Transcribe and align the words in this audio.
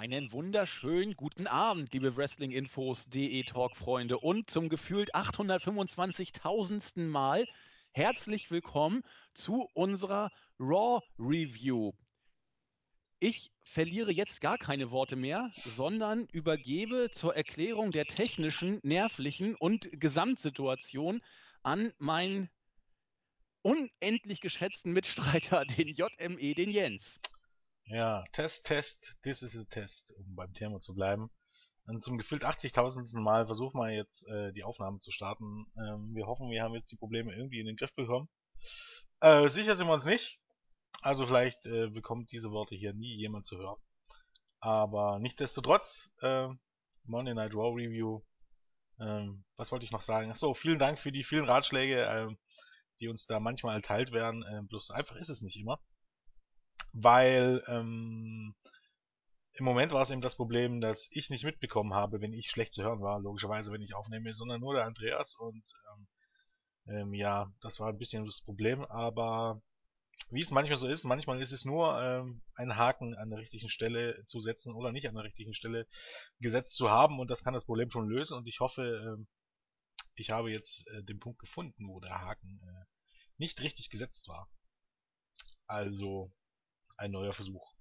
Einen 0.00 0.32
wunderschönen 0.32 1.14
guten 1.14 1.46
Abend, 1.46 1.92
liebe 1.92 2.16
Wrestling-Infos.de 2.16 3.42
Talk-Freunde 3.42 4.16
und 4.16 4.48
zum 4.48 4.70
gefühlt 4.70 5.14
825.000. 5.14 7.02
Mal 7.02 7.46
herzlich 7.92 8.50
willkommen 8.50 9.02
zu 9.34 9.68
unserer 9.74 10.30
Raw-Review. 10.58 11.92
Ich 13.18 13.52
verliere 13.60 14.10
jetzt 14.10 14.40
gar 14.40 14.56
keine 14.56 14.90
Worte 14.90 15.16
mehr, 15.16 15.50
sondern 15.66 16.24
übergebe 16.32 17.10
zur 17.12 17.36
Erklärung 17.36 17.90
der 17.90 18.06
technischen, 18.06 18.80
nervlichen 18.82 19.54
und 19.54 19.90
Gesamtsituation 19.92 21.20
an 21.62 21.92
meinen 21.98 22.48
unendlich 23.60 24.40
geschätzten 24.40 24.94
Mitstreiter, 24.94 25.64
den 25.76 25.88
JME, 25.88 26.54
den 26.54 26.70
Jens. 26.70 27.20
Ja, 27.92 28.22
Test, 28.30 28.66
Test, 28.66 29.18
this 29.22 29.42
is 29.42 29.56
a 29.56 29.64
test, 29.68 30.14
um 30.16 30.36
beim 30.36 30.52
Thema 30.52 30.78
zu 30.80 30.94
bleiben. 30.94 31.28
Und 31.86 32.04
zum 32.04 32.18
gefühlt 32.18 32.44
80.000. 32.44 33.18
Mal 33.18 33.46
versuchen 33.46 33.80
wir 33.80 33.90
jetzt 33.90 34.28
äh, 34.28 34.52
die 34.52 34.62
Aufnahmen 34.62 35.00
zu 35.00 35.10
starten. 35.10 35.66
Ähm, 35.76 36.14
wir 36.14 36.26
hoffen, 36.26 36.50
wir 36.50 36.62
haben 36.62 36.74
jetzt 36.74 36.92
die 36.92 36.96
Probleme 36.96 37.34
irgendwie 37.34 37.58
in 37.58 37.66
den 37.66 37.74
Griff 37.74 37.92
bekommen. 37.96 38.28
Äh, 39.18 39.48
sicher 39.48 39.74
sind 39.74 39.88
wir 39.88 39.94
uns 39.94 40.04
nicht. 40.04 40.38
Also 41.02 41.26
vielleicht 41.26 41.66
äh, 41.66 41.88
bekommt 41.88 42.30
diese 42.30 42.52
Worte 42.52 42.76
hier 42.76 42.94
nie 42.94 43.16
jemand 43.16 43.44
zu 43.44 43.58
hören. 43.58 43.80
Aber 44.60 45.18
nichtsdestotrotz, 45.18 46.14
äh, 46.22 46.46
Monday 47.02 47.34
Night 47.34 47.54
Raw 47.54 47.74
Review. 47.74 48.22
Ähm, 49.00 49.42
was 49.56 49.72
wollte 49.72 49.84
ich 49.84 49.90
noch 49.90 50.02
sagen? 50.02 50.30
Achso, 50.30 50.54
vielen 50.54 50.78
Dank 50.78 51.00
für 51.00 51.10
die 51.10 51.24
vielen 51.24 51.46
Ratschläge, 51.46 52.04
äh, 52.04 52.28
die 53.00 53.08
uns 53.08 53.26
da 53.26 53.40
manchmal 53.40 53.74
erteilt 53.74 54.12
werden. 54.12 54.44
Äh, 54.44 54.62
bloß 54.62 54.92
einfach 54.92 55.16
ist 55.16 55.28
es 55.28 55.42
nicht 55.42 55.56
immer 55.56 55.80
weil 56.92 57.62
ähm, 57.66 58.54
im 59.52 59.64
Moment 59.64 59.92
war 59.92 60.02
es 60.02 60.10
eben 60.10 60.22
das 60.22 60.36
Problem, 60.36 60.80
dass 60.80 61.08
ich 61.12 61.30
nicht 61.30 61.44
mitbekommen 61.44 61.94
habe, 61.94 62.20
wenn 62.20 62.32
ich 62.32 62.50
schlecht 62.50 62.72
zu 62.72 62.82
hören 62.82 63.00
war, 63.00 63.20
logischerweise, 63.20 63.72
wenn 63.72 63.82
ich 63.82 63.94
aufnehme, 63.94 64.32
sondern 64.32 64.60
nur 64.60 64.74
der 64.74 64.86
Andreas 64.86 65.34
und 65.34 65.64
ähm, 65.92 66.08
ähm, 66.86 67.14
ja, 67.14 67.52
das 67.60 67.78
war 67.80 67.88
ein 67.88 67.98
bisschen 67.98 68.24
das 68.24 68.42
Problem, 68.42 68.84
aber 68.84 69.60
wie 70.30 70.40
es 70.40 70.50
manchmal 70.50 70.78
so 70.78 70.86
ist, 70.86 71.04
manchmal 71.04 71.40
ist 71.40 71.52
es 71.52 71.64
nur 71.64 72.00
ähm, 72.00 72.42
ein 72.54 72.76
Haken 72.76 73.14
an 73.16 73.30
der 73.30 73.38
richtigen 73.38 73.68
Stelle 73.68 74.24
zu 74.26 74.40
setzen 74.40 74.74
oder 74.74 74.92
nicht 74.92 75.08
an 75.08 75.14
der 75.14 75.24
richtigen 75.24 75.54
Stelle 75.54 75.86
gesetzt 76.40 76.76
zu 76.76 76.90
haben 76.90 77.18
und 77.18 77.30
das 77.30 77.42
kann 77.42 77.54
das 77.54 77.64
Problem 77.64 77.90
schon 77.90 78.08
lösen 78.08 78.36
und 78.36 78.46
ich 78.46 78.60
hoffe, 78.60 78.82
ähm, 78.82 79.26
ich 80.14 80.30
habe 80.30 80.50
jetzt 80.50 80.86
äh, 80.88 81.02
den 81.04 81.18
Punkt 81.18 81.38
gefunden, 81.38 81.88
wo 81.88 82.00
der 82.00 82.20
Haken 82.20 82.60
äh, 82.62 82.84
nicht 83.38 83.60
richtig 83.62 83.90
gesetzt 83.90 84.28
war. 84.28 84.48
Also 85.66 86.32
ein 87.00 87.10
neuer 87.10 87.32
Versuch. 87.32 87.74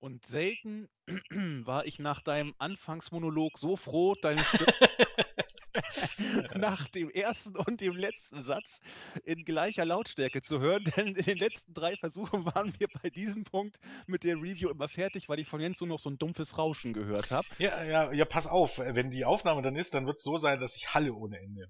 Und 0.00 0.24
selten 0.26 0.88
war 1.66 1.86
ich 1.86 1.98
nach 1.98 2.22
deinem 2.22 2.54
Anfangsmonolog 2.58 3.58
so 3.58 3.76
froh, 3.76 4.14
deine 4.14 4.42
Stimme 4.44 4.72
nach 6.54 6.88
dem 6.88 7.10
ersten 7.10 7.56
und 7.56 7.80
dem 7.80 7.96
letzten 7.96 8.40
Satz 8.40 8.80
in 9.24 9.44
gleicher 9.44 9.84
Lautstärke 9.84 10.40
zu 10.40 10.60
hören, 10.60 10.84
denn 10.96 11.08
in 11.08 11.24
den 11.24 11.38
letzten 11.38 11.74
drei 11.74 11.96
Versuchen 11.96 12.44
waren 12.46 12.72
wir 12.78 12.88
bei 13.02 13.10
diesem 13.10 13.44
Punkt 13.44 13.78
mit 14.06 14.24
der 14.24 14.36
Review 14.36 14.70
immer 14.70 14.88
fertig, 14.88 15.28
weil 15.28 15.40
ich 15.40 15.48
von 15.48 15.60
Jens 15.60 15.80
nur 15.80 15.88
noch 15.88 16.00
so 16.00 16.10
ein 16.10 16.18
dumpfes 16.18 16.56
Rauschen 16.56 16.92
gehört 16.92 17.30
habe. 17.30 17.46
Ja, 17.58 17.84
ja, 17.84 18.12
ja, 18.12 18.24
pass 18.24 18.46
auf, 18.46 18.78
wenn 18.78 19.10
die 19.10 19.24
Aufnahme 19.24 19.62
dann 19.62 19.76
ist, 19.76 19.94
dann 19.94 20.06
wird 20.06 20.16
es 20.16 20.22
so 20.22 20.38
sein, 20.38 20.60
dass 20.60 20.76
ich 20.76 20.94
halle 20.94 21.12
ohne 21.12 21.38
Ende. 21.38 21.68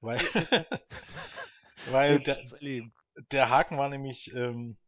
Weil, 0.00 0.20
weil 1.90 2.20
der, 2.20 2.38
der, 3.32 3.50
Haken 3.50 3.76
war 3.76 3.88
nämlich, 3.88 4.32
ähm, 4.34 4.78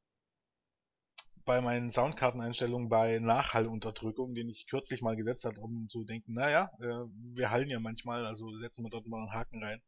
bei 1.45 1.61
meinen 1.61 1.91
Soundkarteneinstellungen 1.91 2.89
bei 2.89 3.19
Nachhallunterdrückung, 3.19 4.35
den 4.35 4.49
ich 4.49 4.67
kürzlich 4.69 5.03
mal 5.03 5.17
gesetzt 5.17 5.45
habe, 5.45 5.61
um 5.61 5.89
zu 5.89 6.05
denken, 6.05 6.35
naja, 6.35 6.71
äh, 6.81 7.07
wir 7.35 7.51
hallen 7.51 7.69
ja 7.69 7.81
manchmal, 7.81 8.27
also 8.27 8.55
setzen 8.57 8.85
wir 8.85 8.91
dort 8.91 9.07
mal 9.07 9.21
einen 9.21 9.33
Haken 9.33 9.63
rein. 9.63 9.83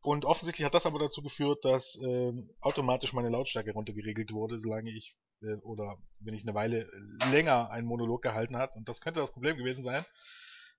Und 0.00 0.24
offensichtlich 0.24 0.64
hat 0.64 0.74
das 0.74 0.86
aber 0.86 0.98
dazu 0.98 1.22
geführt, 1.22 1.64
dass 1.64 2.00
äh, 2.00 2.32
automatisch 2.60 3.12
meine 3.12 3.30
Lautstärke 3.30 3.72
runtergeregelt 3.72 4.32
wurde, 4.32 4.58
solange 4.58 4.90
ich 4.90 5.16
äh, 5.42 5.54
oder 5.62 5.98
wenn 6.20 6.34
ich 6.34 6.44
eine 6.44 6.54
Weile 6.54 6.88
länger 7.30 7.70
einen 7.70 7.86
Monolog 7.86 8.22
gehalten 8.22 8.56
habe. 8.56 8.72
Und 8.74 8.88
das 8.88 9.00
könnte 9.00 9.20
das 9.20 9.32
Problem 9.32 9.56
gewesen 9.56 9.82
sein. 9.82 10.04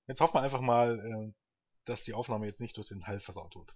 Jetzt 0.07 0.21
hoffen 0.21 0.35
wir 0.35 0.41
einfach 0.41 0.61
mal, 0.61 0.99
äh, 0.99 1.33
dass 1.85 2.03
die 2.03 2.13
Aufnahme 2.13 2.45
jetzt 2.45 2.61
nicht 2.61 2.77
durch 2.77 2.87
den 2.87 3.05
Hall 3.07 3.19
versaut 3.19 3.55
wird. 3.55 3.75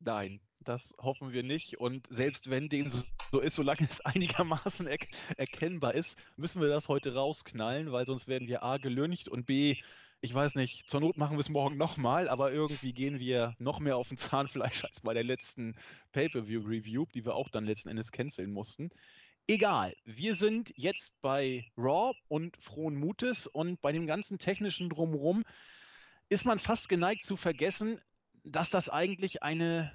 Nein, 0.00 0.40
das 0.60 0.94
hoffen 0.98 1.32
wir 1.32 1.42
nicht. 1.42 1.78
Und 1.78 2.06
selbst 2.10 2.50
wenn 2.50 2.68
dem 2.68 2.90
so, 2.90 3.40
ist, 3.40 3.56
solange 3.56 3.82
es 3.88 4.00
einigermaßen 4.04 4.86
er 4.86 4.98
erkennbar 5.36 5.94
ist, 5.94 6.18
müssen 6.36 6.60
wir 6.60 6.68
das 6.68 6.88
heute 6.88 7.14
rausknallen, 7.14 7.92
weil 7.92 8.06
sonst 8.06 8.28
werden 8.28 8.48
wir 8.48 8.62
A 8.62 8.76
gelüncht 8.78 9.28
und 9.28 9.46
B, 9.46 9.76
ich 10.20 10.34
weiß 10.34 10.54
nicht, 10.54 10.88
zur 10.88 11.00
Not 11.00 11.16
machen 11.18 11.36
wir 11.36 11.40
es 11.40 11.50
morgen 11.50 11.76
nochmal, 11.76 12.28
aber 12.28 12.50
irgendwie 12.50 12.92
gehen 12.92 13.18
wir 13.20 13.54
noch 13.58 13.80
mehr 13.80 13.96
auf 13.96 14.08
den 14.08 14.18
Zahnfleisch 14.18 14.84
als 14.84 15.00
bei 15.00 15.14
der 15.14 15.24
letzten 15.24 15.76
Pay-Per-View-Review, 16.12 17.06
die 17.14 17.24
wir 17.24 17.34
auch 17.34 17.48
dann 17.50 17.66
letzten 17.66 17.90
Endes 17.90 18.10
canceln 18.12 18.52
mussten. 18.52 18.90
Egal, 19.48 19.94
wir 20.04 20.34
sind 20.34 20.72
jetzt 20.76 21.20
bei 21.20 21.70
Raw 21.76 22.16
und 22.28 22.56
frohen 22.56 22.96
Mutes 22.96 23.46
und 23.46 23.80
bei 23.80 23.92
dem 23.92 24.06
ganzen 24.06 24.38
technischen 24.38 24.88
Drumherum 24.88 25.44
ist 26.28 26.44
man 26.44 26.58
fast 26.58 26.88
geneigt 26.88 27.22
zu 27.22 27.36
vergessen, 27.36 28.00
dass 28.46 28.70
das 28.70 28.88
eigentlich 28.88 29.42
eine 29.42 29.92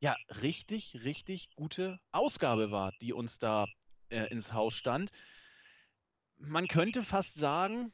ja, 0.00 0.16
richtig, 0.42 1.04
richtig 1.04 1.50
gute 1.54 2.00
Ausgabe 2.10 2.72
war, 2.72 2.92
die 3.00 3.12
uns 3.12 3.38
da 3.38 3.66
äh, 4.08 4.26
ins 4.32 4.52
Haus 4.52 4.74
stand. 4.74 5.12
Man 6.38 6.66
könnte 6.66 7.04
fast 7.04 7.36
sagen, 7.36 7.92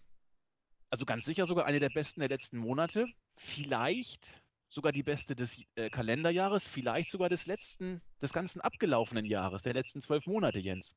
also 0.89 1.05
ganz 1.05 1.27
sicher 1.27 1.47
sogar 1.47 1.67
eine 1.67 1.81
der 1.81 1.91
besten 1.91 2.21
der 2.21 2.31
letzten 2.31 2.57
Monate, 2.57 3.07
vielleicht 3.37 4.27
sogar 4.71 4.93
die 4.93 5.03
beste 5.03 5.37
des 5.37 5.63
äh, 5.75 5.91
Kalenderjahres, 5.91 6.67
vielleicht 6.67 7.11
sogar 7.11 7.29
des 7.29 7.47
letzten, 7.47 8.01
des 8.23 8.33
ganzen 8.33 8.63
abgelaufenen 8.63 9.27
Jahres, 9.27 9.63
der 9.63 9.75
letzten 9.75 10.01
zwölf 10.01 10.27
Monate, 10.27 10.59
Jens. 10.59 10.95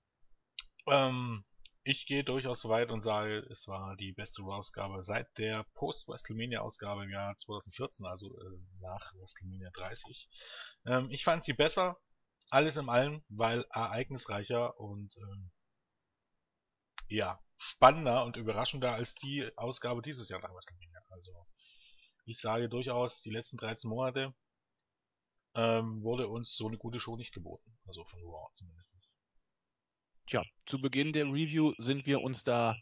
Ähm, 0.88 1.44
ich 1.84 2.06
gehe 2.06 2.24
durchaus 2.24 2.66
weit 2.66 2.92
und 2.92 3.02
sage, 3.02 3.40
es 3.50 3.68
war 3.68 3.96
die 3.96 4.14
beste 4.14 4.44
Raw-Ausgabe 4.44 5.02
seit 5.02 5.38
der 5.38 5.66
Post-WrestleMania-Ausgabe 5.74 7.04
im 7.04 7.10
Jahr 7.10 7.36
2014, 7.36 8.06
also 8.06 8.28
äh, 8.28 8.60
nach 8.80 9.14
WrestleMania 9.16 9.72
30. 9.72 10.30
Ähm, 10.86 11.10
ich 11.10 11.24
fand 11.24 11.44
sie 11.44 11.54
besser, 11.54 12.00
alles 12.50 12.78
in 12.78 12.90
allem, 12.90 13.24
weil 13.30 13.66
ereignisreicher 13.72 14.80
und 14.80 15.16
ähm, 15.18 15.52
ja, 17.08 17.40
spannender 17.58 18.24
und 18.26 18.38
überraschender 18.38 18.94
als 18.94 19.16
die 19.16 19.50
Ausgabe 19.58 20.02
dieses 20.02 20.30
Jahr 20.30 20.42
nach 20.42 20.54
WrestleMania. 20.54 21.02
Also 21.10 21.48
ich 22.26 22.40
sage 22.40 22.70
durchaus, 22.70 23.22
die 23.22 23.32
letzten 23.32 23.58
13 23.58 23.90
Monate 23.90 24.34
ähm, 25.56 26.04
wurde 26.04 26.28
uns 26.28 26.56
so 26.56 26.68
eine 26.68 26.78
gute 26.78 27.00
Show 27.00 27.18
nicht 27.18 27.34
geboten. 27.34 27.78
Also 27.86 28.06
von 28.06 28.22
Raw 28.22 28.50
zumindest. 28.54 29.18
Tja, 30.32 30.44
zu 30.66 30.80
Beginn 30.80 31.12
der 31.12 31.26
Review 31.26 31.74
sind 31.78 32.06
wir 32.06 32.22
uns 32.22 32.46
da 32.46 32.78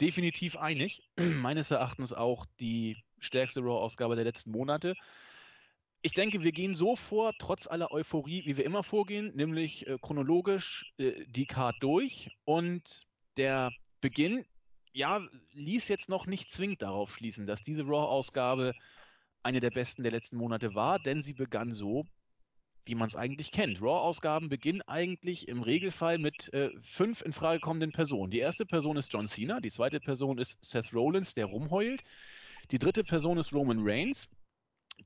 definitiv 0.00 0.56
einig. 0.56 1.02
Meines 1.18 1.70
Erachtens 1.70 2.14
auch 2.14 2.46
die 2.58 2.96
stärkste 3.18 3.60
Raw-Ausgabe 3.60 4.16
der 4.16 4.24
letzten 4.24 4.50
Monate. 4.50 4.94
Ich 6.00 6.12
denke, 6.12 6.42
wir 6.42 6.52
gehen 6.52 6.74
so 6.74 6.96
vor, 6.96 7.34
trotz 7.38 7.66
aller 7.66 7.90
Euphorie, 7.90 8.46
wie 8.46 8.56
wir 8.56 8.64
immer 8.64 8.82
vorgehen, 8.82 9.36
nämlich 9.36 9.86
äh, 9.86 9.98
chronologisch 10.00 10.90
äh, 10.96 11.26
die 11.26 11.44
Card 11.44 11.76
durch. 11.80 12.30
Und 12.46 13.06
der 13.36 13.70
Beginn, 14.00 14.46
ja, 14.94 15.20
ließ 15.52 15.88
jetzt 15.88 16.08
noch 16.08 16.24
nicht 16.24 16.50
zwingend 16.50 16.80
darauf 16.80 17.12
schließen, 17.12 17.46
dass 17.46 17.62
diese 17.62 17.82
Raw-Ausgabe 17.82 18.72
eine 19.42 19.60
der 19.60 19.70
besten 19.70 20.02
der 20.02 20.12
letzten 20.12 20.38
Monate 20.38 20.74
war, 20.74 20.98
denn 20.98 21.20
sie 21.20 21.34
begann 21.34 21.74
so, 21.74 22.06
wie 22.86 22.94
man 22.94 23.08
es 23.08 23.16
eigentlich 23.16 23.50
kennt. 23.50 23.80
Raw-Ausgaben 23.80 24.48
beginnen 24.48 24.82
eigentlich 24.82 25.48
im 25.48 25.62
Regelfall 25.62 26.18
mit 26.18 26.52
äh, 26.52 26.70
fünf 26.82 27.22
in 27.22 27.32
Frage 27.32 27.60
kommenden 27.60 27.92
Personen. 27.92 28.30
Die 28.30 28.38
erste 28.38 28.66
Person 28.66 28.96
ist 28.96 29.12
John 29.12 29.26
Cena, 29.26 29.60
die 29.60 29.70
zweite 29.70 30.00
Person 30.00 30.38
ist 30.38 30.64
Seth 30.64 30.92
Rollins, 30.92 31.34
der 31.34 31.46
rumheult. 31.46 32.02
Die 32.70 32.78
dritte 32.78 33.04
Person 33.04 33.38
ist 33.38 33.52
Roman 33.52 33.80
Reigns. 33.80 34.28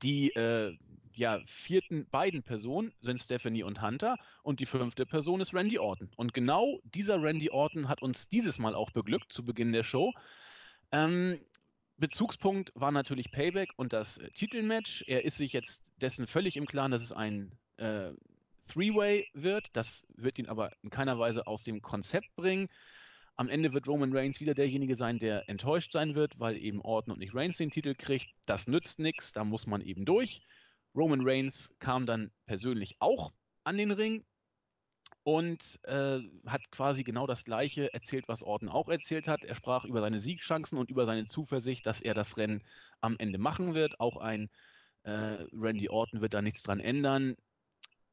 Die 0.01 0.29
äh, 0.31 0.77
ja, 1.13 1.41
vierten 1.45 2.07
beiden 2.09 2.43
Personen 2.43 2.93
sind 3.01 3.19
Stephanie 3.19 3.63
und 3.63 3.81
Hunter 3.81 4.17
und 4.43 4.59
die 4.59 4.65
fünfte 4.65 5.05
Person 5.05 5.41
ist 5.41 5.53
Randy 5.53 5.79
Orton. 5.79 6.09
Und 6.15 6.33
genau 6.33 6.79
dieser 6.83 7.21
Randy 7.21 7.49
Orton 7.49 7.89
hat 7.89 8.01
uns 8.01 8.29
dieses 8.29 8.59
Mal 8.59 8.75
auch 8.75 8.91
beglückt 8.91 9.33
zu 9.33 9.43
Beginn 9.43 9.73
der 9.73 9.83
Show. 9.83 10.13
Ähm, 10.91 11.39
Bezugspunkt 11.97 12.71
war 12.75 12.91
natürlich 12.91 13.31
Payback 13.31 13.71
und 13.75 13.91
das 13.91 14.17
äh, 14.17 14.29
Titelmatch. 14.31 15.03
Er 15.07 15.25
ist 15.25 15.37
sich 15.37 15.53
jetzt 15.53 15.81
dessen 15.97 16.27
völlig 16.27 16.55
im 16.55 16.65
Klaren, 16.65 16.91
dass 16.91 17.01
es 17.01 17.11
ein 17.11 17.51
äh, 17.79 18.13
Three-Way 18.71 19.27
wird. 19.33 19.67
Das 19.73 20.05
wird 20.15 20.37
ihn 20.39 20.47
aber 20.47 20.71
in 20.83 20.89
keiner 20.89 21.17
Weise 21.17 21.47
aus 21.47 21.63
dem 21.63 21.81
Konzept 21.81 22.35
bringen. 22.35 22.69
Am 23.35 23.49
Ende 23.49 23.73
wird 23.73 23.87
Roman 23.87 24.15
Reigns 24.15 24.41
wieder 24.41 24.53
derjenige 24.53 24.95
sein, 24.95 25.17
der 25.17 25.47
enttäuscht 25.47 25.93
sein 25.93 26.13
wird, 26.13 26.37
weil 26.39 26.57
eben 26.57 26.81
Orton 26.81 27.13
und 27.13 27.19
nicht 27.19 27.33
Reigns 27.33 27.57
den 27.57 27.71
Titel 27.71 27.95
kriegt. 27.95 28.27
Das 28.45 28.67
nützt 28.67 28.99
nichts, 28.99 29.31
da 29.31 29.43
muss 29.43 29.65
man 29.65 29.81
eben 29.81 30.05
durch. 30.05 30.41
Roman 30.95 31.21
Reigns 31.23 31.77
kam 31.79 32.05
dann 32.05 32.31
persönlich 32.45 32.97
auch 32.99 33.31
an 33.63 33.77
den 33.77 33.91
Ring 33.91 34.25
und 35.23 35.79
äh, 35.83 36.19
hat 36.45 36.69
quasi 36.71 37.03
genau 37.03 37.27
das 37.27 37.45
Gleiche 37.45 37.93
erzählt, 37.93 38.27
was 38.27 38.43
Orton 38.43 38.69
auch 38.69 38.89
erzählt 38.89 39.27
hat. 39.27 39.43
Er 39.43 39.55
sprach 39.55 39.85
über 39.85 40.01
seine 40.01 40.19
Siegchancen 40.19 40.77
und 40.77 40.89
über 40.89 41.05
seine 41.05 41.25
Zuversicht, 41.25 41.85
dass 41.85 42.01
er 42.01 42.13
das 42.13 42.37
Rennen 42.37 42.63
am 42.99 43.15
Ende 43.19 43.37
machen 43.37 43.73
wird. 43.73 43.99
Auch 43.99 44.17
ein 44.17 44.49
äh, 45.03 45.45
Randy 45.53 45.87
Orton 45.89 46.21
wird 46.21 46.33
da 46.33 46.41
nichts 46.41 46.63
dran 46.63 46.79
ändern. 46.79 47.35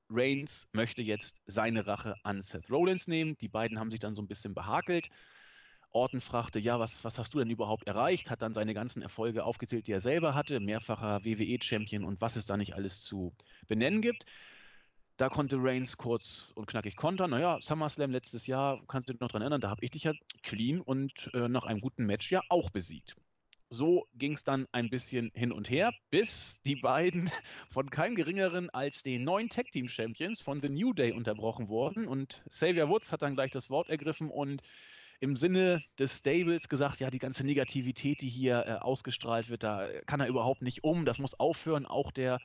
Reigns 0.08 0.68
möchte 0.72 1.02
jetzt 1.02 1.42
seine 1.46 1.86
Rache 1.86 2.14
an 2.22 2.42
Seth 2.42 2.70
Rollins 2.70 3.06
nehmen. 3.08 3.36
Die 3.38 3.48
beiden 3.48 3.78
haben 3.78 3.90
sich 3.90 4.00
dann 4.00 4.14
so 4.14 4.22
ein 4.22 4.28
bisschen 4.28 4.54
behakelt. 4.54 5.08
Orton 5.92 6.20
fragte, 6.20 6.58
ja, 6.58 6.78
was, 6.78 7.04
was 7.04 7.18
hast 7.18 7.34
du 7.34 7.38
denn 7.38 7.50
überhaupt 7.50 7.86
erreicht? 7.86 8.30
Hat 8.30 8.42
dann 8.42 8.52
seine 8.52 8.74
ganzen 8.74 9.02
Erfolge 9.02 9.44
aufgezählt, 9.44 9.86
die 9.86 9.92
er 9.92 10.00
selber 10.00 10.34
hatte, 10.34 10.60
mehrfacher 10.60 11.24
WWE-Champion 11.24 12.04
und 12.04 12.20
was 12.20 12.36
es 12.36 12.46
da 12.46 12.56
nicht 12.56 12.74
alles 12.74 13.02
zu 13.02 13.34
benennen 13.66 14.02
gibt. 14.02 14.26
Da 15.16 15.30
konnte 15.30 15.56
Reigns 15.58 15.96
kurz 15.96 16.52
und 16.54 16.66
knackig 16.66 16.96
kontern. 16.96 17.30
Naja, 17.30 17.58
SummerSlam 17.60 18.10
letztes 18.10 18.46
Jahr, 18.46 18.82
kannst 18.88 19.08
du 19.08 19.14
dich 19.14 19.20
noch 19.20 19.30
dran 19.30 19.40
erinnern, 19.40 19.62
da 19.62 19.70
habe 19.70 19.82
ich 19.84 19.90
dich 19.90 20.04
ja 20.04 20.12
clean 20.42 20.80
und 20.82 21.30
äh, 21.32 21.48
nach 21.48 21.64
einem 21.64 21.80
guten 21.80 22.04
Match 22.04 22.30
ja 22.30 22.42
auch 22.50 22.70
besiegt. 22.70 23.16
So 23.68 24.06
ging 24.14 24.34
es 24.34 24.44
dann 24.44 24.66
ein 24.72 24.90
bisschen 24.90 25.32
hin 25.34 25.50
und 25.50 25.68
her, 25.68 25.92
bis 26.10 26.62
die 26.62 26.76
beiden 26.76 27.30
von 27.70 27.90
keinem 27.90 28.14
geringeren 28.14 28.70
als 28.70 29.02
den 29.02 29.24
neuen 29.24 29.48
Tag 29.48 29.72
Team 29.72 29.88
Champions 29.88 30.40
von 30.40 30.60
The 30.60 30.68
New 30.68 30.92
Day 30.92 31.12
unterbrochen 31.12 31.68
wurden. 31.68 32.06
Und 32.06 32.42
Xavier 32.48 32.88
Woods 32.88 33.10
hat 33.10 33.22
dann 33.22 33.34
gleich 33.34 33.50
das 33.50 33.68
Wort 33.68 33.88
ergriffen 33.88 34.30
und 34.30 34.62
im 35.20 35.36
Sinne 35.36 35.82
des 35.98 36.18
Stables 36.18 36.68
gesagt, 36.68 37.00
ja, 37.00 37.10
die 37.10 37.18
ganze 37.18 37.44
Negativität, 37.44 38.20
die 38.20 38.28
hier 38.28 38.64
äh, 38.66 38.72
ausgestrahlt 38.74 39.48
wird, 39.48 39.62
da 39.62 39.88
kann 40.06 40.20
er 40.20 40.28
überhaupt 40.28 40.62
nicht 40.62 40.84
um. 40.84 41.04
Das 41.04 41.18
muss 41.18 41.34
aufhören. 41.34 41.86
Auch 41.86 42.12
der 42.12 42.38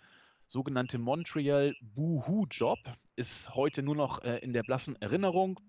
sogenannte 0.47 0.97
Montreal 0.97 1.75
Boohoo-Job 1.81 2.79
ist 3.15 3.53
heute 3.55 3.83
nur 3.83 3.95
noch 3.95 4.23
äh, 4.23 4.37
in 4.37 4.53
der 4.53 4.63
blassen 4.63 4.95
Erinnerung 5.01 5.59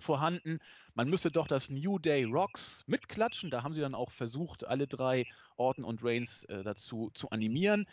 vorhanden. 0.00 0.58
Man 0.94 1.08
müsste 1.08 1.30
doch 1.30 1.46
das 1.46 1.70
New 1.70 1.98
Day 1.98 2.24
Rocks 2.24 2.84
mitklatschen. 2.86 3.50
Da 3.50 3.62
haben 3.62 3.74
sie 3.74 3.80
dann 3.80 3.94
auch 3.94 4.10
versucht, 4.10 4.64
alle 4.64 4.86
drei 4.86 5.26
Orton 5.56 5.84
und 5.84 6.02
Reigns 6.02 6.44
äh, 6.44 6.62
dazu 6.62 7.10
zu 7.14 7.30
animieren. 7.30 7.86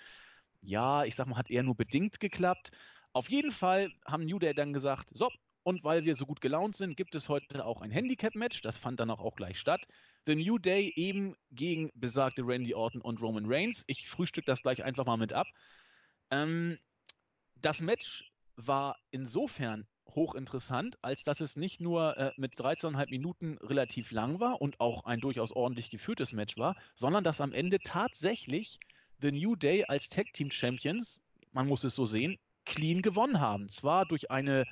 Ja, 0.62 1.06
ich 1.06 1.16
sag 1.16 1.28
mal, 1.28 1.38
hat 1.38 1.50
eher 1.50 1.64
nur 1.64 1.76
bedingt 1.76 2.20
geklappt. 2.20 2.72
Auf 3.14 3.30
jeden 3.30 3.52
Fall 3.52 3.92
haben 4.06 4.26
New 4.26 4.40
Day 4.40 4.54
dann 4.54 4.74
gesagt, 4.74 5.10
so, 5.12 5.30
und 5.64 5.84
weil 5.84 6.06
wir 6.06 6.16
so 6.16 6.26
gut 6.26 6.40
gelaunt 6.40 6.78
sind, 6.78 6.96
gibt 6.96 7.14
es 7.14 7.28
heute 7.28 7.66
auch 7.66 7.82
ein 7.82 7.92
Handicap-Match. 7.92 8.62
Das 8.62 8.78
fand 8.78 9.00
dann 9.02 9.10
auch, 9.10 9.20
auch 9.20 9.36
gleich 9.36 9.60
statt. 9.60 9.86
The 10.26 10.36
New 10.36 10.58
Day 10.58 10.94
eben 10.96 11.36
gegen 11.52 11.92
besagte 11.94 12.42
Randy 12.46 12.74
Orton 12.74 13.02
und 13.02 13.22
Roman 13.22 13.46
Reigns. 13.46 13.84
Ich 13.88 14.08
frühstück 14.08 14.46
das 14.46 14.62
gleich 14.62 14.84
einfach 14.84 15.06
mal 15.06 15.18
mit 15.18 15.34
ab. 15.34 15.48
Ähm, 16.32 16.78
das 17.56 17.82
Match 17.82 18.32
war 18.56 18.98
insofern 19.12 19.88
hochinteressant, 20.16 20.98
als 21.02 21.24
dass 21.24 21.42
es 21.42 21.56
nicht 21.56 21.82
nur 21.82 22.18
äh, 22.18 22.32
mit 22.38 22.56
13,5 22.56 23.10
Minuten 23.10 23.58
relativ 23.60 24.12
lang 24.12 24.40
war 24.40 24.62
und 24.62 24.80
auch 24.80 25.06
ein 25.06 25.20
durchaus 25.20 25.52
ordentlich 25.52 25.90
geführtes 25.90 26.34
Match 26.34 26.58
war, 26.58 26.76
sondern 26.96 27.24
dass 27.24 27.42
am 27.42 27.54
Ende 27.54 27.80
tatsächlich 27.80 28.80
The 29.22 29.32
New 29.32 29.56
Day 29.56 29.86
als 29.86 30.10
Tag 30.10 30.34
Team 30.34 30.52
Champions, 30.52 31.22
man 31.52 31.68
muss 31.68 31.84
es 31.84 31.96
so 31.96 32.06
sehen, 32.06 32.38
clean 32.66 33.02
gewonnen 33.02 33.40
haben. 33.40 33.70
Zwar 33.70 34.06
durch 34.06 34.30
eine 34.30 34.66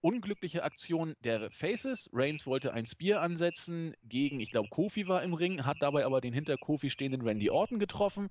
unglückliche 0.00 0.62
Aktion 0.64 1.14
der 1.20 1.50
Faces. 1.50 2.10
Reigns 2.12 2.46
wollte 2.46 2.74
ein 2.74 2.86
Spear 2.86 3.22
ansetzen 3.22 3.94
gegen, 4.02 4.40
ich 4.40 4.50
glaube, 4.50 4.68
Kofi 4.68 5.08
war 5.08 5.22
im 5.22 5.32
Ring, 5.32 5.64
hat 5.64 5.78
dabei 5.80 6.04
aber 6.04 6.20
den 6.20 6.34
hinter 6.34 6.58
Kofi 6.58 6.90
stehenden 6.90 7.22
Randy 7.22 7.48
Orton 7.50 7.78
getroffen. 7.78 8.28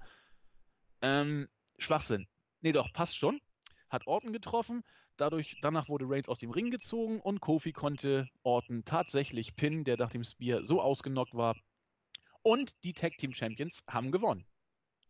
Ähm, 1.01 1.47
Schwachsinn. 1.79 2.27
Nee, 2.61 2.73
doch, 2.73 2.93
passt 2.93 3.17
schon. 3.17 3.41
Hat 3.89 4.05
Orton 4.05 4.33
getroffen. 4.33 4.83
Dadurch, 5.17 5.57
danach 5.61 5.89
wurde 5.89 6.05
Reigns 6.07 6.27
aus 6.27 6.39
dem 6.39 6.51
Ring 6.51 6.71
gezogen 6.71 7.19
und 7.19 7.39
Kofi 7.39 7.71
konnte 7.71 8.27
Orton 8.41 8.83
tatsächlich 8.83 9.55
pinnen, 9.55 9.83
der 9.83 9.97
nach 9.97 10.09
dem 10.09 10.23
Spear 10.23 10.63
so 10.63 10.81
ausgenockt 10.81 11.35
war. 11.35 11.55
Und 12.41 12.73
die 12.83 12.93
Tag 12.93 13.17
Team 13.17 13.33
Champions 13.33 13.83
haben 13.87 14.11
gewonnen. 14.11 14.45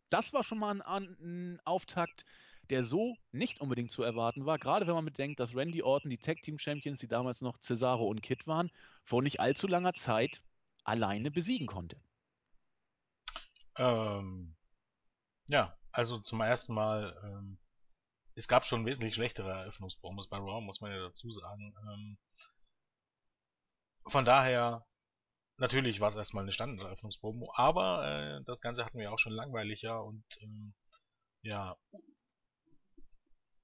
Das 0.10 0.34
war 0.34 0.44
schon 0.44 0.60
mal 0.60 0.82
ein, 0.82 1.18
ein 1.20 1.60
Auftakt, 1.66 2.26
der 2.70 2.84
so 2.84 3.16
nicht 3.32 3.62
unbedingt 3.62 3.92
zu 3.92 4.04
erwarten 4.04 4.46
war, 4.46 4.58
gerade 4.58 4.88
wenn 4.88 4.94
man 4.94 5.06
bedenkt, 5.06 5.40
dass 5.40 5.56
Randy 5.56 5.82
Orton 5.82 6.10
die 6.10 6.18
Tag 6.18 6.42
Team 6.44 6.58
Champions, 6.58 7.00
die 7.00 7.08
damals 7.08 7.42
noch 7.42 7.58
Cesaro 7.60 8.06
und 8.06 8.22
Kid 8.22 8.46
waren, 8.48 8.72
vor 9.04 9.22
nicht 9.22 9.40
allzu 9.40 9.68
langer 9.68 9.94
Zeit 9.94 10.42
alleine 10.84 11.32
besiegen 11.32 11.68
konnte. 11.68 11.98
Ähm, 13.78 14.56
ja, 15.48 15.76
also 15.92 16.20
zum 16.20 16.42
ersten 16.42 16.74
Mal, 16.74 17.20
ähm, 17.24 17.58
es 18.36 18.48
gab 18.48 18.66
schon 18.66 18.86
wesentlich 18.86 19.16
schlechtere 19.16 19.52
Eröffnungspromos 19.52 20.30
bei 20.30 20.38
Raw, 20.38 20.62
muss 20.62 20.82
man 20.82 20.92
ja 20.92 21.00
dazu 21.00 21.30
sagen. 21.32 21.76
Ähm, 21.88 22.18
von 24.08 24.26
daher, 24.26 24.86
natürlich 25.58 26.00
war 26.00 26.10
es 26.10 26.16
erstmal 26.16 26.44
eine 26.44 26.52
Standard-Eröffnungspromo, 26.52 27.54
aber 27.56 28.06
äh, 28.08 28.44
das 28.46 28.62
Ganze 28.62 28.86
hatten 28.86 29.00
wir 29.00 29.12
auch 29.12 29.20
schon 29.20 29.34
langweiliger 29.34 30.04
und 30.04 30.24
ähm, 30.42 30.74
ja, 31.42 31.78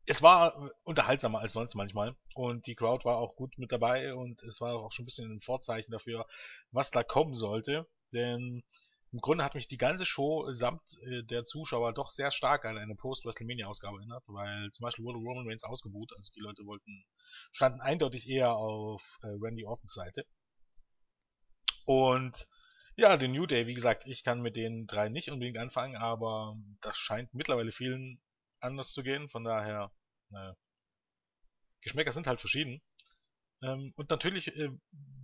es 0.05 0.21
war 0.21 0.71
unterhaltsamer 0.83 1.39
als 1.39 1.53
sonst 1.53 1.75
manchmal 1.75 2.15
und 2.33 2.65
die 2.65 2.75
Crowd 2.75 3.05
war 3.05 3.17
auch 3.17 3.35
gut 3.35 3.57
mit 3.57 3.71
dabei 3.71 4.15
und 4.15 4.41
es 4.43 4.59
war 4.59 4.73
auch 4.73 4.91
schon 4.91 5.03
ein 5.03 5.05
bisschen 5.05 5.31
ein 5.31 5.39
Vorzeichen 5.39 5.91
dafür, 5.91 6.25
was 6.71 6.89
da 6.89 7.03
kommen 7.03 7.33
sollte, 7.33 7.87
denn 8.11 8.63
im 9.11 9.19
Grunde 9.19 9.43
hat 9.43 9.55
mich 9.55 9.67
die 9.67 9.77
ganze 9.77 10.05
Show 10.05 10.51
samt 10.51 10.81
äh, 11.03 11.23
der 11.23 11.43
Zuschauer 11.43 11.93
doch 11.93 12.11
sehr 12.11 12.31
stark 12.31 12.65
an 12.65 12.77
eine 12.77 12.95
Post-WrestleMania-Ausgabe 12.95 13.97
erinnert, 13.97 14.23
weil 14.27 14.69
zum 14.71 14.83
Beispiel 14.83 15.05
wurde 15.05 15.17
Roman 15.17 15.47
Reigns 15.47 15.63
ausgebuht, 15.63 16.13
also 16.15 16.31
die 16.35 16.41
Leute 16.41 16.65
wollten, 16.65 17.05
standen 17.51 17.81
eindeutig 17.81 18.29
eher 18.29 18.53
auf 18.53 19.17
äh, 19.23 19.27
Randy 19.27 19.65
Ortons 19.65 19.93
Seite. 19.93 20.25
Und 21.85 22.47
ja, 22.95 23.17
den 23.17 23.31
New 23.31 23.47
Day, 23.47 23.65
wie 23.65 23.73
gesagt, 23.73 24.05
ich 24.05 24.23
kann 24.23 24.41
mit 24.41 24.55
den 24.55 24.85
drei 24.85 25.09
nicht 25.09 25.31
unbedingt 25.31 25.57
anfangen, 25.57 25.95
aber 25.95 26.55
das 26.81 26.97
scheint 26.97 27.33
mittlerweile 27.33 27.71
vielen 27.71 28.21
anders 28.59 28.91
zu 28.91 29.03
gehen, 29.03 29.27
von 29.29 29.43
daher, 29.43 29.91
naja. 30.29 30.55
Geschmäcker 31.81 32.11
sind 32.11 32.27
halt 32.27 32.41
verschieden. 32.41 32.81
Ähm, 33.61 33.93
und 33.95 34.09
natürlich, 34.09 34.55
äh, 34.55 34.69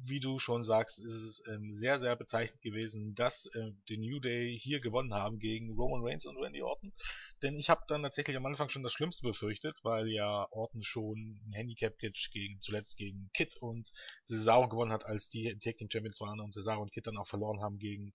wie 0.03 0.19
du 0.19 0.39
schon 0.39 0.61
sagst, 0.61 0.99
ist 0.99 1.13
es 1.13 1.43
ähm, 1.47 1.73
sehr, 1.73 1.99
sehr 1.99 2.15
bezeichnend 2.15 2.61
gewesen, 2.61 3.15
dass 3.15 3.47
äh, 3.55 3.71
die 3.89 3.97
New 3.97 4.19
Day 4.19 4.57
hier 4.59 4.79
gewonnen 4.79 5.13
haben 5.13 5.39
gegen 5.39 5.71
Roman 5.71 6.01
Reigns 6.03 6.25
und 6.25 6.37
Randy 6.37 6.61
Orton. 6.61 6.93
Denn 7.41 7.57
ich 7.57 7.69
habe 7.69 7.81
dann 7.87 8.03
tatsächlich 8.03 8.37
am 8.37 8.45
Anfang 8.45 8.69
schon 8.69 8.83
das 8.83 8.93
Schlimmste 8.93 9.25
befürchtet, 9.25 9.79
weil 9.83 10.07
ja 10.07 10.47
Orton 10.51 10.83
schon 10.83 11.39
ein 11.47 11.53
Handicap-Catch 11.53 12.31
gegen, 12.31 12.59
zuletzt 12.61 12.97
gegen 12.97 13.29
Kid 13.33 13.55
und 13.57 13.91
Cesaro 14.23 14.67
gewonnen 14.67 14.91
hat, 14.91 15.05
als 15.05 15.29
die 15.29 15.57
Tag 15.59 15.77
Team 15.77 15.89
Champions 15.89 16.21
waren 16.21 16.39
und 16.39 16.53
Cesaro 16.53 16.81
und 16.81 16.91
Kid 16.91 17.07
dann 17.07 17.17
auch 17.17 17.27
verloren 17.27 17.61
haben 17.61 17.79
gegen 17.79 18.13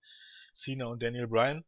Cena 0.53 0.87
und 0.87 1.03
Daniel 1.03 1.27
Bryan. 1.29 1.65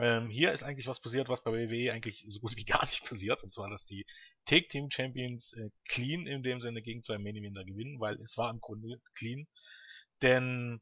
Ähm, 0.00 0.30
hier 0.30 0.50
ist 0.52 0.62
eigentlich 0.62 0.86
was 0.86 1.00
passiert, 1.00 1.28
was 1.28 1.44
bei 1.44 1.52
WWE 1.52 1.92
eigentlich 1.92 2.24
so 2.28 2.40
gut 2.40 2.56
wie 2.56 2.64
gar 2.64 2.84
nicht 2.86 3.04
passiert, 3.04 3.42
und 3.44 3.52
zwar, 3.52 3.68
dass 3.68 3.84
die 3.84 4.06
Take 4.46 4.66
Team 4.68 4.90
Champions 4.90 5.52
äh, 5.52 5.68
clean 5.88 6.26
in 6.26 6.42
dem 6.42 6.62
Sinne 6.62 6.80
gegen 6.80 7.02
zwei 7.02 7.18
Main 7.18 7.36
Eventer 7.36 7.64
gewinnen, 7.64 8.00
weil 8.00 8.18
es 8.22 8.38
war 8.38 8.50
im 8.50 8.60
Grunde 8.60 9.00
clean. 9.14 9.46
Denn 10.22 10.80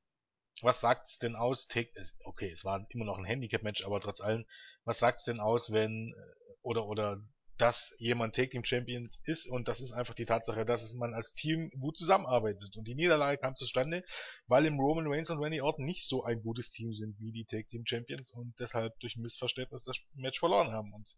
was 0.62 0.80
sagt's 0.80 1.18
denn 1.18 1.34
aus? 1.34 1.66
Take, 1.66 1.90
okay, 2.24 2.50
es 2.50 2.64
war 2.64 2.86
immer 2.90 3.04
noch 3.04 3.18
ein 3.18 3.24
Handicap-Match, 3.24 3.84
aber 3.84 4.00
trotz 4.00 4.20
allem, 4.20 4.44
was 4.84 5.00
sagt's 5.00 5.24
denn 5.24 5.40
aus, 5.40 5.72
wenn 5.72 6.12
äh, 6.16 6.54
oder 6.62 6.86
oder 6.86 7.20
dass 7.58 7.94
jemand 7.98 8.34
Take 8.34 8.50
Team 8.50 8.64
Champion 8.64 9.10
ist 9.24 9.46
und 9.46 9.68
das 9.68 9.80
ist 9.80 9.92
einfach 9.92 10.14
die 10.14 10.26
Tatsache, 10.26 10.64
dass 10.64 10.94
man 10.94 11.14
als 11.14 11.34
Team 11.34 11.70
gut 11.78 11.98
zusammenarbeitet. 11.98 12.76
Und 12.76 12.86
die 12.86 12.94
Niederlage 12.94 13.38
kam 13.38 13.56
zustande, 13.56 14.04
weil 14.46 14.66
im 14.66 14.78
Roman 14.78 15.06
Reigns 15.08 15.30
und 15.30 15.38
Randy 15.38 15.60
Orton 15.60 15.84
nicht 15.84 16.06
so 16.06 16.24
ein 16.24 16.40
gutes 16.42 16.70
Team 16.70 16.92
sind 16.92 17.18
wie 17.18 17.32
die 17.32 17.44
Take 17.44 17.66
Team 17.66 17.84
Champions 17.84 18.32
und 18.32 18.54
deshalb 18.58 18.98
durch 19.00 19.16
Missverständnis 19.16 19.84
das 19.84 20.00
Match 20.14 20.38
verloren 20.38 20.70
haben. 20.70 20.92
Und 20.92 21.16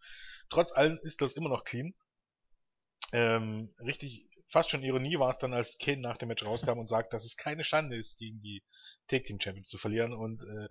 trotz 0.48 0.72
allem 0.72 0.98
ist 1.02 1.20
das 1.20 1.36
immer 1.36 1.50
noch 1.50 1.64
clean. 1.64 1.94
Ähm, 3.12 3.72
richtig, 3.80 4.28
fast 4.48 4.70
schon 4.70 4.82
Ironie 4.82 5.18
war 5.18 5.30
es 5.30 5.38
dann, 5.38 5.52
als 5.52 5.78
Kane 5.78 6.00
nach 6.00 6.16
dem 6.16 6.28
Match 6.28 6.44
rauskam 6.44 6.78
und 6.78 6.86
sagt, 6.86 7.12
dass 7.12 7.24
es 7.24 7.36
keine 7.36 7.64
Schande 7.64 7.96
ist, 7.96 8.18
gegen 8.18 8.40
die 8.40 8.62
Take 9.08 9.24
Team 9.24 9.40
Champions 9.40 9.68
zu 9.68 9.78
verlieren 9.78 10.12
und 10.12 10.42
äh, 10.42 10.68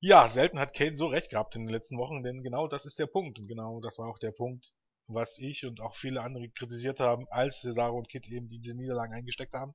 ja, 0.00 0.28
selten 0.28 0.58
hat 0.58 0.74
Kane 0.74 0.94
so 0.94 1.06
recht 1.06 1.30
gehabt 1.30 1.56
in 1.56 1.62
den 1.62 1.72
letzten 1.72 1.98
Wochen, 1.98 2.22
denn 2.22 2.42
genau 2.42 2.68
das 2.68 2.86
ist 2.86 2.98
der 2.98 3.06
Punkt. 3.06 3.38
Und 3.38 3.48
genau 3.48 3.80
das 3.80 3.98
war 3.98 4.08
auch 4.08 4.18
der 4.18 4.32
Punkt, 4.32 4.74
was 5.08 5.38
ich 5.38 5.64
und 5.66 5.80
auch 5.80 5.96
viele 5.96 6.22
andere 6.22 6.48
kritisiert 6.48 7.00
haben, 7.00 7.26
als 7.30 7.60
Cesaro 7.60 7.96
und 7.96 8.08
Kid 8.08 8.26
eben 8.28 8.48
diese 8.48 8.76
Niederlagen 8.76 9.14
eingesteckt 9.14 9.54
haben, 9.54 9.74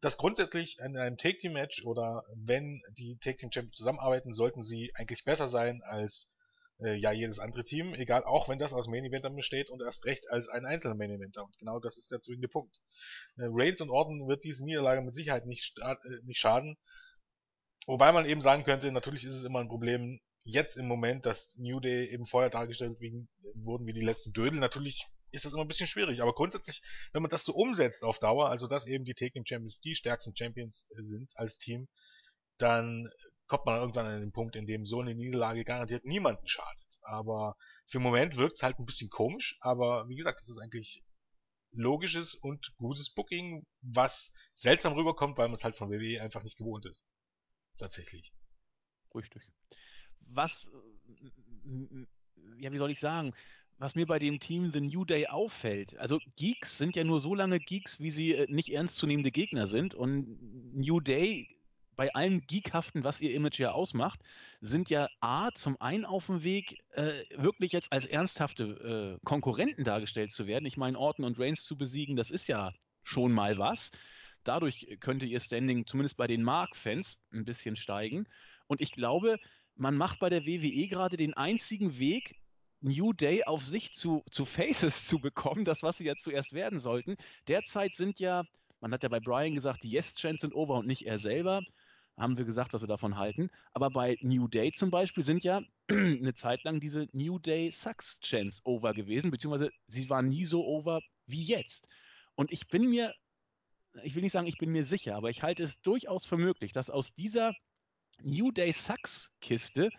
dass 0.00 0.18
grundsätzlich 0.18 0.78
in 0.78 0.96
einem 0.96 1.16
Take-Team-Match 1.16 1.84
oder 1.84 2.24
wenn 2.34 2.80
die 2.96 3.18
Take-Team-Champions 3.18 3.76
zusammenarbeiten, 3.76 4.32
sollten 4.32 4.62
sie 4.62 4.92
eigentlich 4.94 5.24
besser 5.24 5.48
sein 5.48 5.82
als 5.82 6.34
äh, 6.80 6.94
ja 6.94 7.12
jedes 7.12 7.38
andere 7.38 7.64
Team, 7.64 7.94
egal, 7.94 8.24
auch 8.24 8.48
wenn 8.48 8.58
das 8.58 8.72
aus 8.72 8.88
Main-Eventern 8.88 9.34
besteht 9.34 9.70
und 9.70 9.82
erst 9.82 10.04
recht 10.04 10.30
als 10.30 10.48
ein 10.48 10.64
einzelner 10.64 10.94
Main-Eventer. 10.94 11.44
Und 11.44 11.58
genau 11.58 11.80
das 11.80 11.98
ist 11.98 12.10
der 12.12 12.20
zwingende 12.20 12.48
Punkt. 12.48 12.76
Äh, 13.36 13.46
Reigns 13.48 13.80
und 13.80 13.90
Orton 13.90 14.28
wird 14.28 14.44
diese 14.44 14.64
Niederlage 14.64 15.02
mit 15.02 15.14
Sicherheit 15.14 15.46
nicht, 15.46 15.78
äh, 15.80 15.96
nicht 16.24 16.38
schaden. 16.38 16.76
Wobei 17.86 18.12
man 18.12 18.26
eben 18.26 18.40
sagen 18.40 18.64
könnte, 18.64 18.92
natürlich 18.92 19.24
ist 19.24 19.34
es 19.34 19.44
immer 19.44 19.60
ein 19.60 19.68
Problem, 19.68 20.20
jetzt 20.44 20.76
im 20.76 20.86
Moment, 20.86 21.26
dass 21.26 21.56
New 21.56 21.80
Day 21.80 22.06
eben 22.06 22.24
vorher 22.24 22.50
dargestellt 22.50 23.00
wegen, 23.00 23.28
wurden 23.54 23.86
wie 23.86 23.92
die 23.92 24.00
letzten 24.00 24.32
Dödel. 24.32 24.58
Natürlich 24.58 25.06
ist 25.30 25.44
das 25.44 25.52
immer 25.52 25.62
ein 25.62 25.68
bisschen 25.68 25.88
schwierig. 25.88 26.22
Aber 26.22 26.34
grundsätzlich, 26.34 26.82
wenn 27.12 27.22
man 27.22 27.30
das 27.30 27.44
so 27.44 27.54
umsetzt 27.54 28.02
auf 28.02 28.18
Dauer, 28.18 28.48
also 28.48 28.66
dass 28.66 28.86
eben 28.86 29.04
die 29.04 29.14
Team 29.14 29.44
Champions 29.46 29.80
die 29.80 29.94
stärksten 29.94 30.36
Champions 30.36 30.88
sind 31.00 31.32
als 31.36 31.58
Team, 31.58 31.88
dann 32.56 33.08
kommt 33.46 33.66
man 33.66 33.80
irgendwann 33.80 34.06
an 34.06 34.20
den 34.20 34.32
Punkt, 34.32 34.56
in 34.56 34.66
dem 34.66 34.84
so 34.84 35.00
eine 35.00 35.14
Niederlage 35.14 35.64
garantiert 35.64 36.04
niemanden 36.04 36.46
schadet. 36.46 36.98
Aber 37.02 37.56
für 37.86 37.98
den 37.98 38.02
Moment 38.02 38.36
wirkt 38.36 38.56
es 38.56 38.62
halt 38.62 38.78
ein 38.78 38.84
bisschen 38.84 39.08
komisch, 39.10 39.56
aber 39.60 40.06
wie 40.08 40.16
gesagt, 40.16 40.40
das 40.40 40.48
ist 40.48 40.58
eigentlich 40.58 41.02
logisches 41.72 42.34
und 42.34 42.74
gutes 42.76 43.12
Booking, 43.12 43.66
was 43.80 44.34
seltsam 44.52 44.94
rüberkommt, 44.94 45.38
weil 45.38 45.48
man 45.48 45.54
es 45.54 45.64
halt 45.64 45.76
von 45.76 45.90
WWE 45.90 46.20
einfach 46.20 46.42
nicht 46.42 46.58
gewohnt 46.58 46.86
ist. 46.86 47.04
Tatsächlich. 47.78 48.32
Richtig. 49.14 49.42
Was, 50.28 50.70
ja, 52.58 52.72
wie 52.72 52.76
soll 52.76 52.90
ich 52.90 53.00
sagen, 53.00 53.34
was 53.78 53.94
mir 53.94 54.06
bei 54.06 54.18
dem 54.18 54.40
Team 54.40 54.70
The 54.70 54.80
New 54.80 55.04
Day 55.04 55.26
auffällt, 55.26 55.96
also 55.98 56.18
Geeks 56.36 56.78
sind 56.78 56.96
ja 56.96 57.04
nur 57.04 57.20
so 57.20 57.34
lange 57.34 57.60
Geeks, 57.60 58.00
wie 58.00 58.10
sie 58.10 58.34
äh, 58.34 58.46
nicht 58.52 58.70
ernstzunehmende 58.70 59.30
Gegner 59.30 59.66
sind 59.66 59.94
und 59.94 60.74
New 60.74 61.00
Day 61.00 61.58
bei 61.98 62.14
allem 62.14 62.46
Geekhaften, 62.46 63.02
was 63.02 63.20
ihr 63.20 63.34
Image 63.34 63.58
ja 63.58 63.72
ausmacht, 63.72 64.20
sind 64.60 64.88
ja 64.88 65.08
A, 65.20 65.50
zum 65.52 65.80
einen 65.80 66.04
auf 66.04 66.26
dem 66.26 66.44
Weg, 66.44 66.78
äh, 66.92 67.24
wirklich 67.36 67.72
jetzt 67.72 67.92
als 67.92 68.06
ernsthafte 68.06 69.18
äh, 69.18 69.24
Konkurrenten 69.24 69.82
dargestellt 69.82 70.30
zu 70.30 70.46
werden. 70.46 70.64
Ich 70.64 70.76
meine, 70.76 70.96
Orton 70.96 71.24
und 71.24 71.40
Reigns 71.40 71.64
zu 71.64 71.76
besiegen, 71.76 72.14
das 72.14 72.30
ist 72.30 72.46
ja 72.46 72.72
schon 73.02 73.32
mal 73.32 73.58
was. 73.58 73.90
Dadurch 74.44 74.96
könnte 75.00 75.26
ihr 75.26 75.40
Standing 75.40 75.86
zumindest 75.86 76.16
bei 76.16 76.28
den 76.28 76.44
Mark-Fans 76.44 77.18
ein 77.32 77.44
bisschen 77.44 77.74
steigen. 77.74 78.28
Und 78.68 78.80
ich 78.80 78.92
glaube, 78.92 79.40
man 79.78 79.96
macht 79.96 80.18
bei 80.18 80.28
der 80.28 80.44
WWE 80.44 80.88
gerade 80.88 81.16
den 81.16 81.34
einzigen 81.34 81.98
Weg, 81.98 82.36
New 82.80 83.12
Day 83.12 83.44
auf 83.44 83.64
sich 83.64 83.94
zu, 83.94 84.22
zu 84.30 84.44
Faces 84.44 85.06
zu 85.06 85.18
bekommen, 85.18 85.64
das, 85.64 85.82
was 85.82 85.98
sie 85.98 86.04
ja 86.04 86.16
zuerst 86.16 86.52
werden 86.52 86.78
sollten. 86.78 87.16
Derzeit 87.46 87.94
sind 87.94 88.20
ja, 88.20 88.44
man 88.80 88.92
hat 88.92 89.02
ja 89.02 89.08
bei 89.08 89.20
Brian 89.20 89.54
gesagt, 89.54 89.82
die 89.82 89.90
Yes-Chants 89.90 90.42
sind 90.42 90.54
over 90.54 90.74
und 90.74 90.86
nicht 90.86 91.06
er 91.06 91.18
selber 91.18 91.62
haben 92.16 92.36
wir 92.36 92.44
gesagt, 92.44 92.72
was 92.72 92.80
wir 92.80 92.88
davon 92.88 93.16
halten. 93.16 93.48
Aber 93.72 93.90
bei 93.90 94.18
New 94.22 94.48
Day 94.48 94.72
zum 94.72 94.90
Beispiel 94.90 95.22
sind 95.22 95.44
ja 95.44 95.62
eine 95.90 96.34
Zeit 96.34 96.64
lang 96.64 96.80
diese 96.80 97.08
New 97.12 97.38
Day 97.38 97.70
Sucks 97.70 98.20
Chance 98.20 98.60
over 98.64 98.92
gewesen, 98.92 99.30
beziehungsweise 99.30 99.70
sie 99.86 100.10
waren 100.10 100.28
nie 100.28 100.44
so 100.44 100.64
over 100.64 101.00
wie 101.26 101.42
jetzt. 101.42 101.88
Und 102.34 102.50
ich 102.52 102.66
bin 102.66 102.90
mir, 102.90 103.14
ich 104.02 104.14
will 104.14 104.22
nicht 104.22 104.32
sagen, 104.32 104.48
ich 104.48 104.58
bin 104.58 104.70
mir 104.70 104.84
sicher, 104.84 105.14
aber 105.14 105.30
ich 105.30 105.42
halte 105.42 105.62
es 105.62 105.80
durchaus 105.80 106.24
für 106.26 106.36
möglich, 106.36 106.72
dass 106.72 106.90
aus 106.90 107.14
dieser 107.14 107.54
New 108.22 108.50
Day 108.50 108.72
Sucks 108.72 109.36
Kiste 109.40 109.90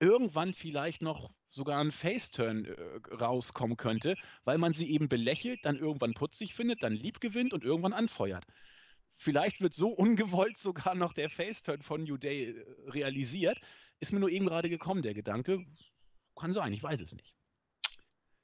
irgendwann 0.00 0.54
vielleicht 0.54 1.02
noch 1.02 1.30
sogar 1.50 1.80
ein 1.80 1.92
Faceturn 1.92 2.66
äh, 2.66 3.14
rauskommen 3.14 3.76
könnte, 3.76 4.16
weil 4.44 4.58
man 4.58 4.72
sie 4.72 4.90
eben 4.90 5.08
belächelt, 5.08 5.64
dann 5.64 5.78
irgendwann 5.78 6.14
putzig 6.14 6.54
findet, 6.54 6.82
dann 6.82 6.92
lieb 6.92 7.20
gewinnt 7.20 7.54
und 7.54 7.64
irgendwann 7.64 7.94
anfeuert. 7.94 8.44
Vielleicht 9.16 9.60
wird 9.60 9.72
so 9.74 9.88
ungewollt 9.92 10.58
sogar 10.58 10.94
noch 10.94 11.12
der 11.12 11.30
Faceturn 11.30 11.82
von 11.82 12.04
New 12.04 12.18
Day 12.18 12.50
äh, 12.50 12.90
realisiert. 12.90 13.58
Ist 13.98 14.12
mir 14.12 14.20
nur 14.20 14.30
eben 14.30 14.46
gerade 14.46 14.68
gekommen, 14.68 15.02
der 15.02 15.14
Gedanke. 15.14 15.64
Kann 16.38 16.52
sein, 16.52 16.72
ich 16.74 16.82
weiß 16.82 17.00
es 17.00 17.14
nicht. 17.14 17.34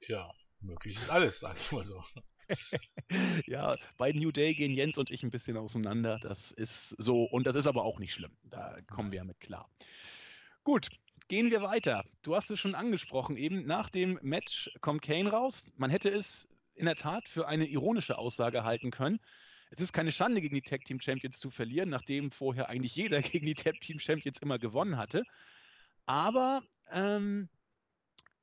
Ja, 0.07 0.33
möglich 0.59 0.97
ist 0.97 1.09
alles, 1.09 1.39
sag 1.39 1.57
ich 1.57 1.71
mal 1.71 1.83
so. 1.83 2.03
ja, 3.47 3.75
bei 3.97 4.11
New 4.11 4.31
Day 4.31 4.53
gehen 4.53 4.73
Jens 4.73 4.97
und 4.97 5.11
ich 5.11 5.23
ein 5.23 5.31
bisschen 5.31 5.57
auseinander. 5.57 6.19
Das 6.21 6.51
ist 6.51 6.89
so, 6.89 7.23
und 7.23 7.45
das 7.47 7.55
ist 7.55 7.67
aber 7.67 7.83
auch 7.83 7.99
nicht 7.99 8.13
schlimm. 8.13 8.31
Da 8.43 8.77
kommen 8.87 9.11
wir 9.11 9.17
ja 9.17 9.23
mit 9.23 9.39
klar. 9.39 9.69
Gut, 10.63 10.89
gehen 11.27 11.51
wir 11.51 11.61
weiter. 11.61 12.03
Du 12.21 12.35
hast 12.35 12.51
es 12.51 12.59
schon 12.59 12.75
angesprochen, 12.75 13.37
eben 13.37 13.65
nach 13.65 13.89
dem 13.89 14.19
Match 14.21 14.71
kommt 14.81 15.01
Kane 15.01 15.29
raus. 15.29 15.65
Man 15.75 15.89
hätte 15.89 16.09
es 16.09 16.47
in 16.75 16.85
der 16.85 16.95
Tat 16.95 17.27
für 17.29 17.47
eine 17.47 17.65
ironische 17.65 18.17
Aussage 18.17 18.63
halten 18.63 18.91
können 18.91 19.19
es 19.73 19.81
ist 19.81 19.91
keine 19.91 20.11
Schande, 20.11 20.39
gegen 20.39 20.53
die 20.53 20.61
Tag 20.61 20.85
Team 20.85 21.01
Champions 21.01 21.39
zu 21.39 21.49
verlieren, 21.49 21.89
nachdem 21.89 22.29
vorher 22.29 22.69
eigentlich 22.69 22.95
jeder 22.95 23.21
gegen 23.23 23.47
die 23.47 23.55
Tag 23.55 23.81
Team 23.81 23.99
Champions 23.99 24.37
immer 24.39 24.59
gewonnen 24.59 24.97
hatte. 24.97 25.23
Aber 26.05 26.61
ähm, 26.91 27.49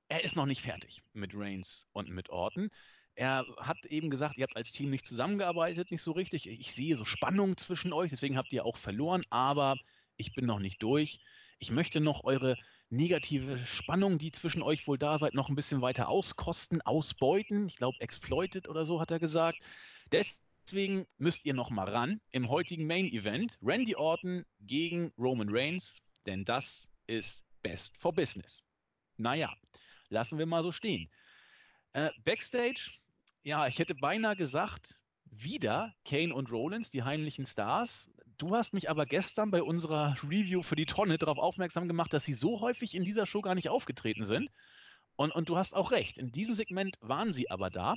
er 0.08 0.24
ist 0.24 0.34
noch 0.34 0.46
nicht 0.46 0.60
fertig 0.60 1.02
mit 1.12 1.30
Reigns 1.34 1.86
und 1.92 2.10
mit 2.10 2.30
Orton. 2.30 2.70
Er 3.14 3.44
hat 3.58 3.84
eben 3.86 4.10
gesagt, 4.10 4.38
ihr 4.38 4.44
habt 4.44 4.56
als 4.56 4.72
Team 4.72 4.90
nicht 4.90 5.06
zusammengearbeitet, 5.06 5.90
nicht 5.90 6.02
so 6.02 6.12
richtig. 6.12 6.48
Ich 6.48 6.72
sehe 6.72 6.96
so 6.96 7.04
Spannung 7.04 7.56
zwischen 7.56 7.92
euch, 7.92 8.10
deswegen 8.10 8.36
habt 8.36 8.52
ihr 8.52 8.64
auch 8.64 8.76
verloren, 8.76 9.22
aber 9.30 9.76
ich 10.16 10.34
bin 10.34 10.46
noch 10.46 10.58
nicht 10.58 10.82
durch. 10.82 11.20
Ich 11.58 11.70
möchte 11.70 12.00
noch 12.00 12.24
eure 12.24 12.56
negative 12.88 13.64
Spannung, 13.66 14.18
die 14.18 14.32
zwischen 14.32 14.62
euch 14.62 14.86
wohl 14.86 14.98
da 14.98 15.18
seid, 15.18 15.34
noch 15.34 15.48
ein 15.48 15.54
bisschen 15.54 15.82
weiter 15.82 16.08
auskosten, 16.08 16.80
ausbeuten. 16.82 17.68
Ich 17.68 17.76
glaube, 17.76 18.00
exploited 18.00 18.68
oder 18.68 18.86
so 18.86 19.00
hat 19.00 19.10
er 19.10 19.18
gesagt. 19.18 19.58
Des 20.12 20.40
Deswegen 20.70 21.04
müsst 21.18 21.44
ihr 21.46 21.54
noch 21.54 21.70
mal 21.70 21.88
ran 21.88 22.20
im 22.30 22.48
heutigen 22.48 22.86
Main 22.86 23.06
Event. 23.06 23.58
Randy 23.60 23.96
Orton 23.96 24.44
gegen 24.60 25.12
Roman 25.18 25.48
Reigns, 25.50 26.00
denn 26.26 26.44
das 26.44 26.86
ist 27.08 27.44
Best 27.62 27.96
for 27.98 28.12
Business. 28.12 28.62
Naja, 29.16 29.52
lassen 30.10 30.38
wir 30.38 30.46
mal 30.46 30.62
so 30.62 30.70
stehen. 30.70 31.10
Äh, 31.92 32.10
Backstage, 32.24 32.90
ja, 33.42 33.66
ich 33.66 33.78
hätte 33.78 33.94
beinahe 33.94 34.36
gesagt, 34.36 34.98
wieder 35.24 35.94
Kane 36.04 36.34
und 36.34 36.50
Rollins, 36.52 36.90
die 36.90 37.02
heimlichen 37.02 37.46
Stars. 37.46 38.08
Du 38.38 38.54
hast 38.54 38.72
mich 38.72 38.88
aber 38.88 39.06
gestern 39.06 39.50
bei 39.50 39.62
unserer 39.62 40.16
Review 40.22 40.62
für 40.62 40.76
die 40.76 40.86
Tonne 40.86 41.18
darauf 41.18 41.38
aufmerksam 41.38 41.88
gemacht, 41.88 42.12
dass 42.12 42.24
sie 42.24 42.34
so 42.34 42.60
häufig 42.60 42.94
in 42.94 43.04
dieser 43.04 43.26
Show 43.26 43.40
gar 43.42 43.54
nicht 43.54 43.68
aufgetreten 43.68 44.24
sind. 44.24 44.50
Und, 45.16 45.32
und 45.32 45.48
du 45.48 45.56
hast 45.56 45.74
auch 45.74 45.90
recht. 45.90 46.16
In 46.16 46.32
diesem 46.32 46.54
Segment 46.54 46.96
waren 47.00 47.32
sie 47.32 47.50
aber 47.50 47.70
da. 47.70 47.96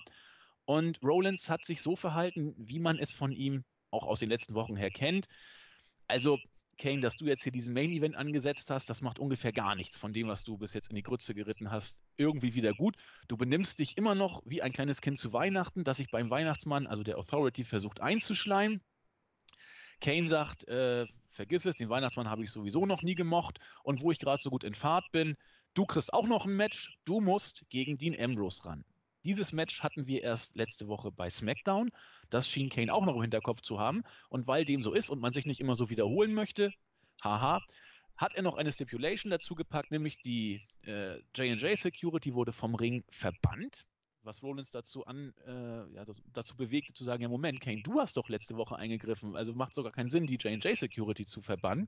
Und 0.65 1.01
Rollins 1.03 1.49
hat 1.49 1.65
sich 1.65 1.81
so 1.81 1.95
verhalten, 1.95 2.53
wie 2.57 2.79
man 2.79 2.97
es 2.97 3.13
von 3.13 3.31
ihm 3.31 3.63
auch 3.91 4.05
aus 4.05 4.19
den 4.19 4.29
letzten 4.29 4.55
Wochen 4.55 4.75
her 4.75 4.91
kennt. 4.91 5.27
Also, 6.07 6.39
Kane, 6.77 7.01
dass 7.01 7.15
du 7.15 7.25
jetzt 7.25 7.43
hier 7.43 7.51
diesen 7.51 7.73
Main 7.73 7.91
Event 7.91 8.15
angesetzt 8.15 8.69
hast, 8.69 8.89
das 8.89 9.01
macht 9.01 9.19
ungefähr 9.19 9.51
gar 9.51 9.75
nichts 9.75 9.97
von 9.97 10.13
dem, 10.13 10.27
was 10.27 10.43
du 10.43 10.57
bis 10.57 10.73
jetzt 10.73 10.89
in 10.89 10.95
die 10.95 11.03
Grütze 11.03 11.33
geritten 11.33 11.71
hast, 11.71 11.97
irgendwie 12.17 12.55
wieder 12.55 12.73
gut. 12.73 12.95
Du 13.27 13.37
benimmst 13.37 13.79
dich 13.79 13.97
immer 13.97 14.15
noch 14.15 14.41
wie 14.45 14.61
ein 14.61 14.73
kleines 14.73 15.01
Kind 15.01 15.19
zu 15.19 15.33
Weihnachten, 15.33 15.83
das 15.83 15.97
sich 15.97 16.09
beim 16.09 16.29
Weihnachtsmann, 16.29 16.87
also 16.87 17.03
der 17.03 17.17
Authority, 17.17 17.63
versucht 17.63 18.01
einzuschleimen. 18.01 18.81
Kane 20.01 20.27
sagt, 20.27 20.67
äh, 20.67 21.05
vergiss 21.29 21.65
es, 21.65 21.75
den 21.75 21.89
Weihnachtsmann 21.89 22.29
habe 22.29 22.43
ich 22.43 22.51
sowieso 22.51 22.85
noch 22.85 23.03
nie 23.03 23.15
gemocht. 23.15 23.59
Und 23.83 24.01
wo 24.01 24.11
ich 24.11 24.19
gerade 24.19 24.41
so 24.41 24.49
gut 24.49 24.63
in 24.63 24.75
Fahrt 24.75 25.11
bin, 25.11 25.35
du 25.73 25.85
kriegst 25.85 26.13
auch 26.13 26.27
noch 26.27 26.45
ein 26.45 26.55
Match, 26.55 26.97
du 27.05 27.21
musst 27.21 27.65
gegen 27.69 27.97
Dean 27.97 28.19
Ambrose 28.19 28.65
ran. 28.65 28.85
Dieses 29.23 29.53
Match 29.53 29.81
hatten 29.81 30.07
wir 30.07 30.21
erst 30.21 30.55
letzte 30.55 30.87
Woche 30.87 31.11
bei 31.11 31.29
SmackDown. 31.29 31.91
Das 32.29 32.49
schien 32.49 32.69
Kane 32.69 32.93
auch 32.93 33.05
noch 33.05 33.15
im 33.15 33.21
Hinterkopf 33.21 33.61
zu 33.61 33.79
haben. 33.79 34.03
Und 34.29 34.47
weil 34.47 34.65
dem 34.65 34.83
so 34.83 34.93
ist 34.93 35.09
und 35.09 35.21
man 35.21 35.33
sich 35.33 35.45
nicht 35.45 35.61
immer 35.61 35.75
so 35.75 35.89
wiederholen 35.89 36.33
möchte, 36.33 36.73
haha, 37.23 37.61
hat 38.17 38.35
er 38.35 38.43
noch 38.43 38.55
eine 38.55 38.71
Stipulation 38.71 39.31
dazu 39.31 39.55
gepackt, 39.55 39.91
nämlich 39.91 40.21
die 40.21 40.61
äh, 40.85 41.19
J&J 41.35 41.77
Security 41.77 42.33
wurde 42.33 42.51
vom 42.51 42.75
Ring 42.75 43.03
verbannt, 43.09 43.85
was 44.21 44.43
Rollins 44.43 44.71
dazu 44.71 45.05
an, 45.05 45.33
äh, 45.45 45.93
ja, 45.93 46.05
dazu 46.33 46.55
bewegte 46.55 46.93
zu 46.93 47.03
sagen, 47.03 47.23
ja 47.23 47.29
Moment, 47.29 47.59
Kane, 47.59 47.81
du 47.81 47.99
hast 47.99 48.17
doch 48.17 48.29
letzte 48.29 48.55
Woche 48.55 48.75
eingegriffen, 48.75 49.35
also 49.35 49.53
macht 49.53 49.73
sogar 49.73 49.91
keinen 49.91 50.09
Sinn, 50.09 50.27
die 50.27 50.35
J&J 50.35 50.77
Security 50.77 51.25
zu 51.25 51.41
verbannen. 51.41 51.87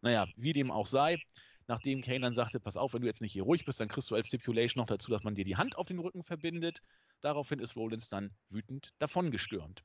Naja, 0.00 0.26
wie 0.36 0.52
dem 0.52 0.70
auch 0.70 0.86
sei, 0.86 1.18
nachdem 1.66 2.02
Kane 2.02 2.20
dann 2.20 2.34
sagte, 2.34 2.60
pass 2.60 2.76
auf, 2.76 2.94
wenn 2.94 3.02
du 3.02 3.06
jetzt 3.06 3.20
nicht 3.20 3.32
hier 3.32 3.44
ruhig 3.44 3.64
bist, 3.64 3.80
dann 3.80 3.88
kriegst 3.88 4.10
du 4.10 4.14
als 4.14 4.26
Stipulation 4.26 4.80
noch 4.80 4.86
dazu, 4.86 5.10
dass 5.10 5.22
man 5.22 5.34
dir 5.34 5.44
die 5.44 5.56
Hand 5.56 5.76
auf 5.76 5.86
den 5.86 5.98
Rücken 5.98 6.22
verbindet. 6.22 6.82
Daraufhin 7.20 7.58
ist 7.58 7.76
Rollins 7.76 8.08
dann 8.08 8.34
wütend 8.50 8.92
davongestürmt. 8.98 9.84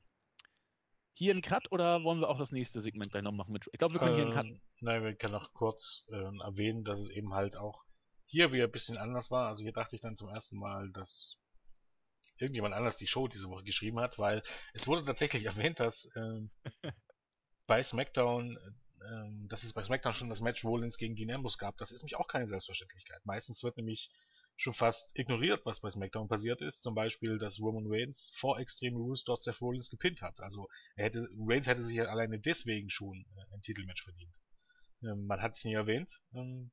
Hier 1.14 1.34
ein 1.34 1.42
Cut 1.42 1.70
oder 1.72 2.02
wollen 2.02 2.20
wir 2.20 2.28
auch 2.28 2.38
das 2.38 2.52
nächste 2.52 2.80
Segment 2.80 3.10
gleich 3.12 3.22
noch 3.22 3.32
machen? 3.32 3.52
Mit, 3.52 3.68
ich 3.72 3.78
glaube, 3.78 3.94
wir 3.94 3.98
können 3.98 4.18
ähm, 4.18 4.30
hier 4.32 4.38
einen 4.38 4.52
Cut. 4.52 4.60
Nein, 4.80 5.02
wir 5.02 5.14
können 5.14 5.34
noch 5.34 5.52
kurz 5.52 6.08
äh, 6.10 6.16
erwähnen, 6.16 6.84
dass 6.84 7.00
es 7.00 7.10
eben 7.10 7.34
halt 7.34 7.56
auch 7.56 7.84
hier 8.26 8.52
wieder 8.52 8.64
ein 8.64 8.70
bisschen 8.70 8.96
anders 8.96 9.30
war. 9.30 9.48
Also 9.48 9.62
hier 9.62 9.72
dachte 9.72 9.96
ich 9.96 10.00
dann 10.00 10.16
zum 10.16 10.28
ersten 10.28 10.58
Mal, 10.58 10.90
dass 10.92 11.38
irgendjemand 12.38 12.74
anders 12.74 12.96
die 12.96 13.06
Show 13.06 13.28
diese 13.28 13.48
Woche 13.48 13.64
geschrieben 13.64 14.00
hat, 14.00 14.18
weil 14.18 14.42
es 14.72 14.86
wurde 14.86 15.04
tatsächlich 15.04 15.44
erwähnt, 15.46 15.80
dass 15.80 16.14
äh, 16.16 16.40
bei 17.66 17.82
SmackDown 17.82 18.58
ähm, 19.08 19.48
dass 19.48 19.62
es 19.62 19.72
bei 19.72 19.82
SmackDown 19.82 20.14
schon 20.14 20.28
das 20.28 20.40
Match 20.40 20.64
Rollins 20.64 20.98
gegen 20.98 21.16
Dean 21.16 21.30
Ambrose 21.30 21.58
gab, 21.58 21.76
das 21.78 21.90
ist 21.90 22.02
nämlich 22.02 22.16
auch 22.16 22.28
keine 22.28 22.46
Selbstverständlichkeit. 22.46 23.24
Meistens 23.24 23.62
wird 23.62 23.76
nämlich 23.76 24.10
schon 24.56 24.74
fast 24.74 25.18
ignoriert, 25.18 25.64
was 25.64 25.80
bei 25.80 25.88
SmackDown 25.88 26.28
passiert 26.28 26.60
ist. 26.60 26.82
Zum 26.82 26.94
Beispiel, 26.94 27.38
dass 27.38 27.60
Roman 27.60 27.86
Reigns 27.86 28.32
vor 28.36 28.58
Extreme 28.58 28.96
Rules 28.96 29.24
dort 29.24 29.42
Seth 29.42 29.60
Rollins 29.60 29.88
gepinnt 29.88 30.20
hat. 30.20 30.40
Also 30.40 30.68
er 30.96 31.06
hätte, 31.06 31.28
Reigns 31.38 31.66
hätte 31.66 31.82
sich 31.82 31.96
ja 31.96 32.04
alleine 32.04 32.38
deswegen 32.38 32.90
schon 32.90 33.24
äh, 33.36 33.54
ein 33.54 33.62
Titelmatch 33.62 34.02
verdient. 34.02 34.34
Ähm, 35.02 35.26
man 35.26 35.40
hat 35.40 35.56
es 35.56 35.64
nie 35.64 35.74
erwähnt. 35.74 36.20
Ähm, 36.34 36.70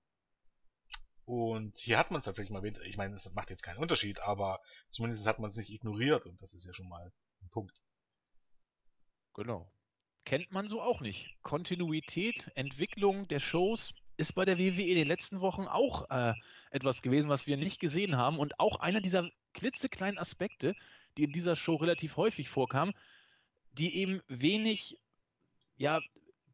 und 1.23 1.77
hier 1.77 1.97
hat 1.97 2.11
man 2.11 2.19
es 2.19 2.25
tatsächlich 2.25 2.51
mal 2.51 2.59
erwähnt. 2.59 2.79
Ich 2.85 2.97
meine, 2.97 3.15
es 3.15 3.33
macht 3.33 3.49
jetzt 3.49 3.63
keinen 3.63 3.77
Unterschied, 3.77 4.19
aber 4.19 4.59
zumindest 4.89 5.25
hat 5.25 5.39
man 5.39 5.49
es 5.49 5.57
nicht 5.57 5.69
ignoriert 5.69 6.25
und 6.25 6.41
das 6.41 6.53
ist 6.53 6.65
ja 6.65 6.73
schon 6.73 6.89
mal 6.89 7.11
ein 7.41 7.49
Punkt. 7.49 7.81
Genau 9.33 9.71
kennt 10.27 10.51
man 10.51 10.67
so 10.67 10.81
auch 10.81 10.99
nicht. 10.99 11.29
Kontinuität, 11.41 12.51
Entwicklung 12.55 13.29
der 13.29 13.39
Shows 13.39 13.93
ist 14.17 14.33
bei 14.33 14.43
der 14.43 14.57
WWE 14.57 14.81
in 14.81 14.97
den 14.97 15.07
letzten 15.07 15.39
Wochen 15.39 15.67
auch 15.67 16.09
äh, 16.09 16.33
etwas 16.69 17.01
gewesen, 17.01 17.29
was 17.29 17.47
wir 17.47 17.55
nicht 17.55 17.79
gesehen 17.79 18.17
haben 18.17 18.37
und 18.37 18.59
auch 18.59 18.81
einer 18.81 18.99
dieser 18.99 19.29
klitzekleinen 19.53 20.17
Aspekte, 20.17 20.75
die 21.15 21.23
in 21.23 21.31
dieser 21.31 21.55
Show 21.55 21.75
relativ 21.75 22.17
häufig 22.17 22.49
vorkamen, 22.49 22.93
die 23.71 23.95
eben 23.95 24.21
wenig 24.27 24.99
ja, 25.77 26.01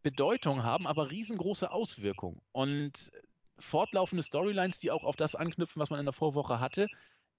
Bedeutung 0.03 0.61
haben, 0.61 0.85
aber 0.85 1.09
riesengroße 1.09 1.71
Auswirkungen. 1.71 2.43
Und 2.51 3.11
fortlaufende 3.57 4.21
Storylines, 4.21 4.77
die 4.77 4.91
auch 4.91 5.03
auf 5.03 5.15
das 5.15 5.33
anknüpfen, 5.33 5.79
was 5.79 5.89
man 5.89 5.99
in 5.99 6.05
der 6.05 6.13
Vorwoche 6.13 6.59
hatte, 6.59 6.89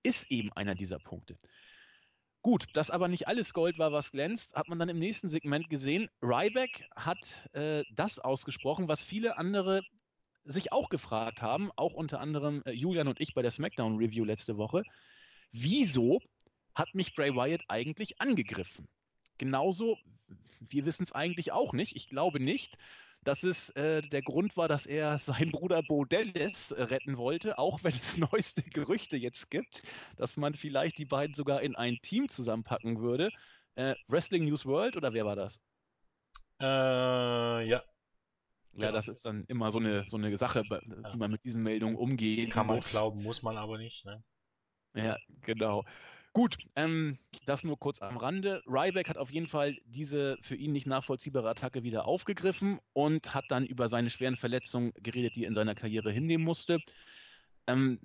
ist 0.03 0.29
eben 0.33 0.53
einer 0.55 0.75
dieser 0.75 0.99
Punkte. 0.99 1.39
Gut, 2.45 2.67
dass 2.75 2.91
aber 2.91 3.09
nicht 3.09 3.27
alles 3.27 3.55
Gold 3.55 3.79
war, 3.79 3.93
was 3.93 4.11
glänzt, 4.11 4.55
hat 4.55 4.69
man 4.69 4.79
dann 4.79 4.91
im 4.91 4.99
nächsten 4.99 5.31
Segment 5.31 5.71
gesehen. 5.71 6.11
Ryback 6.21 6.87
hat 6.95 7.49
äh, 7.55 7.85
das 7.91 8.19
ausgesprochen, 8.19 8.87
was 8.87 9.03
viele 9.03 9.39
andere 9.39 9.81
sich 10.45 10.71
auch 10.71 10.91
gefragt 10.91 11.41
haben, 11.41 11.71
auch 11.77 11.95
unter 11.95 12.21
anderem 12.21 12.63
äh, 12.67 12.73
Julian 12.73 13.09
und 13.09 13.19
ich 13.19 13.33
bei 13.33 13.41
der 13.41 13.51
SmackDown 13.51 13.97
Review 13.97 14.27
letzte 14.27 14.59
Woche. 14.59 14.83
Wieso 15.53 16.21
hat 16.75 16.95
mich 16.95 17.15
Bray 17.15 17.35
Wyatt 17.35 17.63
eigentlich 17.69 18.21
angegriffen? 18.21 18.89
Genauso, 19.39 19.97
wir 20.61 20.85
wissen 20.85 21.05
es 21.05 21.13
eigentlich 21.13 21.51
auch 21.51 21.73
nicht. 21.73 21.97
Ich 21.97 22.11
glaube 22.11 22.41
nicht, 22.41 22.77
dass 23.25 23.43
es 23.43 23.71
äh, 23.71 24.03
der 24.03 24.23
Grund 24.23 24.57
war, 24.57 24.69
dass 24.69 24.87
er 24.87 25.19
seinen 25.19 25.51
Bruder 25.51 25.83
Bo 25.83 26.05
Dallas 26.05 26.71
äh, 26.71 26.83
retten 26.83 27.17
wollte, 27.17 27.59
auch 27.59 27.83
wenn 27.83 27.95
es 27.95 28.17
neueste 28.33 28.63
Gerüchte 28.63 29.17
jetzt 29.17 29.51
gibt, 29.51 29.83
dass 30.17 30.37
man 30.37 30.55
vielleicht 30.55 30.99
die 30.99 31.07
beiden 31.07 31.35
sogar 31.35 31.63
in 31.63 31.75
ein 31.75 31.99
Team 32.03 32.29
zusammenpacken 32.29 33.01
würde. 33.01 33.31
Äh, 33.77 33.95
Wrestling 34.09 34.45
News 34.45 34.65
World 34.67 34.97
oder 34.97 35.13
wer 35.13 35.25
war 35.25 35.37
das? 35.37 35.61
Äh, 36.61 37.69
ja. 37.69 37.83
Ja, 38.77 38.89
genau. 38.89 38.93
das 38.93 39.07
ist 39.07 39.25
dann 39.25 39.45
immer 39.45 39.71
so 39.71 39.79
eine, 39.79 40.05
so 40.05 40.17
eine 40.17 40.37
Sache, 40.37 40.65
wie 40.65 41.03
ja. 41.03 41.17
man 41.17 41.31
mit 41.31 41.45
diesen 41.45 41.63
Meldungen 41.63 41.97
umgehen 41.97 42.51
Kann 42.51 42.67
man 42.67 42.77
muss. 42.77 42.91
glauben, 42.91 43.23
muss 43.23 43.43
man 43.43 43.57
aber 43.57 43.79
nicht, 43.79 44.05
ne? 44.05 44.23
Ja, 44.95 45.17
genau. 45.43 45.85
Gut, 46.35 46.59
ähm, 46.75 47.17
das 47.47 47.63
nur 47.63 47.79
kurz 47.79 48.03
am 48.03 48.17
Rande. 48.17 48.61
Ryback 48.67 49.09
hat 49.09 49.19
auf 49.19 49.31
jeden 49.31 49.47
Fall 49.47 49.79
diese 49.85 50.37
für 50.43 50.57
ihn 50.57 50.73
nicht 50.73 50.85
nachvollziehbare 50.85 51.49
Attacke 51.49 51.85
wieder 51.85 52.07
aufgegriffen 52.07 52.81
und 52.93 53.33
hat 53.33 53.45
dann 53.51 53.65
über 53.65 53.89
seine 53.89 54.11
schweren 54.11 54.37
Verletzungen 54.37 54.93
geredet, 54.97 55.37
die 55.37 55.45
er 55.45 55.49
in 55.49 55.55
seiner 55.55 55.77
Karriere 55.77 56.11
hinnehmen 56.11 56.45
musste. 56.45 56.81
Ähm, 57.69 58.01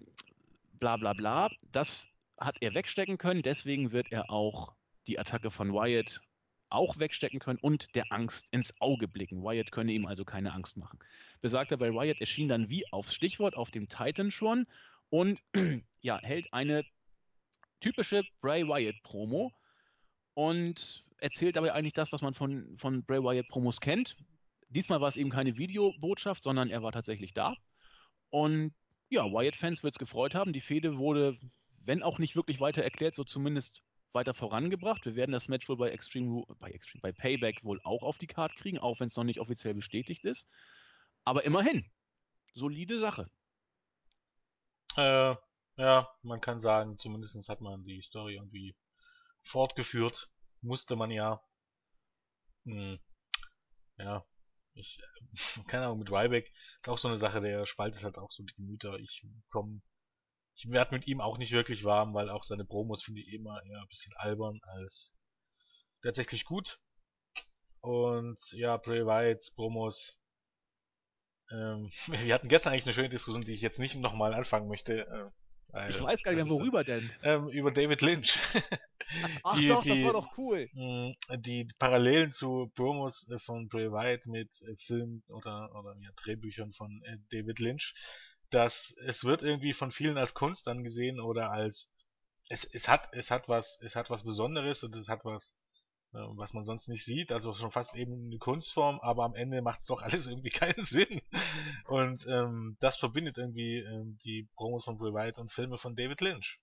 bla 0.74 0.98
bla 0.98 1.13
bla. 1.13 1.50
Das 1.71 2.13
hat 2.39 2.57
er 2.62 2.75
wegstecken 2.75 3.17
können, 3.17 3.41
deswegen 3.41 3.91
wird 3.91 4.12
er 4.12 4.29
auch 4.29 4.75
die 5.07 5.17
Attacke 5.17 5.50
von 5.50 5.74
Wyatt 5.74 6.21
auch 6.69 7.00
wegstecken 7.00 7.39
können 7.39 7.57
und 7.59 7.95
der 7.95 8.12
Angst 8.12 8.53
ins 8.53 8.79
Auge 8.79 9.07
blicken. 9.07 9.41
Wyatt 9.43 9.71
könne 9.71 9.91
ihm 9.91 10.05
also 10.05 10.24
keine 10.24 10.53
Angst 10.53 10.77
machen. 10.77 11.00
Besagter 11.41 11.77
bei 11.77 11.91
Wyatt 11.91 12.21
erschien 12.21 12.48
dann 12.48 12.69
wie 12.69 12.86
aufs 12.93 13.15
Stichwort 13.15 13.57
auf 13.57 13.71
dem 13.71 13.89
Titan 13.89 14.29
schon 14.29 14.67
und 15.09 15.41
ja, 16.01 16.19
hält 16.19 16.53
eine 16.53 16.86
typische 17.79 18.24
Bray 18.41 18.67
Wyatt-Promo 18.67 19.51
und 20.33 21.05
erzählt 21.17 21.55
dabei 21.55 21.74
eigentlich 21.74 21.93
das, 21.93 22.12
was 22.12 22.21
man 22.21 22.33
von, 22.33 22.77
von 22.77 23.03
Bray 23.03 23.21
Wyatt-Promos 23.21 23.79
kennt. 23.81 24.15
Diesmal 24.69 25.01
war 25.01 25.07
es 25.07 25.17
eben 25.17 25.29
keine 25.29 25.57
Videobotschaft, 25.57 26.43
sondern 26.43 26.69
er 26.69 26.83
war 26.83 26.91
tatsächlich 26.91 27.33
da. 27.33 27.55
Und 28.29 28.74
ja, 29.09 29.25
Wyatt-Fans 29.25 29.83
wird 29.83 29.95
es 29.95 30.00
gefreut 30.00 30.36
haben. 30.36 30.53
Die 30.53 30.62
Fehde 30.62 30.98
wurde, 30.98 31.38
wenn 31.86 32.03
auch 32.03 32.19
nicht 32.19 32.36
wirklich 32.36 32.59
weiter 32.59 32.83
erklärt, 32.83 33.15
so 33.15 33.24
zumindest 33.24 33.81
weiter 34.13 34.33
vorangebracht. 34.33 35.05
Wir 35.05 35.15
werden 35.15 35.31
das 35.31 35.48
Match 35.48 35.67
wohl 35.69 35.77
bei 35.77 35.89
Extreme, 35.89 36.43
bei 36.59 36.71
Extreme, 36.71 37.01
bei 37.01 37.12
Payback 37.12 37.63
wohl 37.63 37.79
auch 37.83 38.03
auf 38.03 38.17
die 38.17 38.27
Karte 38.27 38.55
kriegen, 38.55 38.79
auch 38.79 39.00
wenn 39.00 39.07
es 39.07 39.15
noch 39.15 39.24
nicht 39.24 39.39
offiziell 39.39 39.74
bestätigt 39.74 40.25
ist. 40.25 40.51
Aber 41.25 41.43
immerhin, 41.43 41.89
solide 42.53 43.00
Sache. 43.00 43.29
Äh, 44.95 45.36
ja, 45.79 46.09
man 46.24 46.41
kann 46.41 46.59
sagen, 46.59 46.98
zumindest 46.98 47.48
hat 47.48 47.62
man 47.62 47.83
die 47.86 48.01
Story 48.01 48.36
irgendwie 48.36 48.75
fortgeführt. 49.43 50.29
Musste 50.62 50.98
man 50.98 51.09
ja. 51.09 51.41
Hm, 52.65 53.00
ja, 53.98 54.25
ich, 54.74 55.00
keine 55.67 55.86
Ahnung, 55.86 56.00
mit 56.00 56.12
Ryback 56.12 56.51
ist 56.81 56.89
auch 56.89 56.98
so 56.98 57.07
eine 57.07 57.17
Sache, 57.17 57.39
der 57.39 57.65
spaltet 57.65 58.03
halt 58.03 58.17
auch 58.17 58.29
so 58.29 58.43
die 58.43 58.53
Gemüter. 58.55 59.00
Ich 59.00 59.25
komme, 59.50 59.81
ich 60.53 60.70
werde 60.70 60.94
mit 60.94 61.07
ihm 61.07 61.22
auch 61.22 61.37
nicht 61.37 61.53
wirklich 61.53 61.85
warm, 61.85 62.13
weil 62.13 62.29
auch 62.29 62.44
seine 62.44 62.65
Promos 62.65 63.01
finde 63.01 63.22
ich 63.22 63.33
immer 63.33 63.63
eher 63.63 63.79
ein 63.79 63.87
bisschen 63.87 64.13
albern 64.18 64.59
als 64.63 65.18
tatsächlich 66.03 66.44
gut. 66.44 66.81
Und 67.79 68.37
ja, 68.51 68.75
Bray 68.75 69.05
Wyatts 69.05 69.55
Promos. 69.55 70.20
Ähm, 71.51 71.89
wir 72.07 72.33
hatten 72.33 72.50
gestern 72.50 72.74
eigentlich 72.74 72.85
eine 72.85 72.94
schöne 72.94 73.09
Diskussion, 73.09 73.46
die 73.46 73.53
ich 73.53 73.61
jetzt 73.61 73.79
nicht 73.79 73.96
nochmal 73.96 74.33
anfangen 74.33 74.68
möchte. 74.68 75.07
Äh, 75.07 75.31
ich 75.90 76.01
weiß 76.01 76.24
gar 76.24 76.34
nicht 76.34 76.46
mehr, 76.46 76.51
worüber 76.51 76.84
denn. 76.84 77.10
Ähm, 77.24 77.50
über 77.50 77.72
David 77.72 78.01
Lynch. 78.01 78.38
Ach 79.44 79.58
die, 79.58 79.68
doch, 79.68 79.82
die, 79.82 79.90
das 79.90 80.03
war 80.03 80.14
doch 80.14 80.38
cool. 80.38 80.70
Mh, 80.74 81.14
die 81.38 81.68
Parallelen 81.77 82.32
zu 82.32 82.72
Promos 82.75 83.29
äh, 83.29 83.40
von 83.40 83.68
Bray 83.68 83.92
Wyatt 83.92 84.27
mit 84.27 84.50
äh, 84.64 84.75
Filmen 84.77 85.24
oder, 85.27 85.70
oder 85.75 85.96
ja, 86.01 86.10
Drehbüchern 86.16 86.72
von 86.72 87.01
äh, 87.03 87.18
David 87.32 87.60
Lynch, 87.60 87.94
dass 88.50 88.96
es 89.05 89.24
wird 89.24 89.44
irgendwie 89.44 89.74
von 89.74 89.92
vielen 89.92 90.18
als 90.18 90.34
Kunst 90.34 90.68
angesehen 90.68 91.20
oder 91.20 91.51
als 91.51 91.94
es, 92.50 92.64
es 92.64 92.88
hat 92.88 93.10
es 93.14 93.29
hat 93.29 93.48
was 93.48 93.79
es 93.82 93.96
hat 93.96 94.10
was 94.10 94.24
Besonderes 94.24 94.84
und 94.84 94.96
es 94.96 95.08
hat 95.08 95.24
was 95.24 95.62
was 96.11 96.53
man 96.53 96.63
sonst 96.63 96.87
nicht 96.87 97.05
sieht, 97.05 97.31
also 97.31 97.53
schon 97.53 97.72
fast 97.72 97.95
eben 97.95 98.25
eine 98.25 98.37
Kunstform, 98.37 99.00
aber 99.01 99.24
am 99.24 99.35
Ende 99.35 99.61
macht 99.61 99.81
es 99.81 99.87
doch 99.87 100.01
alles 100.01 100.27
irgendwie 100.27 100.50
keinen 100.50 100.81
Sinn. 100.81 101.22
Und 101.85 102.25
ähm, 102.27 102.77
das 102.79 102.98
verbindet 102.98 103.37
irgendwie 103.37 103.77
ähm, 103.77 104.17
die 104.24 104.48
Promos 104.55 104.85
von 104.85 104.98
Bray 104.98 105.13
Wyatt 105.13 105.39
und 105.39 105.51
Filme 105.51 105.77
von 105.77 105.95
David 105.95 106.22
Lynch. 106.22 106.59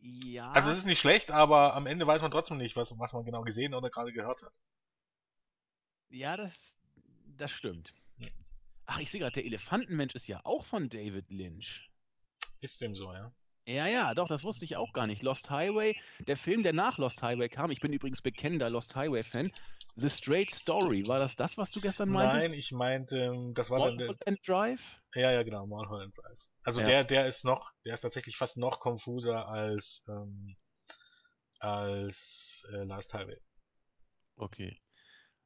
Ja. 0.00 0.50
Also 0.52 0.70
es 0.70 0.78
ist 0.78 0.86
nicht 0.86 1.00
schlecht, 1.00 1.30
aber 1.30 1.74
am 1.74 1.86
Ende 1.86 2.06
weiß 2.06 2.20
man 2.20 2.30
trotzdem 2.30 2.58
nicht, 2.58 2.76
was, 2.76 2.98
was 2.98 3.12
man 3.14 3.24
genau 3.24 3.42
gesehen 3.42 3.74
oder 3.74 3.88
gerade 3.88 4.12
gehört 4.12 4.42
hat. 4.42 4.52
Ja, 6.10 6.36
das, 6.36 6.76
das 7.38 7.50
stimmt. 7.50 7.94
Ja. 8.18 8.28
Ach, 8.84 8.98
ich 9.00 9.10
sehe 9.10 9.20
gerade, 9.20 9.32
der 9.32 9.46
Elefantenmensch 9.46 10.14
ist 10.14 10.28
ja 10.28 10.40
auch 10.44 10.64
von 10.66 10.90
David 10.90 11.30
Lynch. 11.30 11.90
Ist 12.60 12.80
dem 12.82 12.94
so, 12.94 13.12
ja. 13.12 13.32
Ja, 13.66 13.86
ja, 13.86 14.14
doch, 14.14 14.28
das 14.28 14.44
wusste 14.44 14.66
ich 14.66 14.76
auch 14.76 14.92
gar 14.92 15.06
nicht. 15.06 15.22
Lost 15.22 15.48
Highway, 15.48 15.96
der 16.26 16.36
Film, 16.36 16.62
der 16.62 16.74
nach 16.74 16.98
Lost 16.98 17.22
Highway 17.22 17.48
kam, 17.48 17.70
ich 17.70 17.80
bin 17.80 17.94
übrigens 17.94 18.20
bekennender 18.20 18.68
Lost 18.68 18.94
Highway-Fan. 18.94 19.50
The 19.96 20.10
Straight 20.10 20.50
Story, 20.50 21.06
war 21.06 21.18
das 21.18 21.36
das, 21.36 21.56
was 21.56 21.70
du 21.70 21.80
gestern 21.80 22.10
meintest? 22.10 22.48
Nein, 22.48 22.58
ich 22.58 22.72
meinte, 22.72 23.52
das 23.54 23.70
war 23.70 23.78
Mulholland 23.78 24.00
dann 24.00 24.16
der... 24.18 24.28
and 24.28 24.48
Drive? 24.48 25.00
Ja, 25.14 25.30
ja, 25.32 25.42
genau, 25.44 25.66
Mulholland 25.66 26.14
Drive. 26.16 26.48
Also 26.64 26.80
ja. 26.80 26.86
der, 26.86 27.04
der 27.04 27.26
ist 27.26 27.44
noch, 27.44 27.72
der 27.84 27.94
ist 27.94 28.00
tatsächlich 28.00 28.36
fast 28.36 28.58
noch 28.58 28.80
konfuser 28.80 29.48
als, 29.48 30.04
ähm, 30.08 30.56
als 31.60 32.68
äh, 32.74 32.84
Last 32.84 33.14
Highway. 33.14 33.38
Okay. 34.36 34.78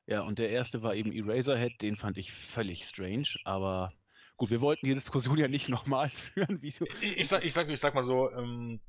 Ja, 0.06 0.22
und 0.22 0.38
der 0.38 0.50
erste 0.50 0.82
war 0.82 0.94
eben 0.94 1.12
Eraserhead, 1.12 1.80
den 1.82 1.96
fand 1.96 2.16
ich 2.16 2.32
völlig 2.32 2.84
strange, 2.84 3.28
aber 3.44 3.92
Gut, 4.38 4.50
wir 4.50 4.60
wollten 4.60 4.86
die 4.86 4.94
Diskussion 4.94 5.36
ja 5.36 5.48
nicht 5.48 5.68
nochmal 5.68 6.10
führen, 6.10 6.62
wie 6.62 6.70
du. 6.70 6.86
Ich 7.02 7.28
sag, 7.28 7.44
ich 7.44 7.52
sag, 7.52 7.68
ich 7.68 7.80
sag 7.80 7.94
mal 7.94 8.02
so, 8.02 8.30
ähm, 8.30 8.80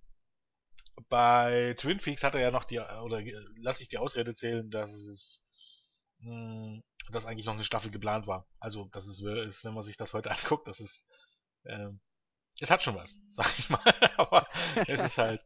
bei 1.09 1.73
Twin 1.77 1.97
Peaks 1.97 2.23
hat 2.23 2.35
er 2.35 2.41
ja 2.41 2.51
noch 2.51 2.63
die, 2.63 2.79
oder 2.79 3.21
lass 3.57 3.81
ich 3.81 3.89
die 3.89 3.97
Ausrede 3.97 4.33
zählen, 4.35 4.69
dass 4.69 4.91
es, 4.91 5.49
mh, 6.19 6.31
hm, 6.31 6.83
dass 7.11 7.25
eigentlich 7.25 7.47
noch 7.47 7.55
eine 7.55 7.63
Staffel 7.63 7.89
geplant 7.89 8.27
war. 8.27 8.47
Also, 8.59 8.89
dass 8.91 9.07
es 9.07 9.19
ist, 9.21 9.65
wenn 9.65 9.73
man 9.73 9.81
sich 9.81 9.97
das 9.97 10.13
heute 10.13 10.31
anguckt, 10.37 10.67
das 10.67 10.79
ist, 10.79 11.09
ähm, 11.65 11.99
es 12.59 12.69
hat 12.69 12.83
schon 12.83 12.95
was, 12.95 13.15
sag 13.29 13.57
ich 13.57 13.69
mal, 13.69 13.81
aber 14.17 14.47
es 14.87 15.01
ist 15.01 15.17
halt, 15.17 15.43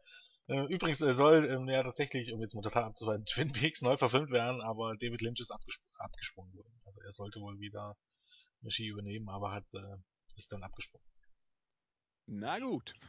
äh, 0.48 0.66
Übrigens 0.66 0.98
soll 0.98 1.46
ähm, 1.46 1.70
ja 1.70 1.82
tatsächlich, 1.84 2.34
um 2.34 2.42
jetzt 2.42 2.54
mal 2.54 2.62
total 2.62 2.84
abzufallen, 2.84 3.26
Twin 3.26 3.54
Peaks 3.54 3.82
neu 3.82 3.96
verfilmt 3.96 4.32
werden, 4.32 4.62
aber 4.62 4.98
David 4.98 5.22
Lynch 5.22 5.40
ist 5.40 5.52
abgesp 5.52 5.82
abgesprungen 5.98 6.54
worden. 6.54 6.82
Also 6.84 7.00
er 7.00 7.12
sollte 7.14 7.40
wohl 7.40 7.60
wieder 7.62 7.96
Regie 8.64 8.88
übernehmen, 8.88 9.30
aber 9.30 9.52
hat 9.52 9.66
äh, 9.74 9.98
ist 10.36 10.52
dann 10.52 10.64
abgesprungen. 10.64 11.06
Na 12.28 12.60
gut. 12.60 12.94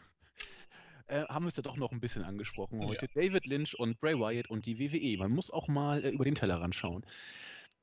Äh, 1.07 1.27
haben 1.27 1.45
wir 1.45 1.49
es 1.49 1.57
ja 1.57 1.63
doch 1.63 1.77
noch 1.77 1.93
ein 1.93 2.01
bisschen 2.01 2.25
angesprochen 2.25 2.81
heute. 2.81 3.05
Ja. 3.15 3.23
David 3.23 3.45
Lynch 3.45 3.79
und 3.79 4.01
Bray 4.01 4.19
Wyatt 4.19 4.49
und 4.49 4.65
die 4.65 4.79
WWE. 4.79 5.19
Man 5.19 5.33
muss 5.33 5.51
auch 5.51 5.69
mal 5.69 6.03
äh, 6.03 6.09
über 6.09 6.25
den 6.25 6.35
Tellerrand 6.35 6.75
schauen. 6.75 7.05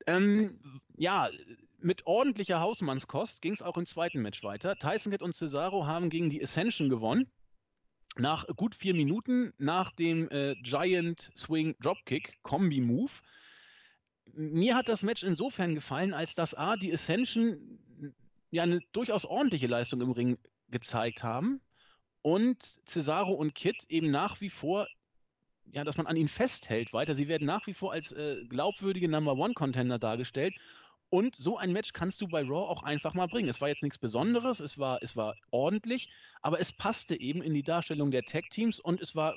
Ähm, 0.07 0.57
ja, 0.97 1.29
mit 1.79 2.07
ordentlicher 2.07 2.59
Hausmannskost 2.59 3.43
ging 3.43 3.53
es 3.53 3.61
auch 3.61 3.77
im 3.77 3.85
zweiten 3.85 4.23
Match 4.23 4.43
weiter. 4.43 4.75
Tyson 4.75 5.11
Kidd 5.11 5.23
und 5.23 5.35
Cesaro 5.35 5.85
haben 5.85 6.09
gegen 6.09 6.31
die 6.31 6.41
Ascension 6.41 6.89
gewonnen. 6.89 7.31
Nach 8.17 8.47
gut 8.55 8.75
vier 8.75 8.93
Minuten 8.93 9.53
nach 9.59 9.91
dem 9.91 10.27
äh, 10.31 10.55
Giant 10.55 11.31
Swing 11.37 11.75
Dropkick 11.79 12.39
Kombi 12.41 12.81
Move 12.81 13.11
mir 14.35 14.75
hat 14.75 14.89
das 14.89 15.03
Match 15.03 15.23
insofern 15.23 15.75
gefallen, 15.75 16.13
als 16.13 16.35
dass 16.35 16.53
A, 16.53 16.75
die 16.75 16.93
Ascension 16.93 17.79
ja 18.51 18.63
eine 18.63 18.81
durchaus 18.91 19.25
ordentliche 19.25 19.67
Leistung 19.67 20.01
im 20.01 20.11
Ring 20.11 20.37
gezeigt 20.69 21.23
haben 21.23 21.61
und 22.21 22.81
Cesaro 22.85 23.33
und 23.33 23.55
Kid 23.55 23.85
eben 23.89 24.11
nach 24.11 24.41
wie 24.41 24.49
vor, 24.49 24.87
ja, 25.73 25.83
dass 25.83 25.97
man 25.97 26.07
an 26.07 26.15
ihnen 26.17 26.27
festhält 26.27 26.93
weiter. 26.93 27.15
Sie 27.15 27.27
werden 27.27 27.45
nach 27.45 27.65
wie 27.67 27.73
vor 27.73 27.93
als 27.93 28.11
äh, 28.11 28.43
glaubwürdige 28.49 29.09
Number 29.09 29.33
One 29.33 29.53
Contender 29.53 29.99
dargestellt 29.99 30.55
Und 31.09 31.35
so 31.35 31.57
ein 31.57 31.73
Match 31.73 31.93
kannst 31.93 32.21
du 32.21 32.27
bei 32.27 32.41
Raw 32.41 32.69
auch 32.69 32.83
einfach 32.83 33.13
mal 33.13 33.27
bringen. 33.27 33.49
Es 33.49 33.61
war 33.61 33.67
jetzt 33.69 33.83
nichts 33.83 33.97
Besonderes, 33.97 34.61
es 34.61 34.79
war, 34.79 34.99
es 35.03 35.17
war 35.17 35.35
ordentlich, 35.51 36.09
aber 36.41 36.59
es 36.59 36.71
passte 36.71 37.19
eben 37.19 37.41
in 37.41 37.53
die 37.53 37.63
Darstellung 37.63 38.11
der 38.11 38.23
Tag-Teams 38.23 38.79
und 38.79 39.01
es 39.01 39.15
war 39.15 39.35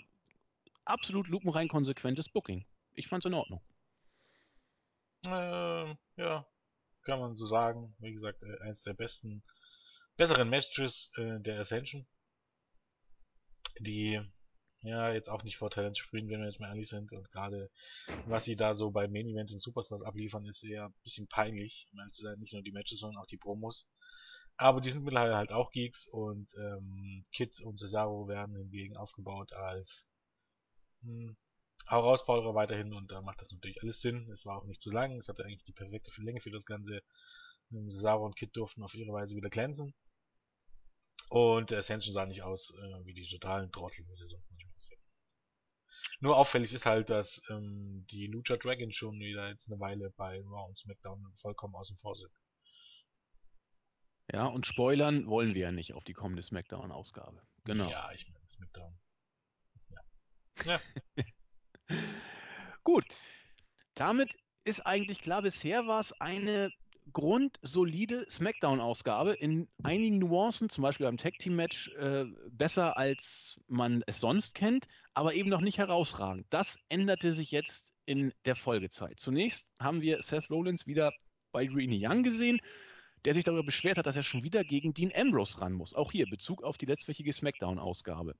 absolut 0.85 1.29
lupenrein 1.29 1.69
konsequentes 1.69 2.29
Booking. 2.29 2.65
Ich 2.95 3.09
fand 3.09 3.25
es 3.25 3.29
in 3.29 3.35
Ordnung. 3.35 3.61
Äh, 5.27 5.95
ja, 6.17 6.47
kann 7.03 7.21
man 7.21 7.37
so 7.37 7.47
sagen. 7.47 7.95
Wie 7.99 8.13
gesagt, 8.13 8.43
äh, 8.43 8.63
eines 8.63 8.83
der 8.83 8.95
besten, 8.95 9.43
besseren 10.17 10.49
Matches 10.49 11.13
äh, 11.17 11.41
der 11.41 11.61
Ascension. 11.61 12.07
Die 13.81 14.21
ja 14.83 15.13
jetzt 15.13 15.31
auch 15.31 15.43
nicht 15.43 15.57
vor 15.57 15.71
Talent 15.71 15.97
spielen, 15.97 16.29
wenn 16.29 16.41
wir 16.41 16.47
jetzt 16.47 16.61
mal 16.61 16.69
ehrlich 16.69 16.89
sind. 16.89 17.13
Und 17.13 17.31
gerade 17.31 17.71
was 18.27 18.45
sie 18.45 18.57
da 18.57 18.75
so 18.75 18.91
bei 18.91 19.09
Main 19.09 19.29
Event 19.29 19.51
und 19.51 19.59
Superstars 19.59 20.03
abliefern, 20.03 20.47
ist 20.47 20.63
eher 20.63 20.87
ein 20.87 20.95
bisschen 21.03 21.27
peinlich. 21.27 21.87
Ich 21.89 21.95
meine, 21.95 22.11
es 22.11 22.19
sind 22.19 22.41
nicht 22.41 22.53
nur 22.53 22.63
die 22.63 22.73
Matches, 22.73 23.01
sondern 23.01 23.23
auch 23.23 23.27
die 23.27 23.39
Promos. 23.39 23.89
Aber 24.57 24.81
die 24.81 24.91
sind 24.91 25.05
mittlerweile 25.05 25.37
halt 25.37 25.53
auch 25.53 25.73
Geeks 25.73 26.07
und 26.07 26.55
ähm, 26.55 27.25
Kid 27.33 27.61
und 27.63 27.79
Cesaro 27.79 28.29
werden 28.29 28.55
hingegen 28.57 28.97
aufgebaut 28.97 29.53
als 29.55 30.13
hm, 31.03 31.37
Herausforderer 31.87 32.55
weiterhin 32.55 32.95
und 32.95 33.11
da 33.11 33.21
macht 33.21 33.41
das 33.41 33.51
natürlich 33.51 33.83
alles 33.83 34.01
Sinn. 34.01 34.31
Es 34.31 34.47
war 34.47 34.59
auch 34.59 34.65
nicht 34.65 34.81
zu 34.81 34.91
lang, 34.91 35.17
es 35.19 35.29
hatte 35.29 35.45
eigentlich 35.45 35.65
die 35.65 35.73
perfekte 35.73 36.11
Länge 36.23 36.41
für 36.41 36.51
das 36.51 36.65
Ganze. 36.65 37.03
Ähm, 37.73 37.91
Cesaro 37.91 38.25
und 38.25 38.37
Kid 38.37 38.57
durften 38.57 38.83
auf 38.83 38.95
ihre 38.95 39.13
Weise 39.13 39.37
wieder 39.37 39.51
glänzen. 39.51 39.95
Und 41.29 41.71
der 41.71 41.79
Ascension 41.79 42.15
sah 42.15 42.27
nicht 42.27 42.43
aus 42.43 42.71
äh, 42.71 43.05
wie 43.07 43.13
die 43.13 43.27
totalen 43.27 43.71
Trottel, 43.73 44.07
wie 44.09 44.17
sie 44.17 44.27
sonst 44.27 44.51
manchmal 44.51 44.75
aussehen. 44.77 45.01
Nur 46.21 46.37
auffällig 46.37 46.73
ist 46.73 46.87
halt, 46.87 47.11
dass 47.11 47.43
ähm, 47.51 48.07
die 48.11 48.27
Lucha 48.27 48.57
Dragon 48.57 48.93
schon 48.93 49.19
wieder 49.19 49.49
jetzt 49.49 49.71
eine 49.71 49.81
Weile 49.81 50.11
bei 50.17 50.41
Raw 50.41 50.69
und 50.69 50.79
SmackDown 50.79 51.33
vollkommen 51.35 51.75
außen 51.75 51.97
vor 51.97 52.15
sind. 52.15 52.33
Ja, 54.33 54.47
und 54.47 54.67
spoilern 54.67 55.27
wollen 55.27 55.55
wir 55.55 55.63
ja 55.63 55.73
nicht 55.73 55.93
auf 55.93 56.05
die 56.05 56.15
kommende 56.15 56.43
SmackDown-Ausgabe. 56.43 57.43
Genau. 57.65 57.89
Ja, 57.89 58.11
ich 58.13 58.27
meine 58.29 58.49
SmackDown. 58.49 58.99
Ja. 59.91 60.01
ja. 60.65 60.81
Gut. 62.85 63.05
Damit 63.95 64.35
ist 64.65 64.87
eigentlich 64.87 65.21
klar, 65.21 65.43
bisher 65.43 65.87
war 65.87 66.01
es 66.01 66.19
eine 66.21 66.71
grundsolide 67.13 68.27
SmackDown-Ausgabe 68.31 69.35
in 69.35 69.69
einigen 69.83 70.19
Nuancen, 70.19 70.71
zum 70.71 70.83
Beispiel 70.83 71.07
beim 71.07 71.17
Tag-Team-Match, 71.17 71.89
äh, 71.97 72.25
besser 72.51 72.97
als 72.97 73.61
man 73.69 74.03
es 74.07 74.21
sonst 74.21 74.55
kennt, 74.55 74.87
aber 75.13 75.35
eben 75.35 75.51
noch 75.51 75.61
nicht 75.61 75.79
herausragend. 75.79 76.47
Das 76.51 76.79
änderte 76.89 77.35
sich 77.35 77.51
jetzt 77.51 77.93
in 78.07 78.33
der 78.47 78.57
Folgezeit. 78.57 79.21
Zunächst 79.21 79.71
haben 79.79 80.01
wir 80.01 80.23
Seth 80.23 80.51
Rollins 80.51 80.87
wieder 80.87 81.13
bei 81.53 81.67
Greeny 81.67 82.05
Young 82.05 82.23
gesehen, 82.23 82.61
der 83.25 83.35
sich 83.35 83.45
darüber 83.45 83.65
beschwert 83.65 83.99
hat, 83.99 84.07
dass 84.07 84.17
er 84.17 84.23
schon 84.23 84.45
wieder 84.45 84.65
gegen 84.65 84.93
Dean 84.93 85.13
Ambrose 85.15 85.61
ran 85.61 85.73
muss. 85.73 85.95
Auch 85.95 86.13
hier 86.13 86.29
Bezug 86.29 86.63
auf 86.63 86.79
die 86.79 86.87
letztwöchige 86.87 87.33
SmackDown-Ausgabe. 87.33 88.35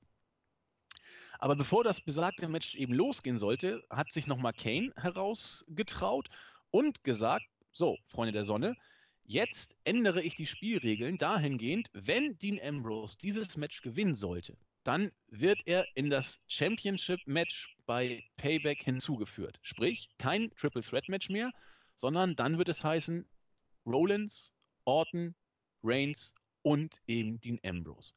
Aber 1.39 1.55
bevor 1.55 1.83
das 1.83 2.01
besagte 2.01 2.47
Match 2.47 2.75
eben 2.75 2.93
losgehen 2.93 3.37
sollte, 3.37 3.83
hat 3.89 4.11
sich 4.11 4.27
nochmal 4.27 4.53
Kane 4.53 4.93
herausgetraut 4.95 6.29
und 6.71 7.03
gesagt, 7.03 7.45
so, 7.71 7.97
Freunde 8.07 8.31
der 8.31 8.45
Sonne, 8.45 8.75
jetzt 9.23 9.75
ändere 9.83 10.21
ich 10.21 10.35
die 10.35 10.45
Spielregeln 10.45 11.17
dahingehend, 11.17 11.89
wenn 11.93 12.37
Dean 12.37 12.59
Ambrose 12.61 13.17
dieses 13.17 13.57
Match 13.57 13.81
gewinnen 13.81 14.15
sollte, 14.15 14.57
dann 14.83 15.11
wird 15.27 15.59
er 15.65 15.85
in 15.95 16.09
das 16.09 16.45
Championship-Match 16.47 17.75
bei 17.85 18.23
Payback 18.37 18.83
hinzugeführt. 18.83 19.59
Sprich, 19.63 20.09
kein 20.19 20.51
Triple 20.55 20.83
Threat 20.83 21.09
Match 21.09 21.29
mehr, 21.29 21.51
sondern 21.95 22.35
dann 22.35 22.57
wird 22.57 22.69
es 22.69 22.83
heißen 22.83 23.27
Rollins, 23.85 24.55
Orton, 24.85 25.35
Reigns 25.83 26.35
und 26.61 27.01
eben 27.07 27.39
Dean 27.41 27.59
Ambrose. 27.63 28.13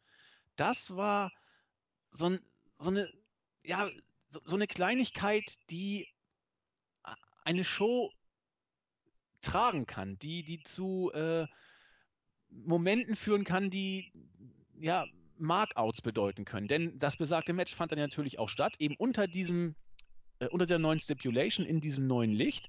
Das 0.56 0.94
war 0.94 1.32
so, 2.10 2.26
ein, 2.26 2.40
so 2.78 2.90
eine, 2.90 3.12
ja, 3.64 3.90
so, 4.28 4.40
so 4.44 4.56
eine 4.56 4.66
Kleinigkeit, 4.66 5.58
die 5.70 6.08
eine 7.44 7.64
Show 7.64 8.12
tragen 9.40 9.86
kann, 9.86 10.18
die, 10.18 10.42
die 10.42 10.62
zu 10.62 11.10
äh, 11.12 11.46
Momenten 12.50 13.16
führen 13.16 13.44
kann, 13.44 13.70
die 13.70 14.12
ja 14.78 15.06
Markouts 15.38 16.02
bedeuten 16.02 16.44
können. 16.44 16.68
Denn 16.68 16.98
das 16.98 17.16
besagte 17.16 17.52
Match 17.52 17.74
fand 17.74 17.92
dann 17.92 17.98
natürlich 17.98 18.38
auch 18.38 18.48
statt, 18.48 18.74
eben 18.78 18.96
unter 18.96 19.26
diesem, 19.26 19.76
äh, 20.40 20.48
unter 20.48 20.66
der 20.66 20.78
neuen 20.78 21.00
Stipulation, 21.00 21.66
in 21.66 21.80
diesem 21.80 22.06
neuen 22.06 22.32
Licht. 22.32 22.68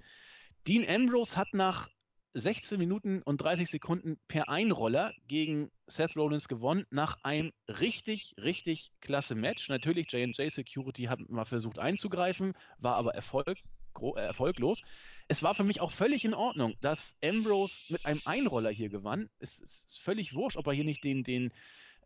Dean 0.67 0.88
Ambrose 0.88 1.36
hat 1.36 1.54
nach 1.54 1.89
16 2.33 2.77
Minuten 2.77 3.21
und 3.23 3.41
30 3.41 3.69
Sekunden 3.69 4.19
per 4.27 4.49
Einroller 4.49 5.13
gegen 5.27 5.71
Seth 5.87 6.15
Rollins 6.15 6.47
gewonnen, 6.47 6.85
nach 6.91 7.17
einem 7.23 7.51
richtig, 7.67 8.35
richtig 8.41 8.91
klasse 9.01 9.35
Match. 9.35 9.69
Natürlich, 9.69 10.11
J&J 10.11 10.51
Security 10.51 11.03
hat 11.03 11.19
mal 11.29 11.45
versucht 11.45 11.79
einzugreifen, 11.79 12.53
war 12.77 12.95
aber 12.95 13.15
Erfolg, 13.15 13.57
äh, 14.01 14.19
erfolglos 14.19 14.81
es 15.29 15.43
war 15.43 15.53
für 15.53 15.63
mich 15.63 15.79
auch 15.79 15.91
völlig 15.91 16.25
in 16.25 16.33
Ordnung, 16.33 16.73
dass 16.81 17.15
Ambrose 17.23 17.93
mit 17.93 18.05
einem 18.05 18.19
Einroller 18.25 18.71
hier 18.71 18.89
gewann. 18.89 19.29
Es 19.39 19.59
ist 19.59 19.99
völlig 20.01 20.33
wurscht, 20.33 20.57
ob 20.57 20.65
er 20.65 20.73
hier 20.73 20.83
nicht 20.83 21.03
den, 21.03 21.23
den, 21.23 21.53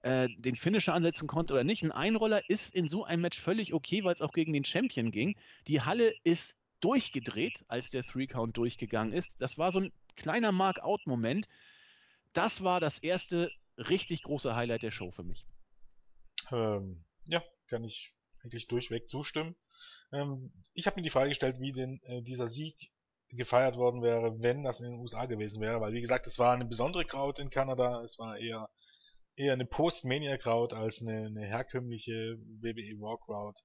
äh, 0.02 0.28
den 0.38 0.58
Finisher 0.58 0.94
ansetzen 0.94 1.26
konnte 1.26 1.54
oder 1.54 1.64
nicht. 1.64 1.84
Ein 1.84 1.94
Einroller 1.94 2.42
ist 2.50 2.76
in 2.76 2.90
so 2.90 3.06
einem 3.06 3.22
Match 3.22 3.40
völlig 3.40 3.74
okay, 3.74 4.04
weil 4.04 4.14
es 4.14 4.22
auch 4.22 4.34
gegen 4.34 4.52
den 4.52 4.66
Champion 4.66 5.10
ging. 5.12 5.38
Die 5.68 5.80
Halle 5.80 6.14
ist 6.26 6.54
durchgedreht, 6.82 7.64
als 7.70 7.92
der 7.92 8.04
Three-Count 8.04 8.58
durchgegangen 8.58 9.14
ist. 9.14 9.40
Das 9.40 9.58
war 9.58 9.72
so 9.72 9.80
ein 9.80 9.94
kleiner 10.16 10.52
Mark-Out-Moment. 10.52 11.48
Das 12.34 12.64
war 12.64 12.80
das 12.80 13.00
erste 13.00 13.52
richtig 13.78 14.24
große 14.24 14.56
Highlight 14.56 14.84
der 14.84 14.92
Show 14.92 15.12
für 15.12 15.24
mich. 15.24 15.46
Ähm, 16.52 17.04
ja, 17.26 17.44
kann 17.68 17.84
ich 17.84 18.14
eigentlich 18.44 18.68
durchweg 18.68 19.08
zustimmen. 19.08 19.56
Ähm, 20.12 20.52
ich 20.74 20.86
habe 20.88 20.98
mir 20.98 21.04
die 21.04 21.10
Frage 21.10 21.30
gestellt, 21.30 21.58
wie 21.60 21.72
denn 21.72 22.00
äh, 22.04 22.22
dieser 22.22 22.48
Sieg 22.48 22.92
gefeiert 23.30 23.78
worden 23.78 24.04
wäre, 24.04 24.42
wenn 24.42 24.64
das 24.64 24.80
in 24.80 24.92
den 24.92 25.00
USA 25.00 25.26
gewesen 25.26 25.62
wäre, 25.62 25.82
weil 25.82 25.94
wie 25.94 26.02
gesagt, 26.02 26.28
es 26.28 26.38
war 26.38 26.54
eine 26.54 26.66
besondere 26.66 27.06
Crowd 27.06 27.42
in 27.42 27.50
Kanada, 27.50 28.04
es 28.04 28.20
war 28.20 28.38
eher 28.38 28.70
eher 29.36 29.54
eine 29.54 29.66
Post-Mania-Crowd 29.66 30.76
als 30.76 31.02
eine, 31.02 31.26
eine 31.28 31.46
herkömmliche 31.46 32.38
WWE 32.62 33.00
Raw 33.00 33.18
Crowd. 33.24 33.60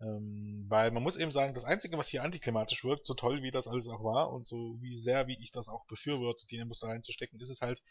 Ähm, 0.00 0.64
weil 0.68 0.90
man 0.92 1.02
muss 1.02 1.16
eben 1.16 1.32
sagen, 1.32 1.54
das 1.54 1.64
Einzige, 1.64 1.98
was 1.98 2.08
hier 2.08 2.22
antiklimatisch 2.22 2.84
wirkt, 2.84 3.04
so 3.04 3.14
toll 3.14 3.42
wie 3.42 3.50
das 3.50 3.66
alles 3.66 3.88
auch 3.88 4.04
war 4.04 4.32
und 4.32 4.46
so 4.46 4.76
wie 4.80 4.94
sehr, 4.94 5.26
wie 5.26 5.38
ich 5.40 5.50
das 5.50 5.68
auch 5.68 5.86
befürworte, 5.86 6.46
die 6.46 6.58
Embus 6.58 6.80
da 6.80 6.86
reinzustecken, 6.86 7.40
ist 7.40 7.50
es 7.50 7.62
halt 7.62 7.82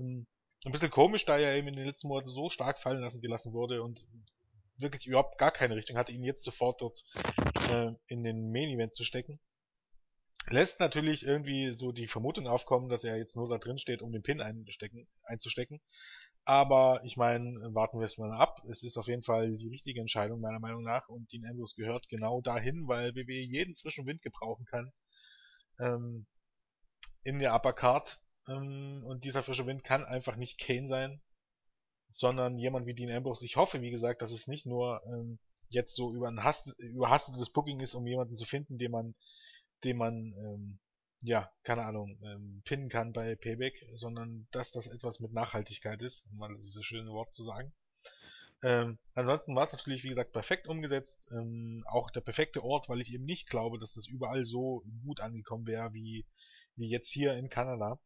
ähm, 0.00 0.26
ein 0.64 0.72
bisschen 0.72 0.90
komisch, 0.90 1.24
da 1.24 1.38
er 1.38 1.56
eben 1.56 1.68
in 1.68 1.76
den 1.76 1.86
letzten 1.86 2.08
Monaten 2.08 2.28
so 2.28 2.48
stark 2.48 2.80
fallen 2.80 3.00
lassen 3.00 3.20
gelassen 3.20 3.52
wurde 3.52 3.82
und 3.82 4.04
wirklich 4.76 5.06
überhaupt 5.06 5.38
gar 5.38 5.52
keine 5.52 5.76
Richtung 5.76 5.96
hatte, 5.96 6.12
ihn 6.12 6.24
jetzt 6.24 6.42
sofort 6.42 6.80
dort 6.80 7.04
äh, 7.70 7.92
in 8.06 8.24
den 8.24 8.50
Main 8.50 8.70
Event 8.70 8.94
zu 8.94 9.04
stecken 9.04 9.38
lässt 10.48 10.80
natürlich 10.80 11.24
irgendwie 11.24 11.72
so 11.72 11.92
die 11.92 12.08
Vermutung 12.08 12.46
aufkommen, 12.46 12.88
dass 12.88 13.04
er 13.04 13.16
jetzt 13.16 13.36
nur 13.36 13.48
da 13.48 13.58
drin 13.58 13.78
steht, 13.78 14.02
um 14.02 14.12
den 14.12 14.22
Pin 14.22 14.40
einstecken, 14.40 15.06
einzustecken. 15.24 15.80
Aber 16.44 17.00
ich 17.04 17.16
meine, 17.16 17.72
warten 17.74 17.98
wir 17.98 18.06
es 18.06 18.18
mal 18.18 18.32
ab. 18.32 18.62
Es 18.68 18.82
ist 18.82 18.96
auf 18.96 19.06
jeden 19.06 19.22
Fall 19.22 19.56
die 19.56 19.68
richtige 19.68 20.00
Entscheidung 20.00 20.40
meiner 20.40 20.58
Meinung 20.58 20.82
nach 20.82 21.08
und 21.08 21.30
Dean 21.32 21.46
Ambrose 21.46 21.76
gehört 21.76 22.08
genau 22.08 22.40
dahin, 22.40 22.88
weil 22.88 23.14
WWE 23.14 23.32
jeden 23.32 23.76
frischen 23.76 24.06
Wind 24.06 24.22
gebrauchen 24.22 24.64
kann 24.64 24.92
ähm, 25.78 26.26
in 27.22 27.38
der 27.38 27.54
Upper 27.54 27.72
Card. 27.72 28.20
Ähm, 28.48 29.02
und 29.04 29.24
dieser 29.24 29.44
frische 29.44 29.66
Wind 29.66 29.84
kann 29.84 30.04
einfach 30.04 30.36
nicht 30.36 30.58
Kane 30.58 30.86
sein, 30.86 31.20
sondern 32.08 32.58
jemand 32.58 32.86
wie 32.86 32.94
Dean 32.94 33.12
Ambrose. 33.12 33.44
Ich 33.44 33.56
hoffe, 33.56 33.80
wie 33.80 33.90
gesagt, 33.90 34.20
dass 34.20 34.32
es 34.32 34.48
nicht 34.48 34.66
nur 34.66 35.00
ähm, 35.06 35.38
jetzt 35.68 35.94
so 35.94 36.12
über 36.12 36.28
ein 36.28 36.42
Hass, 36.42 36.74
überhastetes 36.78 37.50
Booking 37.50 37.78
ist, 37.80 37.94
um 37.94 38.06
jemanden 38.06 38.34
zu 38.34 38.44
finden, 38.44 38.78
den 38.78 38.90
man 38.90 39.14
den 39.84 39.96
man, 39.96 40.14
ähm, 40.14 40.78
ja, 41.22 41.50
keine 41.62 41.84
Ahnung, 41.84 42.18
ähm, 42.24 42.62
pinnen 42.64 42.88
kann 42.88 43.12
bei 43.12 43.36
Payback, 43.36 43.86
sondern 43.94 44.48
dass 44.50 44.72
das 44.72 44.88
etwas 44.88 45.20
mit 45.20 45.32
Nachhaltigkeit 45.32 46.02
ist, 46.02 46.28
um 46.30 46.38
mal 46.38 46.54
dieses 46.54 46.84
schöne 46.84 47.10
Wort 47.10 47.32
zu 47.32 47.44
sagen. 47.44 47.72
Ähm, 48.64 48.98
ansonsten 49.14 49.54
war 49.56 49.64
es 49.64 49.72
natürlich, 49.72 50.04
wie 50.04 50.08
gesagt, 50.08 50.32
perfekt 50.32 50.68
umgesetzt. 50.68 51.30
Ähm, 51.32 51.84
auch 51.88 52.10
der 52.10 52.20
perfekte 52.20 52.62
Ort, 52.62 52.88
weil 52.88 53.00
ich 53.00 53.12
eben 53.12 53.24
nicht 53.24 53.48
glaube, 53.48 53.78
dass 53.78 53.94
das 53.94 54.06
überall 54.06 54.44
so 54.44 54.84
gut 55.04 55.20
angekommen 55.20 55.66
wäre, 55.66 55.92
wie, 55.94 56.26
wie 56.76 56.88
jetzt 56.88 57.10
hier 57.10 57.34
in 57.34 57.48
Kanada. 57.48 57.98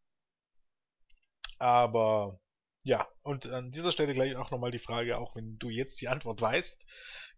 Aber 1.59 2.38
ja, 2.85 3.07
und 3.22 3.46
an 3.48 3.70
dieser 3.70 3.92
Stelle 3.92 4.14
gleich 4.14 4.37
auch 4.37 4.50
nochmal 4.50 4.70
die 4.70 4.79
Frage, 4.79 5.18
auch 5.18 5.37
wenn 5.37 5.55
du 5.55 5.70
jetzt 5.70 6.00
die 6.00 6.09
Antwort 6.09 6.40
weißt. 6.40 6.87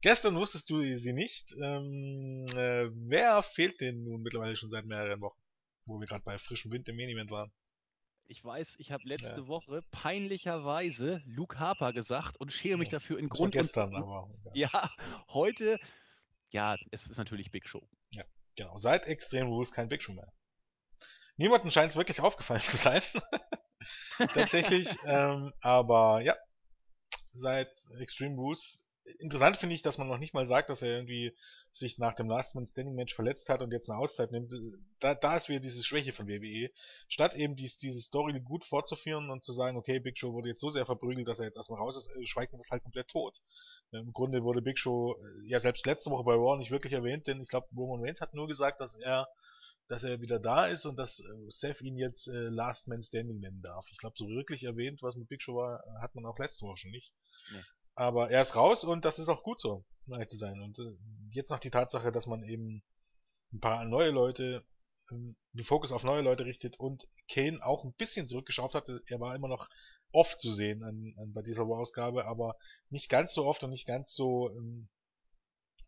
Gestern 0.01 0.37
wusstest 0.37 0.71
du 0.71 0.97
sie 0.97 1.13
nicht. 1.13 1.55
Ähm, 1.63 2.47
äh, 2.55 2.89
wer 2.93 3.43
fehlt 3.43 3.81
denn 3.81 4.05
nun 4.05 4.23
mittlerweile 4.23 4.57
schon 4.57 4.71
seit 4.71 4.85
mehreren 4.85 5.21
Wochen? 5.21 5.41
Wo 5.89 6.01
wir 6.01 6.07
gerade 6.07 6.25
bei 6.25 6.39
frischem 6.39 6.71
Wind 6.71 6.89
im 6.89 6.97
Main 6.97 7.31
waren. 7.31 7.53
Ich 8.31 8.45
weiß, 8.45 8.77
ich 8.79 8.93
habe 8.93 9.03
letzte 9.07 9.41
ja. 9.41 9.47
Woche 9.47 9.83
peinlicherweise 9.91 11.23
Luke 11.25 11.59
Harper 11.59 11.95
gesagt 11.95 12.39
und 12.39 12.53
schäme 12.53 12.79
mich 12.79 12.91
dafür 12.91 13.19
in 13.19 13.29
das 13.29 13.39
Grund 13.39 13.55
war 13.55 13.63
gestern, 13.63 13.95
und 13.95 14.03
aber 14.03 14.31
ja. 14.53 14.69
ja, 14.71 14.91
heute 15.29 15.79
ja, 16.51 16.77
es 16.91 17.07
ist 17.07 17.19
natürlich 17.19 17.51
Big 17.51 17.69
Show. 17.69 17.87
Ja, 18.11 18.25
genau. 18.57 18.77
Seit 18.77 19.07
Extreme 19.07 19.49
Rules 19.49 19.73
kein 19.73 19.89
Big 19.89 20.03
Show 20.03 20.13
mehr. 20.13 20.33
Niemandem 21.37 21.71
scheint 21.71 21.91
es 21.91 21.97
wirklich 21.97 22.21
aufgefallen 22.21 22.63
zu 22.63 22.77
sein. 22.77 23.03
Tatsächlich. 24.35 24.89
ähm, 25.05 25.53
aber 25.61 26.21
ja, 26.23 26.37
seit 27.33 27.71
Extreme 28.01 28.37
Rules. 28.37 28.88
Interessant 29.19 29.57
finde 29.57 29.75
ich, 29.75 29.83
dass 29.83 29.99
man 29.99 30.09
noch 30.09 30.19
nicht 30.19 30.35
mal 30.35 30.45
sagt, 30.45 30.71
dass 30.71 30.83
er 30.83 30.91
irgendwie 30.91 31.35
sich 31.71 31.99
nach 31.99 32.15
dem 32.15 32.29
Last 32.29 32.55
Man 32.55 32.67
Standing 32.67 32.95
Match 32.95 33.15
verletzt 33.15 33.49
hat 33.49 33.63
und 33.63 33.73
jetzt 33.73 33.89
eine 33.89 33.99
Auszeit 33.99 34.33
nimmt. 34.33 34.53
Da, 35.01 35.15
da 35.15 35.37
ist 35.37 35.49
wieder 35.49 35.61
diese 35.61 35.83
Schwäche 35.83 36.13
von 36.13 36.29
WWE. 36.29 36.71
Statt 37.09 37.35
eben 37.35 37.57
dies, 37.57 37.79
diese 37.79 38.01
Story 38.01 38.41
gut 38.41 38.65
fortzuführen 38.65 39.31
und 39.31 39.45
zu 39.45 39.53
sagen, 39.53 39.77
okay, 39.77 39.99
Big 39.99 40.19
Show 40.19 40.33
wurde 40.33 40.49
jetzt 40.49 40.61
so 40.61 40.71
sehr 40.71 40.87
verprügelt, 40.87 41.29
dass 41.29 41.39
er 41.39 41.47
jetzt 41.47 41.57
erstmal 41.57 41.81
raus 41.81 41.97
ist, 41.97 42.11
äh, 42.17 42.27
schweigt 42.27 42.53
man 42.53 42.61
das 42.61 42.71
halt 42.71 42.83
komplett 42.83 43.09
tot. 43.09 43.43
Im 43.93 44.13
Grunde 44.13 44.43
wurde 44.43 44.63
Big 44.63 44.79
Show 44.79 45.15
äh, 45.15 45.49
ja 45.49 45.61
selbst 45.61 45.87
letzte 45.87 46.11
Woche 46.11 46.25
bei 46.25 46.35
Raw 46.35 46.59
nicht 46.59 46.71
wirklich 46.71 46.93
erwähnt, 46.93 47.27
denn 47.27 47.41
ich 47.41 47.49
glaube, 47.49 47.69
Roman 47.77 48.05
Reigns 48.05 48.21
hat 48.21 48.35
nur 48.35 48.49
gesagt, 48.49 48.81
dass 48.81 48.95
er 48.95 49.29
dass 49.89 50.05
er 50.05 50.21
wieder 50.21 50.39
da 50.39 50.67
ist 50.67 50.85
und 50.85 50.99
dass 50.99 51.21
äh, 51.21 51.25
Seth 51.49 51.81
ihn 51.81 51.97
jetzt 51.97 52.29
äh, 52.29 52.49
Last 52.51 52.89
Man 52.89 53.03
Standing 53.03 53.41
nennen 53.41 53.63
darf. 53.63 53.87
Ich 53.91 53.99
glaube, 53.99 54.15
so 54.19 54.29
wirklich 54.29 54.65
erwähnt, 54.65 55.03
was 55.03 55.17
mit 55.17 55.29
Big 55.29 55.43
Show 55.43 55.57
war, 55.57 55.83
hat 56.03 56.15
man 56.15 56.27
auch 56.27 56.39
letzte 56.39 56.67
Woche 56.67 56.77
schon 56.77 56.91
nicht. 56.91 57.11
Nee. 57.53 57.63
Aber 57.99 58.31
er 58.31 58.43
ist 58.43 58.55
raus 58.55 58.85
und 58.85 59.05
das 59.05 59.19
ist 59.19 59.29
auch 59.29 59.43
gut 59.43 59.61
so, 59.61 59.85
um 60.07 60.13
ehrlich 60.13 60.29
zu 60.29 60.37
sein. 60.37 60.61
Und 60.61 60.79
äh, 60.79 60.97
jetzt 61.33 61.51
noch 61.51 61.59
die 61.59 61.71
Tatsache, 61.71 62.13
dass 62.13 62.29
man 62.29 62.45
eben 62.45 62.85
ein 63.53 63.59
paar 63.59 63.85
neue 63.87 64.11
Leute, 64.11 64.65
ähm, 65.11 65.35
den 65.53 65.65
Fokus 65.65 65.91
auf 65.91 66.05
neue 66.05 66.23
Leute 66.23 66.45
richtet 66.45 66.79
und 66.79 67.09
Kane 67.29 67.59
auch 67.61 67.83
ein 67.83 67.93
bisschen 67.95 68.29
zurückgeschraubt 68.29 68.75
hatte. 68.75 69.03
Er 69.07 69.19
war 69.19 69.35
immer 69.35 69.49
noch 69.49 69.69
oft 70.13 70.39
zu 70.39 70.55
sehen 70.55 70.85
an, 70.85 71.13
an 71.19 71.33
bei 71.33 71.43
dieser 71.43 71.65
Ausgabe, 71.65 72.27
aber 72.27 72.55
nicht 72.89 73.09
ganz 73.09 73.35
so 73.35 73.47
oft 73.47 73.65
und 73.65 73.71
nicht 73.71 73.89
ganz 73.89 74.15
so 74.15 74.49
ähm, 74.51 74.89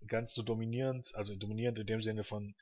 ganz 0.08 0.34
so 0.34 0.42
dominierend, 0.42 1.14
also 1.14 1.36
dominierend 1.36 1.78
in 1.78 1.86
dem 1.86 2.00
Sinne 2.00 2.24
von 2.24 2.56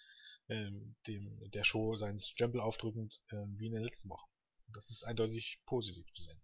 ähm, 0.51 0.95
dem, 1.07 1.41
der 1.55 1.65
Show 1.65 1.97
seinen 1.97 2.19
Stempel 2.19 2.61
aufdrückend 2.61 3.19
äh, 3.31 3.47
wie 3.57 3.69
in 3.69 3.73
den 3.73 3.83
letzten 3.83 4.11
Wochen. 4.11 4.29
Das 4.75 4.91
ist 4.91 5.05
eindeutig 5.05 5.63
positiv 5.65 6.05
zu 6.13 6.25
sehen. 6.25 6.39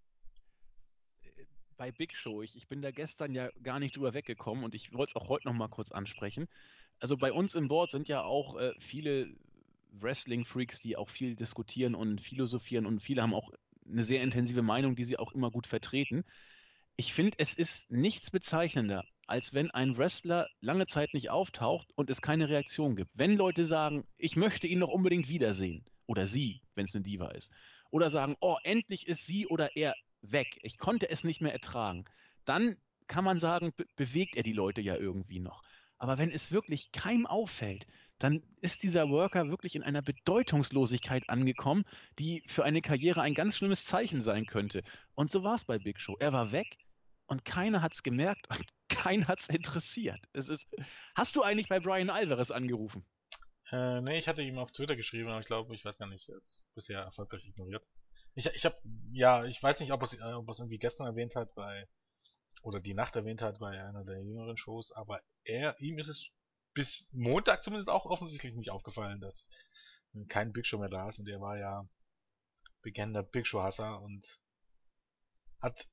Bei 1.77 1.91
Big 1.91 2.15
Show, 2.17 2.43
ich, 2.43 2.57
ich 2.57 2.69
bin 2.69 2.83
da 2.83 2.91
gestern 2.91 3.35
ja 3.35 3.51
gar 3.63 3.81
nicht 3.81 3.97
drüber 3.97 4.15
weggekommen 4.15 4.65
und 4.65 4.75
ich 4.75 4.93
wollte 4.93 5.13
es 5.13 5.17
auch 5.17 5.29
heute 5.29 5.49
nochmal 5.49 5.69
kurz 5.69 5.91
ansprechen. 5.91 6.49
Also 7.01 7.17
bei 7.17 7.33
uns 7.33 7.55
im 7.55 7.69
Board 7.69 7.91
sind 7.91 8.09
ja 8.09 8.23
auch 8.23 8.57
äh, 8.57 8.73
viele 8.79 9.35
Wrestling-Freaks, 10.01 10.81
die 10.81 10.97
auch 10.97 11.09
viel 11.09 11.35
diskutieren 11.35 11.95
und 11.95 12.21
philosophieren 12.21 12.87
und 12.87 13.01
viele 13.01 13.23
haben 13.23 13.35
auch 13.35 13.51
eine 13.89 14.05
sehr 14.05 14.23
intensive 14.23 14.63
Meinung, 14.63 14.97
die 14.97 15.05
sie 15.05 15.19
auch 15.19 15.33
immer 15.33 15.51
gut 15.51 15.67
vertreten. 15.67 16.25
Ich 16.97 17.13
finde, 17.13 17.37
es 17.39 17.55
ist 17.55 17.91
nichts 17.91 18.31
bezeichnender, 18.31 19.05
als 19.27 19.53
wenn 19.53 19.71
ein 19.71 19.97
Wrestler 19.97 20.49
lange 20.61 20.87
Zeit 20.87 21.13
nicht 21.13 21.31
auftaucht 21.31 21.89
und 21.97 22.09
es 22.09 22.23
keine 22.23 22.49
Reaktion 22.49 22.97
gibt. 22.97 23.11
Wenn 23.15 23.37
Leute 23.37 23.67
sagen, 23.67 24.07
ich 24.17 24.37
möchte 24.37 24.67
ihn 24.67 24.79
noch 24.79 24.91
unbedingt 24.91 25.29
wiedersehen, 25.29 25.85
oder 26.07 26.27
sie, 26.27 26.61
wenn 26.75 26.85
es 26.85 26.95
eine 26.95 27.03
Diva 27.03 27.31
ist, 27.31 27.53
oder 27.91 28.11
sagen, 28.11 28.37
oh, 28.41 28.57
endlich 28.63 29.07
ist 29.07 29.27
sie 29.27 29.47
oder 29.47 29.77
er 29.77 29.95
weg, 30.31 30.59
ich 30.63 30.79
konnte 30.79 31.11
es 31.11 31.25
nicht 31.25 31.41
mehr 31.41 31.53
ertragen, 31.53 32.05
dann 32.45 32.77
kann 33.07 33.25
man 33.25 33.39
sagen, 33.39 33.73
be 33.77 33.87
bewegt 33.97 34.37
er 34.37 34.43
die 34.43 34.53
Leute 34.53 34.81
ja 34.81 34.97
irgendwie 34.97 35.41
noch. 35.41 35.63
Aber 35.99 36.19
wenn 36.19 36.31
es 36.31 36.53
wirklich 36.53 36.93
keinem 36.93 37.27
auffällt, 37.27 37.87
dann 38.19 38.43
ist 38.61 38.83
dieser 38.83 39.09
Worker 39.11 39.49
wirklich 39.49 39.75
in 39.75 39.83
einer 39.83 40.03
Bedeutungslosigkeit 40.03 41.29
angekommen, 41.29 41.85
die 42.19 42.43
für 42.47 42.65
eine 42.65 42.83
Karriere 42.83 43.23
ein 43.23 43.35
ganz 43.35 43.57
schlimmes 43.57 43.85
Zeichen 43.85 44.21
sein 44.21 44.47
könnte. 44.47 44.83
Und 45.15 45.31
so 45.31 45.43
war 45.43 45.55
es 45.55 45.65
bei 45.65 45.79
Big 45.79 46.01
Show. 46.01 46.17
Er 46.21 46.33
war 46.33 46.53
weg 46.53 46.79
und 47.27 47.45
keiner 47.45 47.83
hat 47.83 47.95
es 47.95 48.03
gemerkt 48.03 48.49
und 48.51 48.65
keinen 48.89 49.29
hat 49.29 49.41
es 49.41 49.49
interessiert. 49.49 50.21
Es 50.33 50.67
hast 51.15 51.37
du 51.37 51.43
eigentlich 51.43 51.69
bei 51.69 51.81
Brian 51.81 52.11
Alvarez 52.11 52.51
angerufen? 52.51 53.05
Äh, 53.71 54.01
nee, 54.03 54.19
ich 54.19 54.29
hatte 54.29 54.43
ihm 54.43 54.59
auf 54.59 54.73
Twitter 54.73 54.97
geschrieben, 54.97 55.29
aber 55.31 55.41
ich 55.41 55.47
glaube, 55.47 55.75
ich 55.75 55.85
weiß 55.85 55.99
gar 55.99 56.09
nicht, 56.09 56.29
jetzt 56.29 56.67
bisher 56.75 57.01
erfolgreich 57.01 57.47
ignoriert. 57.47 57.89
Ich, 58.35 58.47
ich 58.47 58.65
habe, 58.65 58.77
ja, 59.11 59.45
ich 59.45 59.63
weiß 59.63 59.81
nicht, 59.81 59.93
ob 59.93 60.03
es, 60.03 60.21
ob 60.21 60.49
es 60.49 60.59
irgendwie 60.59 60.79
gestern 60.79 61.07
erwähnt 61.07 61.37
hat 61.37 61.55
bei, 61.55 61.89
oder 62.63 62.81
die 62.81 62.95
Nacht 62.95 63.17
erwähnt 63.17 63.43
hat 63.43 63.59
bei 63.59 63.81
einer 63.81 64.05
der 64.05 64.23
jüngeren 64.23 64.57
Shows, 64.57 64.93
aber 64.93 65.21
er, 65.45 65.77
ihm 65.81 65.99
ist 65.99 66.09
es 66.09 66.33
bis 66.73 67.09
Montag 67.13 67.63
zumindest 67.63 67.89
auch 67.89 68.07
offensichtlich 68.07 68.55
nicht 68.55 68.71
aufgefallen, 68.71 69.21
dass 69.21 69.51
kein 70.29 70.53
Big 70.53 70.67
Show 70.67 70.79
mehr 70.79 70.89
da 70.89 71.09
ist 71.09 71.19
und 71.19 71.29
er 71.29 71.41
war 71.41 71.59
ja 71.59 71.89
bekennender 72.83 73.23
Big 73.23 73.47
Show 73.47 73.63
Hasser 73.63 74.01
und 74.01 74.25
hat 75.61 75.89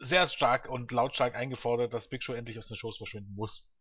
sehr 0.00 0.26
stark 0.28 0.68
und 0.68 0.92
lautstark 0.92 1.34
eingefordert, 1.34 1.92
dass 1.92 2.08
Big 2.08 2.22
Show 2.22 2.34
endlich 2.34 2.58
aus 2.58 2.68
den 2.68 2.76
Shows 2.76 2.98
verschwinden 2.98 3.34
muss. 3.34 3.76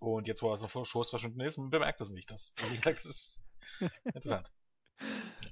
Und 0.00 0.26
jetzt, 0.26 0.42
wo 0.42 0.48
er 0.48 0.52
aus 0.52 0.60
den 0.60 0.84
Shows 0.84 1.10
verschwinden 1.10 1.40
ist, 1.40 1.56
bemerkt 1.70 2.00
das 2.00 2.10
nicht. 2.10 2.30
Das, 2.30 2.54
wie 2.68 2.74
gesagt, 2.74 3.04
das 3.04 3.10
ist 3.10 3.48
interessant. 4.04 4.50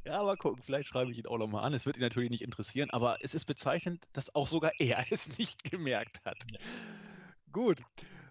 Ja, 0.06 0.20
aber 0.20 0.36
gucken, 0.36 0.62
vielleicht 0.62 0.88
schreibe 0.88 1.12
ich 1.12 1.18
ihn 1.18 1.26
auch 1.26 1.38
nochmal 1.38 1.64
an. 1.64 1.74
Es 1.74 1.86
wird 1.86 1.96
ihn 1.96 2.02
natürlich 2.02 2.30
nicht 2.30 2.42
interessieren, 2.42 2.90
aber 2.90 3.18
es 3.22 3.34
ist 3.34 3.44
bezeichnend, 3.44 4.04
dass 4.12 4.34
auch 4.34 4.48
sogar 4.48 4.72
er 4.78 5.04
es 5.10 5.38
nicht 5.38 5.62
gemerkt 5.70 6.24
hat. 6.24 6.38
Ja. 6.50 6.58
Gut. 7.52 7.82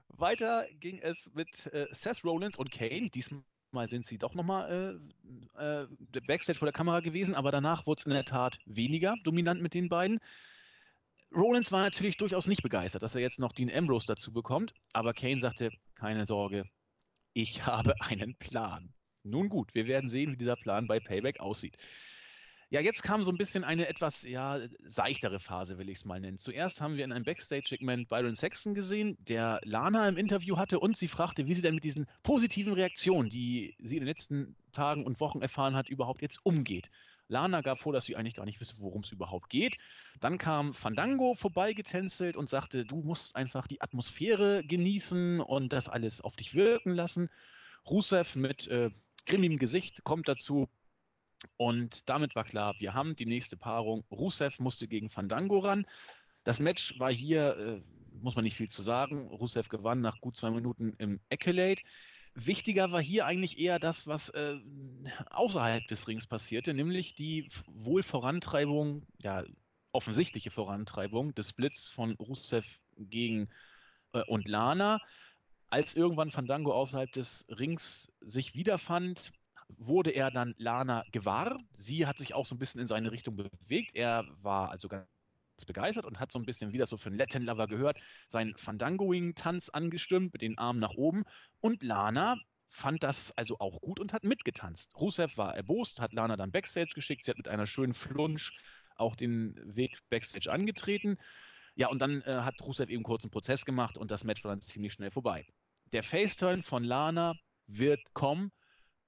Weiter 0.09 0.67
ging 0.79 0.99
es 0.99 1.31
mit 1.33 1.67
äh, 1.67 1.87
Seth 1.91 2.23
Rollins 2.23 2.57
und 2.57 2.69
Kane. 2.71 3.09
Diesmal 3.09 3.43
sind 3.87 4.05
sie 4.05 4.17
doch 4.17 4.35
nochmal 4.35 5.01
äh, 5.57 5.83
äh, 5.83 5.87
Backstage 6.27 6.59
vor 6.59 6.65
der 6.65 6.73
Kamera 6.73 6.99
gewesen, 6.99 7.33
aber 7.33 7.51
danach 7.51 7.87
wurde 7.87 8.01
es 8.01 8.05
in 8.05 8.11
der 8.11 8.25
Tat 8.25 8.59
weniger 8.65 9.15
dominant 9.23 9.61
mit 9.61 9.73
den 9.73 9.89
beiden. 9.89 10.19
Rollins 11.33 11.71
war 11.71 11.81
natürlich 11.81 12.17
durchaus 12.17 12.45
nicht 12.45 12.61
begeistert, 12.61 13.03
dass 13.03 13.15
er 13.15 13.21
jetzt 13.21 13.39
noch 13.39 13.53
Dean 13.53 13.71
Ambrose 13.71 14.05
dazu 14.05 14.33
bekommt, 14.33 14.73
aber 14.91 15.13
Kane 15.13 15.39
sagte, 15.39 15.71
keine 15.95 16.27
Sorge, 16.27 16.65
ich 17.33 17.65
habe 17.65 17.95
einen 18.01 18.35
Plan. 18.35 18.93
Nun 19.23 19.49
gut, 19.49 19.73
wir 19.75 19.87
werden 19.87 20.09
sehen, 20.09 20.31
wie 20.31 20.37
dieser 20.37 20.55
Plan 20.55 20.87
bei 20.87 20.99
Payback 20.99 21.39
aussieht. 21.39 21.77
Ja, 22.71 22.79
jetzt 22.79 23.03
kam 23.03 23.21
so 23.21 23.31
ein 23.31 23.37
bisschen 23.37 23.65
eine 23.65 23.89
etwas 23.89 24.23
ja, 24.23 24.59
seichtere 24.85 25.41
Phase, 25.41 25.77
will 25.77 25.89
ich 25.89 25.97
es 25.97 26.05
mal 26.05 26.21
nennen. 26.21 26.37
Zuerst 26.37 26.79
haben 26.79 26.95
wir 26.95 27.03
in 27.03 27.11
einem 27.11 27.25
Backstage-Segment 27.25 28.07
Byron 28.07 28.33
Saxon 28.33 28.73
gesehen, 28.73 29.17
der 29.19 29.59
Lana 29.65 30.07
im 30.07 30.15
Interview 30.15 30.55
hatte 30.55 30.79
und 30.79 30.95
sie 30.95 31.09
fragte, 31.09 31.47
wie 31.47 31.53
sie 31.53 31.61
denn 31.61 31.75
mit 31.75 31.83
diesen 31.83 32.07
positiven 32.23 32.71
Reaktionen, 32.71 33.29
die 33.29 33.75
sie 33.79 33.97
in 33.97 34.03
den 34.03 34.07
letzten 34.07 34.55
Tagen 34.71 35.05
und 35.05 35.19
Wochen 35.19 35.41
erfahren 35.41 35.75
hat, 35.75 35.89
überhaupt 35.89 36.21
jetzt 36.21 36.39
umgeht. 36.45 36.89
Lana 37.27 37.59
gab 37.59 37.79
vor, 37.79 37.91
dass 37.91 38.05
sie 38.05 38.15
eigentlich 38.15 38.35
gar 38.35 38.45
nicht 38.45 38.61
wisse, 38.61 38.75
worum 38.79 39.01
es 39.01 39.11
überhaupt 39.11 39.49
geht. 39.49 39.77
Dann 40.21 40.37
kam 40.37 40.73
Fandango 40.73 41.33
vorbeigetänzelt 41.33 42.37
und 42.37 42.47
sagte, 42.47 42.85
du 42.85 43.01
musst 43.01 43.35
einfach 43.35 43.67
die 43.67 43.81
Atmosphäre 43.81 44.63
genießen 44.63 45.41
und 45.41 45.73
das 45.73 45.89
alles 45.89 46.21
auf 46.21 46.37
dich 46.37 46.53
wirken 46.53 46.91
lassen. 46.91 47.29
Rusev 47.89 48.35
mit 48.35 48.67
äh, 48.67 48.91
grimmigem 49.25 49.57
Gesicht 49.57 50.03
kommt 50.03 50.27
dazu. 50.27 50.69
Und 51.57 52.07
damit 52.09 52.35
war 52.35 52.43
klar, 52.43 52.75
wir 52.79 52.93
haben 52.93 53.15
die 53.15 53.25
nächste 53.25 53.57
Paarung. 53.57 54.03
Rusev 54.11 54.59
musste 54.59 54.87
gegen 54.87 55.09
Fandango 55.09 55.59
ran. 55.59 55.85
Das 56.43 56.59
Match 56.59 56.99
war 56.99 57.11
hier, 57.11 57.57
äh, 57.57 57.81
muss 58.21 58.35
man 58.35 58.43
nicht 58.43 58.57
viel 58.57 58.69
zu 58.69 58.81
sagen. 58.81 59.27
Rusev 59.27 59.69
gewann 59.69 60.01
nach 60.01 60.21
gut 60.21 60.35
zwei 60.35 60.51
Minuten 60.51 60.93
im 60.97 61.19
Accolade. 61.31 61.81
Wichtiger 62.33 62.91
war 62.91 63.01
hier 63.01 63.25
eigentlich 63.25 63.59
eher 63.59 63.79
das, 63.79 64.07
was 64.07 64.29
äh, 64.29 64.57
außerhalb 65.31 65.85
des 65.87 66.07
Rings 66.07 66.27
passierte, 66.27 66.73
nämlich 66.73 67.13
die 67.13 67.49
wohl 67.67 68.03
Vorantreibung, 68.03 69.05
ja, 69.17 69.43
offensichtliche 69.91 70.51
Vorantreibung 70.51 71.35
des 71.35 71.49
Splits 71.49 71.91
von 71.91 72.13
Rusev 72.15 72.65
gegen 72.97 73.49
äh, 74.13 74.23
und 74.27 74.47
Lana. 74.47 74.99
Als 75.71 75.95
irgendwann 75.95 76.31
Fandango 76.31 76.73
außerhalb 76.73 77.09
des 77.13 77.45
Rings 77.47 78.13
sich 78.19 78.55
wiederfand, 78.55 79.31
wurde 79.77 80.11
er 80.11 80.29
dann 80.29 80.53
Lana 80.57 81.05
gewahr. 81.13 81.57
Sie 81.75 82.05
hat 82.05 82.17
sich 82.17 82.33
auch 82.33 82.45
so 82.45 82.55
ein 82.55 82.59
bisschen 82.59 82.81
in 82.81 82.87
seine 82.87 83.09
Richtung 83.13 83.37
bewegt. 83.37 83.95
Er 83.95 84.25
war 84.41 84.69
also 84.69 84.89
ganz 84.89 85.07
begeistert 85.65 86.05
und 86.05 86.19
hat 86.19 86.33
so 86.33 86.39
ein 86.39 86.45
bisschen, 86.45 86.73
wie 86.73 86.77
das 86.77 86.89
so 86.89 86.97
für 86.97 87.07
einen 87.07 87.17
Latin 87.17 87.43
Lover 87.43 87.67
gehört, 87.67 87.97
seinen 88.27 88.53
Fandangoing-Tanz 88.57 89.69
angestimmt 89.69 90.33
mit 90.33 90.41
den 90.41 90.57
Armen 90.57 90.81
nach 90.81 90.95
oben. 90.95 91.23
Und 91.61 91.83
Lana 91.83 92.35
fand 92.67 93.01
das 93.01 93.31
also 93.37 93.57
auch 93.59 93.79
gut 93.79 94.01
und 94.01 94.11
hat 94.11 94.25
mitgetanzt. 94.25 94.93
Rusev 94.99 95.37
war 95.37 95.55
erbost, 95.55 96.01
hat 96.01 96.11
Lana 96.11 96.35
dann 96.35 96.51
Backstage 96.51 96.91
geschickt. 96.95 97.23
Sie 97.23 97.31
hat 97.31 97.37
mit 97.37 97.47
einer 97.47 97.65
schönen 97.65 97.93
Flunsch 97.93 98.57
auch 98.97 99.15
den 99.15 99.55
Weg 99.73 99.97
Backstage 100.09 100.51
angetreten. 100.51 101.17
Ja, 101.75 101.87
und 101.87 101.99
dann 101.99 102.21
äh, 102.23 102.41
hat 102.41 102.61
Rusev 102.61 102.89
eben 102.89 103.03
kurz 103.03 103.23
einen 103.23 103.31
Prozess 103.31 103.63
gemacht 103.63 103.97
und 103.97 104.11
das 104.11 104.25
Match 104.25 104.43
war 104.43 104.51
dann 104.51 104.59
ziemlich 104.59 104.91
schnell 104.91 105.11
vorbei. 105.11 105.47
Der 105.93 106.03
Faceturn 106.03 106.63
von 106.63 106.83
Lana 106.83 107.35
wird 107.67 108.13
kommen 108.13 108.51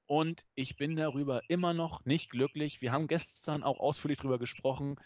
und 0.06 0.44
ich 0.54 0.76
bin 0.76 0.96
darüber 0.96 1.42
immer 1.48 1.74
noch 1.74 2.04
nicht 2.06 2.30
glücklich. 2.30 2.82
Wir 2.82 2.92
haben 2.92 3.08
gestern 3.08 3.64
auch 3.64 3.80
ausführlich 3.80 4.20
darüber 4.20 4.38
gesprochen. 4.38 5.00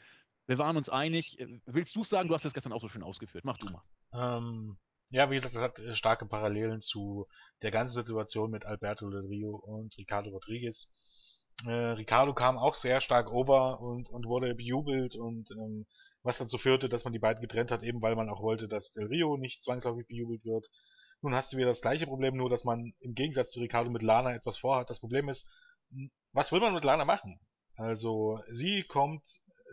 Wir 0.48 0.58
waren 0.58 0.78
uns 0.78 0.90
einig. 0.90 1.38
Willst 1.66 1.96
du 1.96 2.04
sagen? 2.04 2.30
Du 2.30 2.34
hast 2.36 2.46
das 2.46 2.54
gestern 2.54 2.74
auch 2.74 2.82
so 2.82 2.88
schön 2.88 3.04
ausgeführt. 3.04 3.46
Mach 3.46 3.58
du 3.58 3.68
mal. 3.68 3.84
Ähm, 4.14 4.78
ja, 5.12 5.30
wie 5.30 5.36
gesagt, 5.36 5.56
das 5.56 5.62
hat 5.62 5.80
äh, 5.80 5.94
starke 5.94 6.26
Parallelen 6.26 6.82
zu 6.82 7.28
der 7.62 7.72
ganzen 7.72 7.94
Situation 7.94 8.50
mit 8.50 8.66
Alberto 8.66 9.10
Del 9.10 9.26
Rio 9.26 9.56
und 9.56 9.98
Ricardo 9.98 10.32
Rodriguez. 10.32 10.92
Äh, 11.66 11.72
Ricardo 11.72 12.34
kam 12.34 12.58
auch 12.58 12.74
sehr 12.74 13.02
stark 13.02 13.32
over 13.32 13.80
und, 13.80 14.10
und 14.10 14.26
wurde 14.26 14.54
bejubelt 14.56 15.16
und 15.16 15.52
ähm, 15.52 15.86
was 16.24 16.40
dazu 16.40 16.58
führte, 16.58 16.90
dass 16.90 17.04
man 17.04 17.14
die 17.14 17.20
beiden 17.20 17.42
getrennt 17.42 17.72
hat, 17.72 17.84
eben 17.84 18.02
weil 18.02 18.16
man 18.16 18.30
auch 18.30 18.42
wollte, 18.42 18.68
dass 18.68 18.92
Del 18.92 19.08
Rio 19.08 19.38
nicht 19.38 19.64
zwangsläufig 19.64 20.08
bejubelt 20.08 20.44
wird. 20.44 20.68
Nun 21.22 21.34
hast 21.34 21.52
du 21.52 21.58
wieder 21.58 21.68
das 21.68 21.82
gleiche 21.82 22.08
Problem, 22.08 22.36
nur 22.36 22.50
dass 22.50 22.64
man 22.64 22.94
im 23.00 23.14
Gegensatz 23.14 23.50
zu 23.50 23.60
Ricardo 23.60 23.90
mit 23.90 24.04
Lana 24.04 24.36
etwas 24.36 24.58
vorhat. 24.58 24.90
Das 24.90 25.00
Problem 25.00 25.30
ist, 25.30 25.50
was 26.32 26.52
will 26.52 26.60
man 26.60 26.74
mit 26.74 26.84
Lana 26.84 27.06
machen? 27.06 27.40
Also 27.76 28.40
sie 28.52 28.84
kommt, 28.84 29.24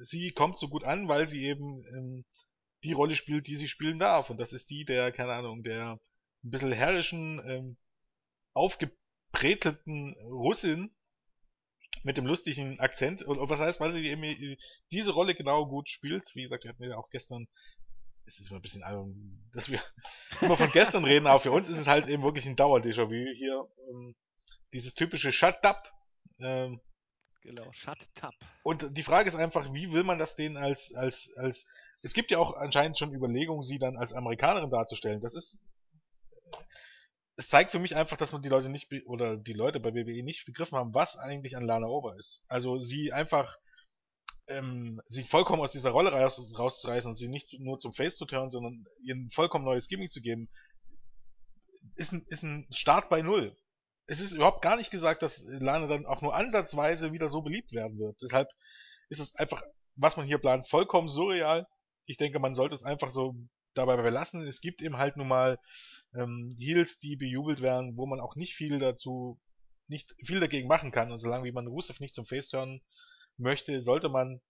sie 0.03 0.33
kommt 0.33 0.59
so 0.59 0.69
gut 0.69 0.85
an, 0.85 1.09
weil 1.09 1.27
sie 1.27 1.45
eben 1.45 1.85
ähm, 1.97 2.25
die 2.83 2.93
Rolle 2.93 3.15
spielt, 3.15 3.47
die 3.47 3.57
sie 3.57 3.69
spielen 3.69 3.99
darf. 3.99 4.31
Und 4.31 4.39
das 4.39 4.53
ist 4.53 4.71
die 4.71 4.85
der, 4.85 5.13
keine 5.13 5.33
Ahnung, 5.33 5.63
der 5.63 5.99
ein 6.45 6.51
bisschen 6.51 6.73
herrischen, 6.73 7.41
ähm, 7.47 7.77
aufgebrezelten 8.53 10.15
Russin 10.27 10.95
mit 12.05 12.17
dem 12.17 12.27
lustigen 12.27 12.79
Akzent. 12.81 13.23
Und, 13.23 13.39
und 13.39 13.49
was 13.49 13.61
heißt, 13.61 13.81
weil 13.81 13.93
sie 13.93 14.07
eben 14.07 14.57
diese 14.93 15.13
Rolle 15.13 15.35
genau 15.35 15.67
gut 15.67 15.89
spielt. 15.89 16.31
Wie 16.35 16.43
gesagt, 16.43 16.65
wir 16.65 16.71
hatten 16.71 16.85
ja 16.85 16.97
auch 16.97 17.11
gestern 17.11 17.49
es 18.27 18.39
ist 18.39 18.51
immer 18.51 18.59
ein 18.59 18.63
bisschen 18.63 18.83
albern, 18.83 19.15
dass 19.53 19.71
wir 19.71 19.81
immer 20.41 20.57
von 20.57 20.71
gestern 20.71 21.05
reden, 21.05 21.27
aber 21.27 21.39
für 21.39 21.53
uns 21.53 21.69
ist 21.69 21.79
es 21.79 21.87
halt 21.87 22.07
eben 22.07 22.23
wirklich 22.23 22.47
ein 22.47 22.57
Dauer-Déjà-vu 22.57 23.35
hier. 23.35 23.69
Ähm, 23.91 24.15
dieses 24.73 24.95
typische 24.95 25.33
Shut 25.33 25.65
up. 25.65 25.93
Ähm, 26.41 26.81
genau, 27.43 27.71
Shut 27.73 27.99
up. 28.21 28.35
Und 28.63 28.97
die 28.97 29.03
Frage 29.03 29.29
ist 29.29 29.37
einfach, 29.37 29.73
wie 29.73 29.93
will 29.93 30.05
man 30.05 30.19
das 30.19 30.37
denen 30.37 30.57
als, 30.57 30.95
als, 30.95 31.33
als, 31.37 31.67
es 32.03 32.15
gibt 32.15 32.31
ja 32.31 32.39
auch 32.39 32.57
anscheinend 32.57 32.99
schon 32.99 33.15
Überlegungen, 33.15 33.63
sie 33.63 33.79
dann 33.79 33.97
als 33.97 34.13
Amerikanerin 34.13 34.71
darzustellen. 34.71 35.21
Das 35.21 35.35
ist, 35.35 35.65
es 37.37 37.49
zeigt 37.49 37.71
für 37.71 37.79
mich 37.79 37.95
einfach, 37.97 38.17
dass 38.17 38.33
man 38.33 38.43
die 38.43 38.49
Leute 38.49 38.69
nicht, 38.69 38.93
oder 39.07 39.37
die 39.37 39.53
Leute 39.53 39.81
bei 39.81 39.95
WWE 39.95 40.23
nicht 40.23 40.47
begriffen 40.47 40.79
haben, 40.79 40.95
was 40.95 41.17
eigentlich 41.17 41.57
an 41.57 41.67
Lana 41.67 41.87
Over 41.87 42.17
ist. 42.17 42.47
Also 42.49 42.79
sie 42.79 43.13
einfach 43.13 43.57
ähm, 44.47 45.01
sie 45.07 45.25
vollkommen 45.25 45.63
aus 45.63 45.73
dieser 45.73 45.91
Rolle 45.91 46.13
raus, 46.13 46.53
rauszureißen 46.59 47.11
und 47.11 47.17
sie 47.17 47.29
nicht 47.29 47.59
nur 47.61 47.79
zum 47.79 47.93
Face 47.93 48.17
zu 48.17 48.27
turnen, 48.27 48.51
sondern 48.51 48.85
ihr 49.03 49.15
ein 49.15 49.31
vollkommen 49.31 49.65
neues 49.65 49.89
Gimmick 49.89 50.11
zu 50.11 50.21
geben, 50.21 50.49
ist 51.97 52.13
ein, 52.13 52.25
ist 52.29 52.43
ein 52.43 52.67
Start 52.71 53.09
bei 53.09 53.23
Null. 53.23 53.57
Es 54.07 54.21
ist 54.21 54.33
überhaupt 54.33 54.61
gar 54.61 54.77
nicht 54.77 54.91
gesagt, 54.91 55.23
dass 55.23 55.45
Lana 55.49 55.87
dann 55.87 56.07
auch 56.07 56.21
nur 56.21 56.35
ansatzweise 56.35 57.13
wieder 57.13 57.29
so 57.29 57.41
beliebt 57.41 57.73
werden 57.73 57.99
wird. 57.99 58.17
Deshalb 58.23 58.49
ist 59.09 59.21
es 59.21 59.35
einfach, 59.37 59.63
was 59.97 60.17
man 60.17 60.27
hier 60.27 60.39
plant, 60.39 60.69
vollkommen 60.69 61.09
surreal. 61.09 61.67
Ich 62.05 62.19
denke, 62.19 62.39
man 62.39 62.53
sollte 62.53 62.75
es 62.75 62.83
einfach 62.83 63.11
so 63.11 63.35
dabei 63.73 63.97
belassen. 63.97 64.47
Es 64.47 64.61
gibt 64.61 64.83
eben 64.83 64.99
halt 64.99 65.17
nun 65.17 65.29
mal 65.29 65.59
ähm, 66.15 66.51
Heels, 66.59 66.99
die 66.99 67.17
bejubelt 67.17 67.63
werden, 67.63 67.97
wo 67.97 68.07
man 68.07 68.21
auch 68.21 68.37
nicht 68.37 68.55
viel 68.55 68.79
dazu, 68.79 69.41
nicht 69.89 70.15
viel 70.23 70.41
dagegen 70.41 70.69
machen 70.69 70.91
kann. 70.91 71.11
Und 71.11 71.19
solange 71.19 71.45
wie 71.45 71.53
man 71.53 71.67
Rusev 71.67 72.01
nicht 72.01 72.15
zum 72.15 72.27
Face 72.27 72.49
turnen 72.49 72.83
möchte, 73.37 73.81
sollte 73.81 74.09
man 74.09 74.41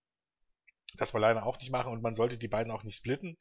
das 0.96 1.12
mal 1.12 1.20
leider 1.20 1.46
auch 1.46 1.58
nicht 1.58 1.70
machen 1.70 1.92
und 1.92 2.02
man 2.02 2.14
sollte 2.14 2.38
die 2.38 2.48
beiden 2.48 2.72
auch 2.72 2.84
nicht 2.84 2.96
splitten, 2.96 3.36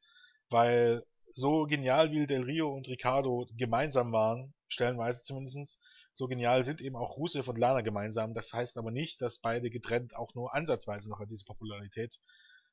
weil 0.49 1.03
so 1.33 1.63
genial 1.65 2.11
wie 2.11 2.27
Del 2.27 2.43
Rio 2.43 2.73
und 2.73 2.87
Ricardo 2.87 3.47
gemeinsam 3.57 4.11
waren, 4.11 4.53
stellenweise 4.67 5.21
zumindestens, 5.21 5.81
so 6.13 6.27
genial 6.27 6.61
sind 6.61 6.79
eben 6.81 6.95
auch 6.95 7.17
Rusev 7.17 7.47
und 7.47 7.57
Lana 7.57 7.81
gemeinsam. 7.81 8.35
Das 8.35 8.53
heißt 8.53 8.77
aber 8.77 8.91
nicht, 8.91 9.21
dass 9.21 9.39
beide 9.39 9.71
getrennt 9.71 10.15
auch 10.15 10.35
nur 10.35 10.53
ansatzweise 10.53 11.09
noch 11.09 11.19
an 11.19 11.27
diese 11.27 11.45
Popularität 11.45 12.19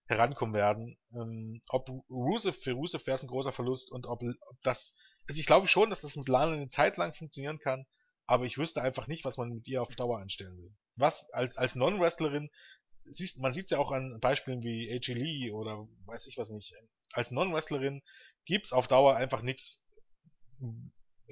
herankommen 0.06 0.54
werden. 0.54 0.98
Ähm, 1.14 1.62
ob 1.68 1.88
Rusev 2.10 2.56
für 2.56 2.72
Rusev 2.72 3.06
wäre 3.06 3.14
es 3.14 3.22
ein 3.22 3.28
großer 3.28 3.52
Verlust 3.52 3.92
und 3.92 4.06
ob, 4.06 4.22
ob 4.22 4.62
das, 4.62 4.98
also 5.26 5.40
ich 5.40 5.46
glaube 5.46 5.68
schon, 5.68 5.88
dass 5.88 6.02
das 6.02 6.16
mit 6.16 6.28
Lana 6.28 6.52
eine 6.52 6.68
Zeit 6.68 6.98
lang 6.98 7.14
funktionieren 7.14 7.58
kann, 7.58 7.86
aber 8.26 8.44
ich 8.44 8.58
wüsste 8.58 8.82
einfach 8.82 9.08
nicht, 9.08 9.24
was 9.24 9.36
man 9.36 9.50
mit 9.50 9.66
ihr 9.68 9.82
auf 9.82 9.94
Dauer 9.96 10.20
anstellen 10.20 10.56
will. 10.56 10.72
Was 10.96 11.30
als, 11.30 11.56
als 11.56 11.74
Non-Wrestlerin, 11.74 12.50
siehst, 13.04 13.40
man 13.40 13.52
sieht 13.52 13.64
es 13.64 13.70
ja 13.70 13.78
auch 13.78 13.92
an 13.92 14.18
Beispielen 14.20 14.62
wie 14.62 14.90
AJ 14.90 15.14
Lee 15.14 15.50
oder 15.52 15.88
weiß 16.06 16.26
ich 16.26 16.36
was 16.38 16.50
nicht. 16.50 16.74
Als 17.12 17.30
Non-Wrestlerin 17.30 18.02
gibt's 18.44 18.72
auf 18.72 18.86
Dauer 18.86 19.16
einfach 19.16 19.42
nichts. 19.42 19.88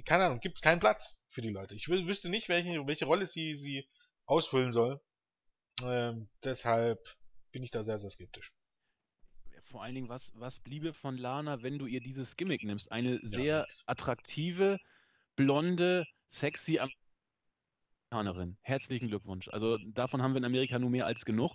Keine 0.04 0.24
Ahnung, 0.24 0.40
gibt's 0.40 0.60
keinen 0.60 0.80
Platz 0.80 1.24
für 1.28 1.42
die 1.42 1.50
Leute. 1.50 1.74
Ich 1.74 1.88
wüsste 1.88 2.28
nicht, 2.28 2.48
welche, 2.48 2.86
welche 2.86 3.06
Rolle 3.06 3.26
sie, 3.26 3.56
sie 3.56 3.88
ausfüllen 4.26 4.72
soll. 4.72 5.00
Ähm, 5.82 6.28
deshalb 6.44 7.16
bin 7.52 7.62
ich 7.62 7.70
da 7.70 7.82
sehr, 7.82 7.98
sehr 7.98 8.10
skeptisch. 8.10 8.52
Vor 9.70 9.82
allen 9.82 9.94
Dingen, 9.94 10.08
was, 10.08 10.32
was 10.34 10.60
bliebe 10.60 10.94
von 10.94 11.18
Lana, 11.18 11.62
wenn 11.62 11.78
du 11.78 11.86
ihr 11.86 12.00
dieses 12.00 12.36
Gimmick 12.36 12.64
nimmst? 12.64 12.90
Eine 12.90 13.20
sehr 13.22 13.42
ja, 13.44 13.66
attraktive, 13.86 14.78
blonde, 15.38 16.04
sexy 16.26 16.80
Amerikanerin. 18.10 18.56
Herzlichen 18.60 19.06
Glückwunsch. 19.06 19.48
Also 19.48 19.78
davon 19.78 20.20
haben 20.20 20.32
wir 20.32 20.38
in 20.38 20.44
Amerika 20.44 20.80
nur 20.80 20.90
mehr 20.90 21.06
als 21.06 21.24
genug. 21.24 21.54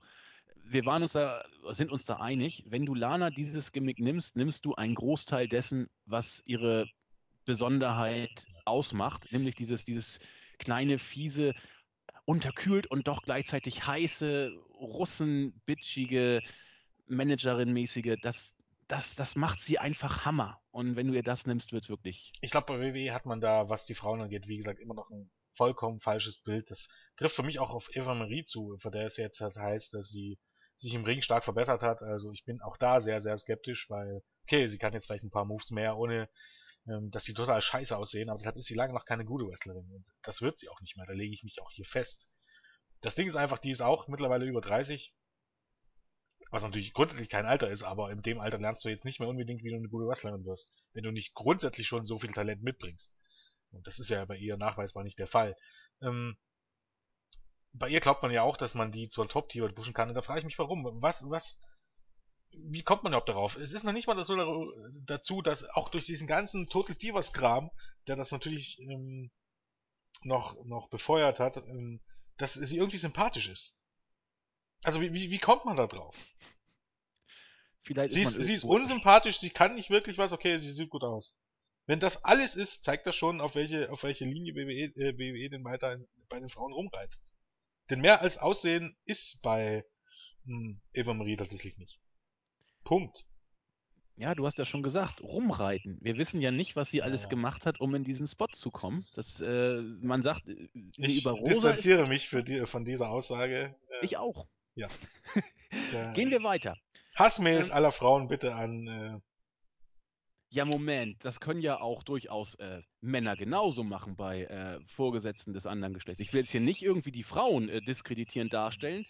Wir 0.63 0.85
waren 0.85 1.03
uns 1.03 1.11
da, 1.11 1.43
sind 1.71 1.91
uns 1.91 2.05
da 2.05 2.15
einig, 2.15 2.63
wenn 2.67 2.85
du 2.85 2.95
Lana 2.95 3.29
dieses 3.29 3.73
Gimmick 3.73 3.99
nimmst, 3.99 4.37
nimmst 4.37 4.63
du 4.63 4.73
einen 4.75 4.95
Großteil 4.95 5.49
dessen, 5.49 5.89
was 6.05 6.41
ihre 6.45 6.87
Besonderheit 7.43 8.45
ausmacht, 8.63 9.33
nämlich 9.33 9.55
dieses, 9.55 9.83
dieses 9.83 10.19
kleine, 10.59 10.97
fiese, 10.97 11.53
unterkühlt 12.23 12.87
und 12.87 13.09
doch 13.09 13.21
gleichzeitig 13.23 13.85
heiße, 13.85 14.53
russenbitchige, 14.79 16.39
Managerin-mäßige, 17.09 18.15
das, 18.21 18.57
das, 18.93 19.15
das 19.15 19.35
macht 19.35 19.59
sie 19.59 19.79
einfach 19.79 20.23
Hammer. 20.23 20.61
Und 20.69 20.95
wenn 20.95 21.07
du 21.07 21.15
ihr 21.15 21.23
das 21.23 21.47
nimmst, 21.47 21.71
wird 21.71 21.83
es 21.83 21.89
wirklich. 21.89 22.31
Ich 22.41 22.51
glaube, 22.51 22.67
bei 22.67 22.79
WWE 22.79 23.11
hat 23.11 23.25
man 23.25 23.41
da, 23.41 23.67
was 23.67 23.85
die 23.85 23.95
Frauen 23.95 24.21
angeht, 24.21 24.47
wie 24.47 24.57
gesagt, 24.57 24.79
immer 24.79 24.93
noch 24.93 25.09
ein 25.09 25.31
vollkommen 25.51 25.99
falsches 25.99 26.43
Bild. 26.43 26.69
Das 26.69 26.89
trifft 27.17 27.35
für 27.35 27.41
mich 27.41 27.57
auch 27.57 27.71
auf 27.71 27.89
Eva 27.95 28.13
Marie 28.13 28.43
zu, 28.43 28.77
von 28.79 28.91
der 28.91 29.07
es 29.07 29.17
jetzt 29.17 29.39
halt 29.39 29.55
heißt, 29.55 29.95
dass 29.95 30.09
sie 30.09 30.37
sich 30.75 30.93
im 30.93 31.05
Ring 31.05 31.23
stark 31.23 31.43
verbessert 31.43 31.81
hat. 31.81 32.03
Also 32.03 32.31
ich 32.31 32.45
bin 32.45 32.61
auch 32.61 32.77
da 32.77 32.99
sehr, 32.99 33.19
sehr 33.19 33.35
skeptisch, 33.35 33.89
weil, 33.89 34.21
okay, 34.43 34.67
sie 34.67 34.77
kann 34.77 34.93
jetzt 34.93 35.07
vielleicht 35.07 35.23
ein 35.23 35.31
paar 35.31 35.45
Moves 35.45 35.71
mehr, 35.71 35.97
ohne 35.97 36.29
ähm, 36.87 37.09
dass 37.09 37.23
sie 37.23 37.33
total 37.33 37.61
scheiße 37.61 37.97
aussehen, 37.97 38.29
aber 38.29 38.37
deshalb 38.37 38.57
ist 38.57 38.67
sie 38.67 38.75
lange 38.75 38.93
noch 38.93 39.05
keine 39.05 39.25
gute 39.25 39.45
Wrestlerin. 39.45 39.89
Und 39.91 40.05
das 40.21 40.43
wird 40.43 40.59
sie 40.59 40.69
auch 40.69 40.81
nicht 40.81 40.97
mehr, 40.97 41.07
da 41.07 41.13
lege 41.13 41.33
ich 41.33 41.43
mich 41.43 41.61
auch 41.63 41.71
hier 41.71 41.85
fest. 41.85 42.31
Das 43.01 43.15
Ding 43.15 43.25
ist 43.25 43.35
einfach, 43.35 43.57
die 43.57 43.71
ist 43.71 43.81
auch 43.81 44.07
mittlerweile 44.07 44.45
über 44.45 44.61
30 44.61 45.15
was 46.53 46.61
natürlich 46.63 46.93
grundsätzlich 46.93 47.29
kein 47.29 47.47
Alter 47.47 47.71
ist, 47.71 47.81
aber 47.81 48.11
in 48.11 48.21
dem 48.21 48.39
Alter 48.39 48.59
lernst 48.59 48.85
du 48.85 48.89
jetzt 48.89 49.05
nicht 49.05 49.19
mehr 49.19 49.27
unbedingt, 49.27 49.63
wie 49.63 49.71
du 49.71 49.75
eine 49.75 49.89
gute 49.89 50.05
Wrestlerin 50.05 50.45
wirst, 50.45 50.71
wenn 50.93 51.03
du 51.03 51.09
nicht 51.09 51.33
grundsätzlich 51.33 51.87
schon 51.87 52.05
so 52.05 52.19
viel 52.19 52.31
Talent 52.31 52.61
mitbringst. 52.61 53.17
Und 53.71 53.87
das 53.87 53.97
ist 53.97 54.09
ja 54.09 54.23
bei 54.25 54.37
ihr 54.37 54.55
nachweisbar 54.55 55.03
nicht 55.03 55.17
der 55.17 55.25
Fall. 55.25 55.57
Ähm, 56.03 56.37
bei 57.73 57.89
ihr 57.89 57.99
glaubt 58.01 58.21
man 58.21 58.31
ja 58.31 58.43
auch, 58.43 58.55
dass 58.55 58.75
man 58.75 58.91
die 58.91 59.09
zur 59.09 59.27
Top-Tier 59.27 59.67
pushen 59.69 59.95
kann. 59.95 60.09
Und 60.09 60.13
da 60.13 60.21
frage 60.21 60.41
ich 60.41 60.45
mich, 60.45 60.59
warum? 60.59 60.85
Was, 61.01 61.27
was, 61.27 61.59
wie 62.51 62.83
kommt 62.83 63.01
man 63.01 63.13
überhaupt 63.13 63.29
darauf? 63.29 63.57
Es 63.57 63.73
ist 63.73 63.83
noch 63.83 63.91
nicht 63.91 64.05
mal 64.05 64.23
so 64.23 64.71
dazu, 65.07 65.41
dass 65.41 65.67
auch 65.71 65.89
durch 65.89 66.05
diesen 66.05 66.27
ganzen 66.27 66.69
Total 66.69 66.95
Divas-Kram, 66.95 67.71
der 68.05 68.15
das 68.15 68.31
natürlich 68.31 68.77
ähm, 68.79 69.31
noch, 70.21 70.63
noch 70.65 70.87
befeuert 70.89 71.39
hat, 71.39 71.57
ähm, 71.57 71.99
dass 72.37 72.53
sie 72.53 72.77
irgendwie 72.77 72.97
sympathisch 72.97 73.49
ist. 73.49 73.82
Also 74.83 75.01
wie, 75.01 75.13
wie, 75.13 75.31
wie 75.31 75.39
kommt 75.39 75.65
man 75.65 75.77
da 75.77 75.87
drauf? 75.87 76.15
Vielleicht 77.83 78.13
sie 78.13 78.21
ist, 78.21 78.31
sie 78.31 78.53
ist 78.53 78.63
unsympathisch, 78.63 79.39
sie 79.39 79.49
kann 79.49 79.75
nicht 79.75 79.89
wirklich 79.89 80.17
was, 80.17 80.31
okay, 80.31 80.57
sie 80.57 80.71
sieht 80.71 80.89
gut 80.89 81.03
aus. 81.03 81.39
Wenn 81.85 81.99
das 81.99 82.23
alles 82.23 82.55
ist, 82.55 82.83
zeigt 82.83 83.07
das 83.07 83.15
schon, 83.15 83.41
auf 83.41 83.55
welche, 83.55 83.91
auf 83.91 84.03
welche 84.03 84.23
Linie 84.25 84.55
WWE, 84.55 84.85
äh, 84.95 85.17
WWE 85.17 85.49
denn 85.49 85.65
weiter 85.65 85.99
bei 86.29 86.39
den 86.39 86.49
Frauen 86.49 86.71
rumreitet. 86.71 87.21
Denn 87.89 87.99
mehr 87.99 88.21
als 88.21 88.37
Aussehen 88.37 88.95
ist 89.05 89.41
bei 89.41 89.83
hm, 90.45 90.81
Eva 90.93 91.13
Marie 91.13 91.35
tatsächlich 91.35 91.77
nicht. 91.77 91.99
Punkt. 92.85 93.25
Ja, 94.15 94.35
du 94.35 94.45
hast 94.45 94.59
ja 94.59 94.65
schon 94.65 94.83
gesagt, 94.83 95.21
rumreiten. 95.21 95.97
Wir 96.01 96.17
wissen 96.17 96.39
ja 96.39 96.51
nicht, 96.51 96.75
was 96.75 96.91
sie 96.91 97.01
alles 97.01 97.23
ja. 97.23 97.29
gemacht 97.29 97.65
hat, 97.65 97.79
um 97.81 97.95
in 97.95 98.03
diesen 98.03 98.27
Spot 98.27 98.47
zu 98.47 98.69
kommen. 98.69 99.05
Das, 99.15 99.41
äh, 99.41 99.81
man 100.01 100.21
sagt, 100.21 100.47
äh, 100.47 100.69
ich 100.97 101.21
über 101.21 101.31
Rosa 101.31 101.49
distanziere 101.49 102.07
mich 102.07 102.29
für 102.29 102.43
die, 102.43 102.65
von 102.65 102.85
dieser 102.85 103.09
Aussage. 103.09 103.75
Ich 104.01 104.17
auch. 104.17 104.47
Ja. 104.75 104.87
Gehen 106.13 106.31
wir 106.31 106.43
weiter. 106.43 106.77
Hassmails 107.15 107.69
ähm, 107.69 107.75
aller 107.75 107.91
Frauen 107.91 108.27
bitte 108.27 108.55
an. 108.55 108.87
Äh, 108.87 109.19
ja, 110.49 110.65
Moment, 110.65 111.17
das 111.25 111.39
können 111.39 111.61
ja 111.61 111.79
auch 111.79 112.03
durchaus 112.03 112.55
äh, 112.55 112.81
Männer 113.01 113.35
genauso 113.35 113.83
machen 113.83 114.15
bei 114.15 114.43
äh, 114.43 114.79
Vorgesetzten 114.95 115.53
des 115.53 115.65
anderen 115.65 115.93
Geschlechts. 115.93 116.21
Ich 116.21 116.31
will 116.31 116.41
jetzt 116.41 116.51
hier 116.51 116.61
nicht 116.61 116.83
irgendwie 116.83 117.11
die 117.11 117.23
Frauen 117.23 117.69
äh, 117.69 117.81
diskreditierend 117.81 118.53
darstellen. 118.53 119.05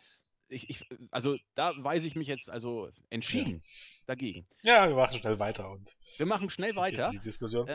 Ich, 0.48 0.70
ich, 0.70 0.86
also 1.12 1.36
da 1.56 1.74
weise 1.78 2.08
ich 2.08 2.16
mich 2.16 2.28
jetzt 2.28 2.50
also 2.50 2.90
entschieden 3.10 3.62
ja. 3.64 4.04
dagegen. 4.06 4.48
Ja, 4.62 4.88
wir 4.88 4.96
machen 4.96 5.18
schnell 5.18 5.40
weiter 5.40 5.70
und. 5.70 5.98
Wir 6.18 6.26
machen 6.26 6.50
schnell 6.50 6.76
weiter. 6.76 7.10
Die 7.12 7.20
Diskussion. 7.20 7.68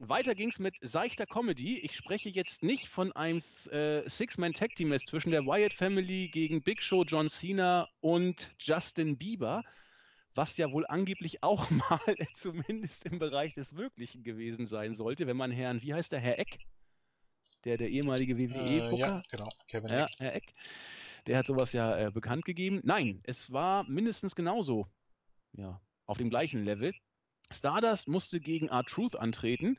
Weiter 0.00 0.34
ging 0.34 0.50
es 0.50 0.58
mit 0.58 0.74
seichter 0.82 1.24
Comedy. 1.24 1.78
Ich 1.78 1.96
spreche 1.96 2.28
jetzt 2.28 2.62
nicht 2.62 2.88
von 2.88 3.12
einem 3.12 3.42
äh, 3.70 4.08
Six-Man-Tag-Team-Match 4.08 5.06
zwischen 5.06 5.30
der 5.30 5.46
Wyatt 5.46 5.72
Family 5.72 6.28
gegen 6.28 6.62
Big 6.62 6.82
Show, 6.82 7.04
John 7.04 7.28
Cena 7.28 7.88
und 8.00 8.54
Justin 8.58 9.16
Bieber, 9.16 9.62
was 10.34 10.56
ja 10.58 10.70
wohl 10.70 10.86
angeblich 10.86 11.42
auch 11.42 11.70
mal 11.70 12.16
zumindest 12.34 13.06
im 13.06 13.18
Bereich 13.18 13.54
des 13.54 13.72
Möglichen 13.72 14.22
gewesen 14.22 14.66
sein 14.66 14.94
sollte, 14.94 15.26
wenn 15.26 15.36
man 15.36 15.50
Herrn, 15.50 15.80
wie 15.82 15.94
heißt 15.94 16.12
der, 16.12 16.20
Herr 16.20 16.38
Eck? 16.38 16.58
Der, 17.64 17.78
der 17.78 17.88
ehemalige 17.88 18.36
WWE-Booker? 18.36 18.92
Äh, 18.92 18.98
ja, 18.98 19.22
genau, 19.30 19.48
Kevin 19.66 19.90
ja, 19.90 20.06
Herr 20.18 20.34
Eck. 20.34 20.52
Der 21.26 21.38
hat 21.38 21.46
sowas 21.46 21.72
ja 21.72 21.96
äh, 21.96 22.10
bekannt 22.10 22.44
gegeben. 22.44 22.80
Nein, 22.84 23.20
es 23.24 23.50
war 23.50 23.84
mindestens 23.84 24.36
genauso. 24.36 24.86
Ja, 25.54 25.80
auf 26.04 26.18
dem 26.18 26.28
gleichen 26.28 26.64
Level. 26.64 26.92
Stardust 27.52 28.08
musste 28.08 28.40
gegen 28.40 28.68
R-Truth 28.68 29.16
antreten 29.16 29.78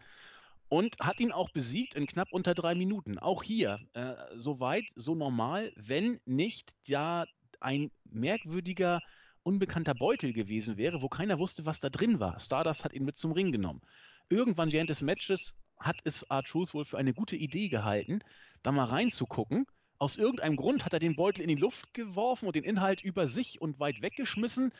und 0.70 0.98
hat 1.00 1.20
ihn 1.20 1.32
auch 1.32 1.50
besiegt 1.50 1.96
in 1.96 2.08
knapp 2.08 2.32
unter 2.32 2.54
drei 2.54 2.76
Minuten. 2.76 3.20
Auch 3.20 3.44
hier 3.44 3.80
äh, 3.94 4.16
so 4.36 4.60
weit, 4.60 4.86
so 4.96 5.16
normal, 5.16 5.72
wenn 5.76 6.20
nicht 6.26 6.74
ja 6.86 7.26
ein 7.60 7.92
merkwürdiger, 8.06 9.02
unbekannter 9.44 9.96
Beutel 9.96 10.34
gewesen 10.34 10.78
wäre, 10.78 11.02
wo 11.02 11.08
keiner 11.08 11.40
wusste, 11.40 11.66
was 11.66 11.80
da 11.80 11.90
drin 11.90 12.20
war. 12.20 12.40
Stardust 12.40 12.84
hat 12.84 12.94
ihn 12.94 13.06
mit 13.06 13.18
zum 13.18 13.32
Ring 13.32 13.52
genommen. 13.52 13.82
Irgendwann 14.30 14.74
während 14.74 14.90
des 14.90 15.02
Matches 15.02 15.56
hat 15.80 15.98
es 16.04 16.24
R-Truth 16.24 16.74
wohl 16.74 16.86
für 16.86 16.98
eine 16.98 17.14
gute 17.14 17.38
Idee 17.38 17.70
gehalten, 17.70 18.20
da 18.62 18.72
mal 18.72 18.86
reinzugucken. 18.86 19.66
Aus 20.00 20.18
irgendeinem 20.18 20.58
Grund 20.58 20.86
hat 20.86 20.94
er 20.94 21.00
den 21.00 21.16
Beutel 21.16 21.42
in 21.42 21.48
die 21.48 21.56
Luft 21.56 21.94
geworfen 21.94 22.46
und 22.46 22.56
den 22.56 22.64
Inhalt 22.64 23.02
über 23.04 23.28
sich 23.28 23.62
und 23.62 23.80
weit 23.80 24.02
weggeschmissen 24.02 24.74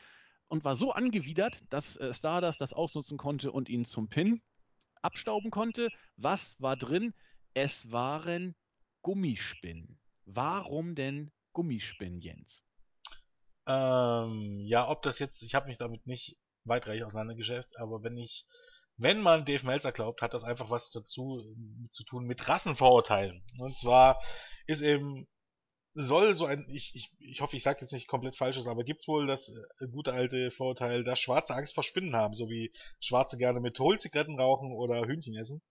und 0.48 0.64
war 0.64 0.76
so 0.76 0.92
angewidert, 0.92 1.62
dass 1.70 1.96
äh, 1.96 2.12
Stardust 2.12 2.60
das 2.60 2.72
ausnutzen 2.72 3.18
konnte 3.18 3.52
und 3.52 3.68
ihn 3.68 3.84
zum 3.84 4.08
Pin 4.08 4.42
abstauben 5.02 5.50
konnte. 5.50 5.88
Was 6.16 6.60
war 6.60 6.76
drin? 6.76 7.14
Es 7.54 7.90
waren 7.92 8.54
Gummispinnen. 9.02 9.98
Warum 10.24 10.94
denn 10.94 11.30
Gummispinnen, 11.52 12.20
Jens? 12.20 12.64
Ähm, 13.66 14.60
ja, 14.64 14.88
ob 14.88 15.02
das 15.02 15.18
jetzt, 15.18 15.42
ich 15.42 15.54
habe 15.54 15.68
mich 15.68 15.78
damit 15.78 16.06
nicht 16.06 16.38
weitreichend 16.64 17.06
auseinandergeschäft, 17.06 17.78
aber 17.78 18.02
wenn 18.02 18.16
ich, 18.16 18.46
wenn 18.96 19.20
man 19.20 19.44
Dave 19.44 19.64
Meltzer 19.64 19.92
glaubt, 19.92 20.22
hat 20.22 20.34
das 20.34 20.44
einfach 20.44 20.70
was 20.70 20.90
dazu 20.90 21.54
zu 21.90 22.04
tun 22.04 22.24
mit 22.24 22.48
Rassenvorurteilen. 22.48 23.42
Und 23.58 23.78
zwar 23.78 24.20
ist 24.66 24.82
eben 24.82 25.26
soll 25.94 26.34
so 26.34 26.46
ein, 26.46 26.66
ich, 26.68 26.94
ich, 26.94 27.10
ich 27.18 27.40
hoffe, 27.40 27.56
ich 27.56 27.62
sage 27.62 27.80
jetzt 27.80 27.92
nicht 27.92 28.08
komplett 28.08 28.36
falsches, 28.36 28.66
aber 28.66 28.84
gibt's 28.84 29.08
wohl 29.08 29.26
das 29.26 29.54
äh, 29.80 29.86
gute 29.88 30.12
alte 30.12 30.50
Vorurteil, 30.50 31.04
dass 31.04 31.18
Schwarze 31.18 31.54
Angst 31.54 31.74
vor 31.74 31.82
Spinnen 31.82 32.14
haben, 32.14 32.34
so 32.34 32.48
wie 32.48 32.72
Schwarze 33.00 33.38
gerne 33.38 33.60
Mentholzigaretten 33.60 34.38
rauchen 34.38 34.72
oder 34.72 35.06
Hühnchen 35.06 35.36
essen. 35.36 35.62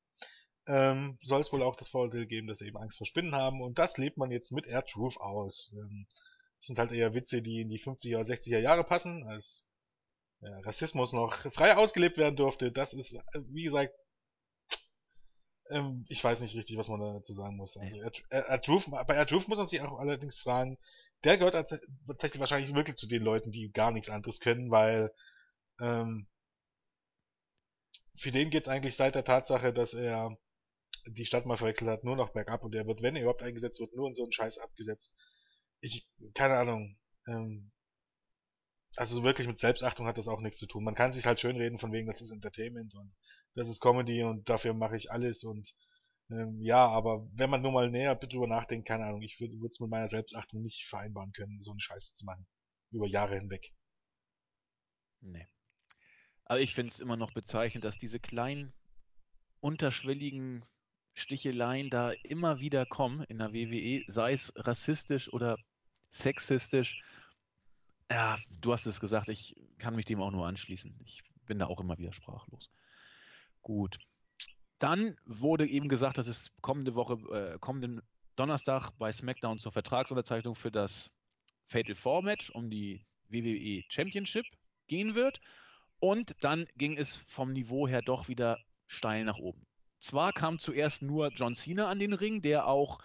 Ähm, 0.68 1.18
soll 1.24 1.40
es 1.40 1.54
wohl 1.54 1.64
auch 1.64 1.76
das 1.76 1.88
Vorurteil 1.88 2.26
geben, 2.26 2.48
dass 2.48 2.58
sie 2.58 2.68
eben 2.68 2.78
Angst 2.78 2.98
vor 2.98 3.08
Spinnen 3.08 3.36
haben 3.36 3.62
und 3.62 3.80
das 3.80 3.98
lebt 3.98 4.18
man 4.18 4.32
jetzt 4.32 4.52
mit 4.52 4.68
Air 4.68 4.86
Truth 4.86 5.18
aus. 5.18 5.74
Ähm, 5.78 6.08
das 6.58 6.68
sind 6.68 6.80
halt 6.80 6.92
eher 6.92 7.14
Witze, 7.14 7.42
die 7.42 7.62
in 7.62 7.70
die 7.70 7.80
50er, 7.80 8.20
60er 8.20 8.60
Jahre 8.60 8.84
passen, 8.84 9.24
als 9.28 9.72
ja, 10.42 10.60
Rassismus 10.60 11.14
noch 11.14 11.36
frei 11.54 11.78
ausgelebt 11.78 12.18
werden 12.18 12.36
durfte. 12.36 12.72
Das 12.72 12.94
ist, 12.94 13.14
äh, 13.14 13.22
wie 13.50 13.64
gesagt, 13.64 13.94
ähm, 15.70 16.06
ich 16.08 16.24
weiß 16.24 16.42
nicht 16.42 16.56
richtig, 16.56 16.78
was 16.78 16.90
man 16.90 17.00
dazu 17.00 17.34
sagen 17.34 17.56
muss. 17.56 17.78
Also 17.78 17.98
Erdroof, 18.30 18.90
bei 19.08 19.16
Erdroof 19.16 19.48
muss 19.48 19.58
man 19.58 19.68
sich 19.68 19.82
auch 19.82 20.00
allerdings 20.00 20.40
fragen, 20.40 20.78
der 21.24 21.38
gehört 21.38 21.54
tatsächlich 22.08 22.40
wahrscheinlich 22.40 22.74
wirklich 22.76 22.96
zu 22.96 23.08
den 23.08 23.24
Leuten, 23.24 23.52
die 23.52 23.72
gar 23.72 23.92
nichts 23.92 24.10
anderes 24.10 24.40
können, 24.40 24.72
weil 24.72 25.12
ähm, 25.80 26.28
für 28.16 28.32
den 28.32 28.50
geht's 28.50 28.68
eigentlich 28.68 28.96
seit 28.96 29.16
der 29.16 29.24
Tatsache, 29.24 29.74
dass 29.74 29.94
er 29.94 30.38
die 31.06 31.26
Stadt 31.26 31.46
mal 31.46 31.58
verwechselt 31.58 31.90
hat, 31.90 32.04
nur 32.04 32.16
noch 32.16 32.34
bergab 32.34 32.64
und 32.64 32.76
er 32.76 32.86
wird, 32.88 33.02
wenn 33.02 33.16
er 33.16 33.22
überhaupt 33.22 33.44
eingesetzt 33.44 33.80
wird, 33.80 33.96
nur 33.96 34.08
in 34.08 34.16
so 34.16 34.24
einen 34.24 34.32
Scheiß 34.32 34.58
abgesetzt. 34.58 35.18
Ich, 35.80 36.06
keine 36.34 36.56
Ahnung. 36.56 36.98
Ähm, 37.28 37.72
also 38.96 39.24
wirklich 39.24 39.48
mit 39.48 39.60
Selbstachtung 39.60 40.08
hat 40.08 40.18
das 40.18 40.28
auch 40.28 40.42
nichts 40.42 40.60
zu 40.60 40.66
tun. 40.66 40.84
Man 40.84 40.96
kann 40.96 41.12
sich 41.12 41.26
halt 41.26 41.40
schönreden 41.40 41.78
von 41.78 41.92
wegen, 41.92 42.08
das 42.08 42.22
ist 42.22 42.32
Entertainment 42.32 42.96
und 42.96 43.14
das 43.58 43.70
ist 43.70 43.82
Comedy 43.82 44.24
und 44.24 44.50
dafür 44.50 44.74
mache 44.74 44.98
ich 44.98 45.12
alles 45.12 45.44
und 45.44 45.74
ähm, 46.30 46.62
ja, 46.62 46.88
aber 46.88 47.28
wenn 47.34 47.50
man 47.50 47.62
nur 47.62 47.72
mal 47.72 47.90
näher 47.90 48.16
drüber 48.16 48.48
nachdenkt, 48.48 48.88
keine 48.88 49.06
Ahnung, 49.06 49.22
ich 49.22 49.40
würde 49.40 49.56
es 49.66 49.80
mit 49.80 49.90
meiner 49.90 50.08
Selbstachtung 50.08 50.62
nicht 50.62 50.88
vereinbaren 50.88 51.32
können, 51.32 51.62
so 51.62 51.72
eine 51.72 51.80
Scheiße 51.80 52.14
zu 52.14 52.26
machen. 52.26 52.46
Über 52.92 53.08
Jahre 53.08 53.36
hinweg. 53.36 53.74
Nee. 55.22 55.48
Aber 56.46 56.60
ich 56.60 56.74
finde 56.74 56.92
es 56.92 57.00
immer 57.00 57.18
noch 57.18 57.34
bezeichnend, 57.34 57.86
dass 57.86 57.98
diese 57.98 58.20
kleinen, 58.20 58.74
unterschwelligen 59.60 60.64
Sticheleien 61.14 61.90
da 61.90 62.12
immer 62.12 62.60
wieder 62.60 62.86
kommen 62.86 63.24
in 63.24 63.40
der 63.40 63.54
WWE, 63.54 64.04
sei 64.08 64.34
es 64.34 64.54
rassistisch 64.56 65.32
oder 65.32 65.58
sexistisch 66.12 67.02
ja, 68.10 68.38
du 68.62 68.74
hast 68.74 68.86
es 68.86 69.00
gesagt, 69.00 69.30
ich 69.30 69.56
kann 69.80 69.96
mich 69.96 70.06
dem 70.06 70.22
auch 70.22 70.32
nur 70.32 70.48
anschließen. 70.48 70.98
Ich 71.06 71.24
bin 71.46 71.60
da 71.60 71.68
auch 71.68 71.80
immer 71.80 71.98
wieder 71.98 72.14
sprachlos. 72.14 72.70
Gut. 73.68 74.00
Dann 74.80 75.18
wurde 75.26 75.68
eben 75.68 75.90
gesagt, 75.90 76.18
dass 76.18 76.30
es 76.30 76.56
kommende 76.62 76.96
Woche, 76.96 77.16
äh, 77.36 77.60
kommenden 77.60 78.02
Donnerstag 78.38 78.92
bei 78.92 79.12
SmackDown 79.12 79.60
zur 79.60 79.74
Vertragsunterzeichnung 79.74 80.56
für 80.56 80.72
das 80.72 81.12
Fatal 81.66 81.96
Four 81.96 82.22
Match 82.24 82.50
um 82.52 82.70
die 82.70 83.06
WWE 83.28 83.84
Championship 83.90 84.46
gehen 84.88 85.16
wird. 85.16 85.42
Und 86.00 86.34
dann 86.40 86.66
ging 86.78 86.98
es 86.98 87.28
vom 87.30 87.52
Niveau 87.52 87.90
her 87.90 88.02
doch 88.02 88.30
wieder 88.30 88.58
steil 88.86 89.26
nach 89.26 89.38
oben. 89.38 89.68
Zwar 90.00 90.32
kam 90.32 90.60
zuerst 90.60 91.02
nur 91.02 91.28
John 91.34 91.54
Cena 91.54 91.90
an 91.90 92.00
den 92.00 92.14
Ring, 92.14 92.42
der 92.42 92.68
auch 92.68 93.00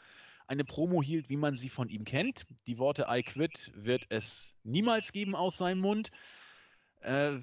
eine 0.46 0.64
Promo 0.64 1.02
hielt, 1.02 1.28
wie 1.28 1.36
man 1.36 1.56
sie 1.56 1.70
von 1.70 1.88
ihm 1.88 2.04
kennt. 2.04 2.46
Die 2.68 2.78
Worte 2.78 3.06
I 3.08 3.24
quit 3.24 3.72
wird 3.74 4.06
es 4.10 4.54
niemals 4.62 5.10
geben 5.10 5.34
aus 5.34 5.58
seinem 5.58 5.80
Mund. 5.80 6.12
Äh, 7.00 7.40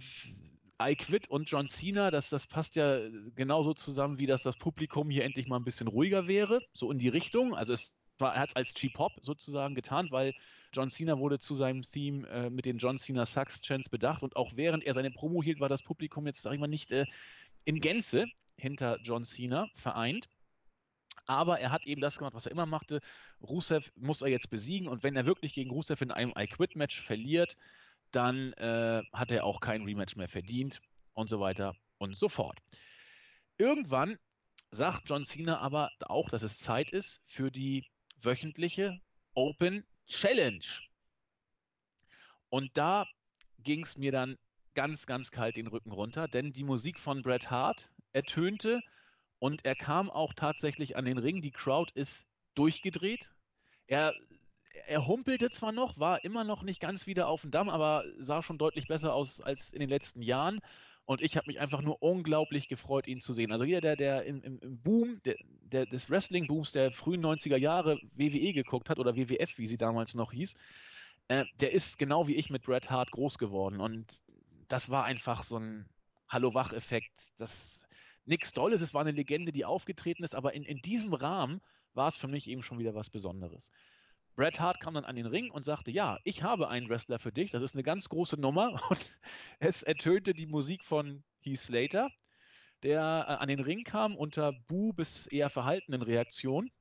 I 0.81 0.95
quit 0.95 1.29
und 1.29 1.49
John 1.49 1.67
Cena, 1.67 2.09
das, 2.09 2.29
das 2.29 2.47
passt 2.47 2.75
ja 2.75 2.99
genauso 3.35 3.73
zusammen, 3.73 4.17
wie 4.17 4.27
dass 4.27 4.43
das 4.43 4.57
Publikum 4.57 5.09
hier 5.09 5.25
endlich 5.25 5.47
mal 5.47 5.57
ein 5.57 5.65
bisschen 5.65 5.87
ruhiger 5.87 6.27
wäre, 6.27 6.61
so 6.73 6.91
in 6.91 6.99
die 6.99 7.09
Richtung. 7.09 7.53
Also 7.53 7.73
es 7.73 7.91
war, 8.17 8.33
er 8.33 8.41
hat 8.41 8.49
es 8.49 8.55
als 8.55 8.73
Cheap 8.73 8.97
Hop 8.97 9.13
sozusagen 9.21 9.75
getan, 9.75 10.07
weil 10.11 10.33
John 10.73 10.89
Cena 10.89 11.17
wurde 11.19 11.39
zu 11.39 11.55
seinem 11.55 11.81
Theme 11.81 12.27
äh, 12.29 12.49
mit 12.49 12.65
den 12.65 12.77
John 12.77 12.97
Cena 12.97 13.25
Sucks 13.25 13.61
Chance 13.61 13.89
bedacht 13.89 14.23
und 14.23 14.35
auch 14.35 14.55
während 14.55 14.83
er 14.83 14.93
seine 14.93 15.11
Promo 15.11 15.43
hielt, 15.43 15.59
war 15.59 15.69
das 15.69 15.83
Publikum 15.83 16.27
jetzt, 16.27 16.41
sag 16.41 16.53
ich 16.53 16.59
mal, 16.59 16.67
nicht 16.67 16.91
äh, 16.91 17.05
in 17.65 17.79
Gänze 17.79 18.27
hinter 18.55 18.99
John 19.03 19.25
Cena 19.25 19.69
vereint. 19.75 20.29
Aber 21.25 21.59
er 21.59 21.71
hat 21.71 21.85
eben 21.85 22.01
das 22.01 22.17
gemacht, 22.17 22.33
was 22.33 22.45
er 22.45 22.51
immer 22.51 22.65
machte. 22.65 23.01
Rusev 23.41 23.91
muss 23.95 24.21
er 24.21 24.29
jetzt 24.29 24.49
besiegen 24.49 24.87
und 24.87 25.03
wenn 25.03 25.15
er 25.15 25.25
wirklich 25.25 25.53
gegen 25.53 25.69
Rusev 25.69 26.01
in 26.01 26.11
einem 26.11 26.33
I-Quit-Match 26.35 27.03
verliert, 27.03 27.55
dann 28.11 28.53
äh, 28.53 29.01
hat 29.13 29.31
er 29.31 29.43
auch 29.43 29.59
kein 29.59 29.83
Rematch 29.83 30.15
mehr 30.15 30.29
verdient 30.29 30.81
und 31.13 31.29
so 31.29 31.39
weiter 31.39 31.75
und 31.97 32.17
so 32.17 32.29
fort. 32.29 32.57
Irgendwann 33.57 34.17
sagt 34.71 35.09
John 35.09 35.25
Cena 35.25 35.59
aber 35.59 35.91
auch, 36.01 36.29
dass 36.29 36.43
es 36.43 36.57
Zeit 36.57 36.91
ist 36.91 37.25
für 37.29 37.51
die 37.51 37.85
wöchentliche 38.21 38.99
Open 39.33 39.85
Challenge. 40.07 40.65
Und 42.49 42.71
da 42.75 43.07
ging 43.59 43.83
es 43.83 43.97
mir 43.97 44.11
dann 44.11 44.37
ganz, 44.73 45.05
ganz 45.05 45.31
kalt 45.31 45.57
den 45.57 45.67
Rücken 45.67 45.91
runter, 45.91 46.27
denn 46.27 46.51
die 46.51 46.63
Musik 46.63 46.99
von 46.99 47.21
Bret 47.21 47.51
Hart 47.51 47.89
ertönte 48.13 48.81
und 49.39 49.65
er 49.65 49.75
kam 49.75 50.09
auch 50.09 50.33
tatsächlich 50.33 50.97
an 50.97 51.05
den 51.05 51.17
Ring. 51.17 51.41
Die 51.41 51.51
Crowd 51.51 51.91
ist 51.95 52.25
durchgedreht. 52.55 53.29
Er, 53.87 54.13
er 54.87 55.07
humpelte 55.07 55.49
zwar 55.49 55.71
noch, 55.71 55.99
war 55.99 56.23
immer 56.23 56.43
noch 56.43 56.63
nicht 56.63 56.79
ganz 56.79 57.07
wieder 57.07 57.27
auf 57.27 57.41
dem 57.41 57.51
Damm, 57.51 57.69
aber 57.69 58.03
sah 58.17 58.43
schon 58.43 58.57
deutlich 58.57 58.87
besser 58.87 59.13
aus 59.13 59.41
als 59.41 59.71
in 59.71 59.79
den 59.79 59.89
letzten 59.89 60.21
Jahren. 60.21 60.59
Und 61.05 61.21
ich 61.21 61.37
habe 61.37 61.47
mich 61.47 61.59
einfach 61.59 61.81
nur 61.81 62.03
unglaublich 62.03 62.67
gefreut, 62.67 63.07
ihn 63.07 63.19
zu 63.19 63.33
sehen. 63.33 63.51
Also 63.51 63.65
jeder, 63.65 63.81
der, 63.81 63.95
der 63.95 64.25
im, 64.25 64.43
im 64.43 64.59
Boom 64.83 65.21
der, 65.25 65.37
der, 65.63 65.87
des 65.87 66.09
Wrestling-Booms 66.09 66.71
der 66.71 66.91
frühen 66.91 67.25
90er 67.25 67.57
Jahre 67.57 67.99
WWE 68.13 68.53
geguckt 68.53 68.91
hat 68.91 68.99
oder 68.99 69.15
WWF, 69.15 69.57
wie 69.57 69.67
sie 69.67 69.77
damals 69.77 70.13
noch 70.13 70.31
hieß, 70.31 70.53
äh, 71.29 71.45
der 71.61 71.73
ist 71.73 71.97
genau 71.97 72.27
wie 72.27 72.35
ich 72.35 72.51
mit 72.51 72.63
Bret 72.63 72.91
Hart 72.91 73.09
groß 73.09 73.39
geworden. 73.39 73.79
Und 73.79 74.21
das 74.67 74.91
war 74.91 75.05
einfach 75.05 75.41
so 75.41 75.57
ein 75.57 75.87
Hallo-Wach-Effekt. 76.27 77.11
Das 77.39 77.87
nichts 78.25 78.53
Tolles, 78.53 78.81
es 78.81 78.93
war 78.93 79.01
eine 79.01 79.11
Legende, 79.11 79.51
die 79.51 79.65
aufgetreten 79.65 80.23
ist, 80.23 80.35
aber 80.35 80.53
in, 80.53 80.63
in 80.63 80.77
diesem 80.81 81.13
Rahmen 81.13 81.61
war 81.95 82.09
es 82.09 82.15
für 82.15 82.27
mich 82.27 82.47
eben 82.47 82.61
schon 82.61 82.77
wieder 82.77 82.93
was 82.93 83.09
Besonderes. 83.09 83.71
Bret 84.39 84.61
Hart 84.61 84.79
kam 84.79 84.93
dann 84.93 85.03
an 85.03 85.17
den 85.17 85.25
Ring 85.25 85.51
und 85.51 85.65
sagte, 85.65 85.91
ja, 85.91 86.17
ich 86.23 86.43
habe 86.43 86.69
einen 86.69 86.87
Wrestler 86.87 87.19
für 87.19 87.33
dich, 87.33 87.51
das 87.51 87.61
ist 87.61 87.75
eine 87.75 87.83
ganz 87.83 88.07
große 88.07 88.39
Nummer 88.39 88.81
und 88.89 89.13
es 89.59 89.83
ertönte 89.83 90.33
die 90.33 90.45
Musik 90.45 90.85
von 90.85 91.25
Heath 91.41 91.59
Slater, 91.59 92.09
der 92.81 93.01
äh, 93.27 93.33
an 93.33 93.49
den 93.49 93.59
Ring 93.59 93.83
kam 93.83 94.15
unter 94.15 94.53
Bu 94.53 94.93
bis 94.93 95.27
eher 95.27 95.49
verhaltenen 95.49 96.01
Reaktionen 96.01 96.71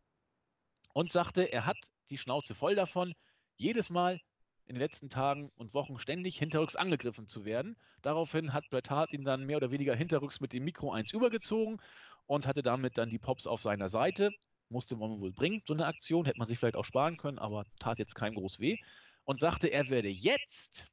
und 0.93 1.11
sagte, 1.11 1.51
er 1.51 1.67
hat 1.67 1.79
die 2.11 2.19
Schnauze 2.19 2.55
voll 2.55 2.77
davon, 2.77 3.13
jedes 3.57 3.91
Mal, 3.91 4.21
in 4.67 4.77
den 4.77 4.81
letzten 4.81 5.09
Tagen 5.09 5.51
und 5.57 5.75
Wochen 5.75 5.99
ständig 5.99 6.39
hinterrücks 6.39 6.77
angegriffen 6.77 7.27
zu 7.27 7.45
werden. 7.45 7.77
Daraufhin 8.03 8.53
hat 8.53 8.71
Bret 8.71 8.89
Hart 8.89 9.13
ihn 9.13 9.25
dann 9.25 9.47
mehr 9.47 9.57
oder 9.57 9.73
weniger 9.73 9.97
hinterrücks 9.97 10.39
mit 10.39 10.53
dem 10.53 10.63
Mikro 10.63 10.93
1 10.93 11.13
übergezogen 11.13 11.83
und 12.27 12.47
hatte 12.47 12.63
damit 12.63 12.99
dann 12.99 13.11
die 13.11 13.19
Pops 13.19 13.49
auf 13.49 13.61
seiner 13.61 13.89
Seite. 13.89 14.31
Musste 14.71 14.97
man 14.97 15.21
wohl 15.21 15.33
bringen, 15.33 15.63
so 15.67 15.75
eine 15.75 15.87
Aktion, 15.87 16.27
hätte 16.27 16.39
man 16.39 16.47
sich 16.47 16.59
vielleicht 16.59 16.77
auch 16.77 16.85
sparen 16.85 17.17
können, 17.17 17.39
aber 17.39 17.65
tat 17.79 17.99
jetzt 17.99 18.15
kein 18.15 18.35
groß 18.35 18.61
weh. 18.61 18.79
Und 19.25 19.41
sagte, 19.41 19.69
er 19.69 19.89
werde 19.91 20.09
jetzt 20.09 20.87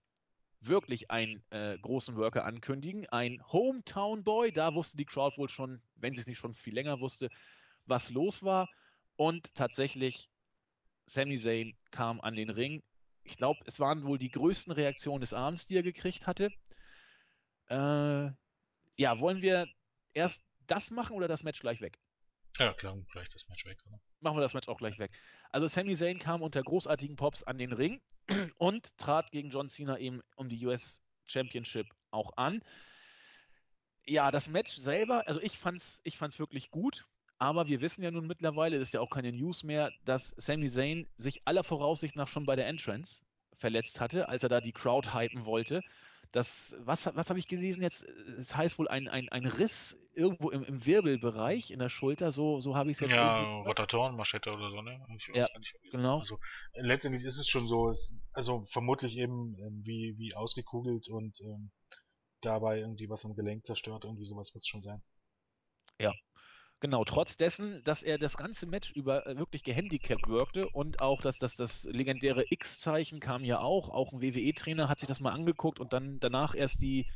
wirklich 0.62 1.12
einen 1.12 1.44
äh, 1.52 1.78
großen 1.80 2.16
Worker 2.16 2.46
ankündigen, 2.46 3.08
ein 3.08 3.42
Hometown 3.52 4.24
Boy. 4.24 4.52
Da 4.52 4.74
wusste 4.74 4.98
die 4.98 5.06
Crowd 5.06 5.38
wohl 5.38 5.50
schon, 5.50 5.82
wenn 5.96 6.14
sie 6.14 6.22
es 6.22 6.28
nicht 6.28 6.40
schon 6.40 6.54
viel 6.54 6.74
länger 6.74 7.00
wusste, 7.00 7.30
was 7.86 8.10
los 8.10 8.44
war. 8.44 8.70
Und 9.16 9.54
tatsächlich, 9.54 10.30
Sami 11.06 11.38
Zayn 11.38 11.78
kam 11.92 12.20
an 12.22 12.36
den 12.36 12.50
Ring, 12.50 12.84
ich 13.24 13.38
glaube, 13.38 13.60
es 13.66 13.80
waren 13.80 14.04
wohl 14.06 14.18
die 14.20 14.30
größten 14.30 14.74
Reaktionen 14.74 15.22
des 15.22 15.34
Abends, 15.34 15.68
die 15.68 15.76
er 15.78 15.84
gekriegt 15.84 16.28
hatte. 16.28 16.52
Äh, 17.70 18.32
ja, 18.98 19.20
wollen 19.20 19.42
wir 19.42 19.68
erst 20.14 20.44
das 20.68 20.92
machen 20.92 21.16
oder 21.16 21.28
das 21.28 21.44
Match 21.44 21.60
gleich 21.60 21.82
weg? 21.82 22.00
Ja, 22.58 22.74
klar, 22.74 22.98
gleich 23.12 23.30
das 23.30 23.48
Match 23.50 23.66
weg, 23.66 23.78
oder? 23.86 24.00
Machen 24.22 24.38
wir 24.38 24.42
das 24.42 24.54
Match 24.54 24.68
auch 24.68 24.78
gleich 24.78 24.98
weg. 24.98 25.12
Also 25.52 25.68
Sami 25.68 25.96
Zayn 25.96 26.20
kam 26.20 26.42
unter 26.42 26.64
großartigen 26.64 27.16
Pops 27.16 27.44
an 27.44 27.58
den 27.58 27.74
Ring 27.74 28.02
und 28.58 28.98
trat 28.98 29.32
gegen 29.32 29.50
John 29.50 29.68
Cena 29.68 29.98
eben 29.98 30.22
um 30.36 30.48
die 30.48 30.66
US 30.66 31.02
Championship 31.26 31.88
auch 32.12 32.38
an. 32.38 32.62
Ja, 34.06 34.32
das 34.32 34.48
Match 34.48 34.74
selber, 34.76 35.28
also 35.28 35.42
ich 35.42 35.58
fand's, 35.58 36.00
ich 36.04 36.18
fand's 36.18 36.40
wirklich 36.40 36.70
gut, 36.70 37.06
aber 37.40 37.68
wir 37.68 37.82
wissen 37.82 38.04
ja 38.04 38.12
nun 38.12 38.28
mittlerweile, 38.28 38.80
das 38.80 38.90
ist 38.90 38.94
ja 38.94 39.02
auch 39.02 39.10
keine 39.10 39.34
News 39.34 39.64
mehr, 39.64 39.92
dass 40.06 40.34
Sami 40.38 40.70
Zayn 40.70 41.08
sich 41.18 41.42
aller 41.46 41.64
Voraussicht 41.64 42.16
nach 42.16 42.28
schon 42.28 42.46
bei 42.46 42.56
der 42.56 42.68
Entrance 42.68 43.26
verletzt 43.58 44.00
hatte, 44.00 44.30
als 44.30 44.44
er 44.44 44.50
da 44.50 44.62
die 44.62 44.72
Crowd 44.72 45.14
hypen 45.14 45.46
wollte. 45.46 45.82
Das, 46.36 46.76
was, 46.80 47.06
was 47.16 47.30
habe 47.30 47.40
ich 47.40 47.48
gelesen 47.48 47.82
jetzt? 47.82 48.04
Es 48.38 48.54
heißt 48.54 48.78
wohl 48.78 48.90
ein, 48.90 49.08
ein, 49.08 49.30
ein 49.30 49.46
Riss 49.46 50.06
irgendwo 50.14 50.50
im, 50.50 50.66
im 50.66 50.86
Wirbelbereich 50.86 51.72
in 51.72 51.80
der 51.80 51.88
Schulter, 51.88 52.34
so, 52.34 52.60
so 52.60 52.76
habe 52.76 52.92
ich 52.92 52.98
es 52.98 53.08
jetzt 53.08 53.16
Ja, 53.16 53.62
Rotatorenmaschette 53.62 54.52
oder 54.52 54.70
so, 54.70 54.82
ne? 54.82 55.00
Ich 55.16 55.28
ja, 55.34 55.48
genau. 55.94 56.20
Also 56.20 56.38
letztendlich 56.74 57.24
ist 57.24 57.40
es 57.40 57.48
schon 57.48 57.66
so, 57.66 57.88
es, 57.88 58.14
also 58.34 58.66
vermutlich 58.66 59.18
eben 59.18 59.56
ähm, 59.60 59.82
wie, 59.86 60.16
wie 60.18 60.36
ausgekugelt 60.36 61.08
und 61.08 61.40
ähm, 61.40 61.72
dabei 62.42 62.80
irgendwie 62.80 63.10
was 63.10 63.24
am 63.24 63.34
Gelenk 63.34 63.66
zerstört, 63.66 64.04
irgendwie 64.04 64.26
sowas 64.26 64.54
wird 64.54 64.64
es 64.64 64.68
schon 64.68 64.82
sein. 64.82 65.02
Ja, 66.00 66.12
Genau, 66.86 67.04
trotz 67.04 67.36
dessen, 67.36 67.84
dass 67.84 68.04
er 68.04 68.20
das 68.20 68.38
ganze 68.38 68.68
Match 68.68 68.92
über 68.92 69.26
äh, 69.26 69.40
wirklich 69.40 69.64
gehandicapt 69.64 70.28
wirkte 70.28 70.70
und 70.70 71.00
auch 71.00 71.20
dass 71.20 71.40
das, 71.40 71.56
das 71.56 71.86
legendäre 71.86 72.46
X-Zeichen 72.52 73.20
kam 73.20 73.44
ja 73.44 73.58
auch. 73.58 73.90
Auch 73.90 74.14
ein 74.14 74.22
WWE-Trainer 74.22 74.88
hat 74.88 75.00
sich 75.00 75.08
das 75.08 75.20
mal 75.20 75.32
angeguckt 75.32 75.80
und 75.80 75.94
dann 75.94 76.20
danach 76.20 76.54
erst 76.54 76.84
die 76.84 77.08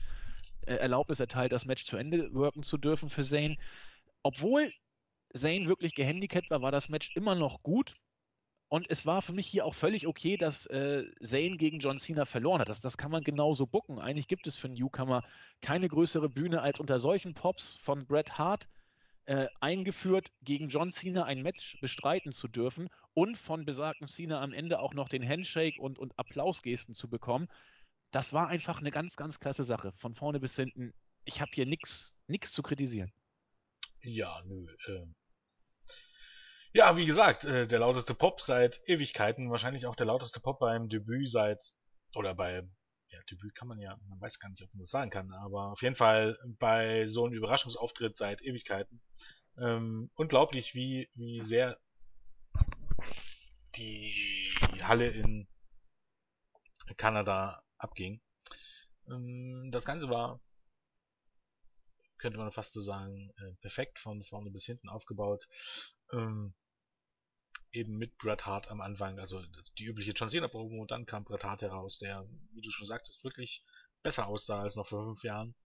äh, 0.65 0.74
Erlaubnis 0.74 1.20
erteilt, 1.20 1.51
das 1.51 1.65
Match 1.65 1.86
zu 1.86 1.97
Ende 1.97 2.34
wirken 2.34 2.63
zu 2.63 2.80
dürfen 2.80 3.11
für 3.11 3.22
Zane. 3.24 3.57
Obwohl 4.24 4.74
Zane 5.36 5.67
wirklich 5.67 5.93
gehandicapt 5.93 6.49
war, 6.49 6.63
war 6.63 6.72
das 6.72 6.89
Match 6.89 7.15
immer 7.15 7.36
noch 7.36 7.61
gut. 7.61 7.93
Und 8.70 8.89
es 8.89 9.05
war 9.05 9.22
für 9.22 9.34
mich 9.34 9.45
hier 9.45 9.67
auch 9.67 9.76
völlig 9.76 10.07
okay, 10.07 10.36
dass 10.36 10.65
äh, 10.65 11.03
Zayn 11.22 11.59
gegen 11.59 11.78
John 11.78 11.99
Cena 11.99 12.26
verloren 12.26 12.61
hat. 12.61 12.70
Das, 12.70 12.82
das 12.82 12.97
kann 12.97 13.11
man 13.11 13.24
genauso 13.24 13.67
bucken. 13.67 13.99
Eigentlich 13.99 14.28
gibt 14.28 14.47
es 14.47 14.57
für 14.57 14.67
Newcomer 14.67 15.24
keine 15.61 15.88
größere 15.88 16.28
Bühne, 16.28 16.63
als 16.63 16.80
unter 16.80 16.97
solchen 16.97 17.36
Pops 17.36 17.78
von 17.78 18.07
Bret 18.07 18.39
Hart 18.39 18.67
äh, 19.30 19.47
eingeführt, 19.59 20.32
gegen 20.41 20.69
John 20.69 20.91
Cena 20.91 21.25
ein 21.25 21.43
Match 21.43 21.80
bestreiten 21.82 22.32
zu 22.32 22.47
dürfen 22.47 22.89
und 23.13 23.38
von 23.38 23.63
besagtem 23.63 24.07
Cena 24.07 24.41
am 24.41 24.53
Ende 24.53 24.80
auch 24.80 24.95
noch 24.95 25.07
den 25.07 25.27
Handshake 25.27 25.80
und, 25.80 25.99
und 25.99 26.17
Applausgesten 26.17 26.95
zu 26.95 27.07
bekommen. 27.07 27.47
Das 28.09 28.34
war 28.34 28.47
einfach 28.47 28.80
eine 28.80 28.89
ganz, 28.89 29.15
ganz 29.17 29.39
klasse 29.39 29.63
Sache. 29.63 29.93
Von 29.97 30.15
vorne 30.15 30.39
bis 30.39 30.55
hinten. 30.55 30.95
Ich 31.25 31.41
habe 31.41 31.51
hier 31.53 31.67
nichts 31.67 32.17
zu 32.27 32.63
kritisieren. 32.63 33.13
Ja, 34.01 34.41
nö. 34.47 34.65
Äh. 34.88 35.05
Ja, 36.73 36.97
wie 36.97 37.05
gesagt, 37.05 37.45
äh, 37.45 37.67
der 37.67 37.80
lauteste 37.80 38.15
Pop 38.15 38.41
seit 38.41 38.80
Ewigkeiten. 38.88 39.51
Wahrscheinlich 39.51 39.86
auch 39.86 39.95
der 39.95 40.07
lauteste 40.07 40.39
Pop 40.39 40.57
beim 40.57 40.89
Debüt 40.89 41.30
seit, 41.30 41.61
oder 42.15 42.34
bei 42.34 42.67
ja, 43.10 43.20
Debüt 43.30 43.55
kann 43.55 43.68
man 43.68 43.80
ja, 43.80 43.97
man 44.07 44.22
weiß 44.22 44.39
gar 44.39 44.49
nicht, 44.49 44.62
ob 44.64 44.74
man 44.74 44.82
das 44.82 44.89
sagen 44.89 45.10
kann, 45.10 45.32
aber 45.34 45.72
auf 45.72 45.82
jeden 45.82 45.95
Fall 45.95 46.38
bei 46.60 47.07
so 47.07 47.26
einem 47.26 47.34
Überraschungsauftritt 47.34 48.18
seit 48.18 48.41
Ewigkeiten. 48.41 49.01
Ähm, 49.57 50.10
unglaublich, 50.16 50.76
wie, 50.76 51.10
wie 51.16 51.41
sehr 51.41 51.80
die 53.76 54.51
Halle 54.82 55.10
in 55.10 55.47
Kanada 56.97 57.64
abging. 57.78 58.22
Ähm, 59.07 59.70
das 59.72 59.86
Ganze 59.86 60.10
war, 60.10 60.39
könnte 62.18 62.38
man 62.38 62.51
fast 62.51 62.74
so 62.74 62.82
sagen, 62.82 63.32
äh, 63.38 63.53
perfekt 63.62 63.99
von 63.99 64.24
vorne 64.24 64.51
bis 64.51 64.66
hinten 64.66 64.89
aufgebaut. 64.89 65.47
Ähm, 66.12 66.53
eben 67.72 67.97
mit 67.97 68.17
Bret 68.17 68.45
Hart 68.45 68.70
am 68.70 68.82
Anfang, 68.82 69.20
also 69.20 69.41
die 69.78 69.86
übliche 69.86 70.11
John 70.11 70.30
Cena 70.30 70.47
Promo, 70.47 70.82
und 70.82 70.91
dann 70.91 71.05
kam 71.05 71.24
Bret 71.24 71.43
Hart 71.43 71.61
heraus, 71.61 71.99
der, 71.99 72.28
wie 72.53 72.61
du 72.61 72.72
schon 72.72 72.88
sagtest, 72.88 73.24
wirklich 73.24 73.63
besser 74.03 74.28
aussah 74.28 74.61
als 74.61 74.76
noch 74.76 74.88
vor 74.88 75.05
fünf 75.05 75.24
Jahren. 75.24 75.55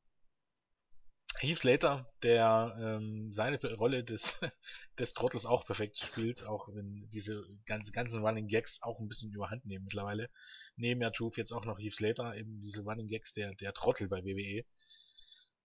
Heath 1.38 1.58
Slater, 1.58 2.12
der 2.22 2.76
ähm, 2.80 3.32
seine 3.32 3.60
Rolle 3.74 4.04
des, 4.04 4.40
des 4.98 5.14
Trottels 5.14 5.46
auch 5.46 5.66
perfekt 5.66 5.98
spielt, 5.98 6.44
auch 6.44 6.68
wenn 6.68 7.08
diese 7.10 7.44
ganze, 7.66 7.92
ganzen 7.92 8.24
Running 8.24 8.46
Gags 8.46 8.82
auch 8.82 9.00
ein 9.00 9.08
bisschen 9.08 9.32
überhand 9.34 9.64
nehmen 9.66 9.84
mittlerweile. 9.84 10.30
Neben 10.76 11.02
ja 11.02 11.10
Truth 11.10 11.36
jetzt 11.36 11.52
auch 11.52 11.64
noch 11.64 11.78
Heath 11.78 11.94
Slater, 11.94 12.36
eben 12.36 12.60
diese 12.60 12.82
Running 12.82 13.08
Gags, 13.08 13.32
der, 13.32 13.54
der 13.54 13.72
Trottel 13.72 14.08
bei 14.08 14.24
WWE. 14.24 14.64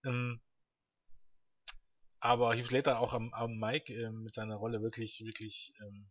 Ähm, 0.06 0.42
aber 2.20 2.56
Heath 2.56 2.68
Slater 2.68 3.00
auch 3.00 3.14
am, 3.14 3.34
am 3.34 3.58
Mike 3.58 3.94
äh, 3.94 4.12
mit 4.12 4.34
seiner 4.34 4.56
Rolle 4.56 4.82
wirklich, 4.82 5.22
wirklich 5.24 5.74
ähm, 5.82 6.10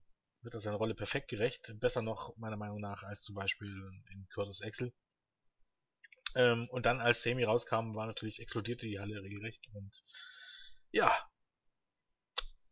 wird 0.49 0.55
er 0.55 0.61
seiner 0.61 0.79
Rolle 0.79 0.95
perfekt 0.95 1.29
gerecht. 1.29 1.75
Besser 1.79 2.01
noch, 2.01 2.35
meiner 2.39 2.57
Meinung 2.57 2.81
nach, 2.81 3.03
als 3.03 3.21
zum 3.21 3.35
Beispiel 3.35 3.69
in 4.11 4.27
Curtis 4.33 4.63
Axel. 4.63 4.95
Ähm, 6.35 6.69
und 6.71 6.87
dann, 6.87 7.03
als 7.03 7.23
Sammy 7.23 7.45
rauskam, 7.45 7.95
war 7.95 8.07
natürlich, 8.07 8.41
explodierte 8.41 8.87
die 8.87 8.99
Halle 8.99 9.23
regelrecht. 9.23 9.69
Und 9.75 10.03
ja, 10.91 11.15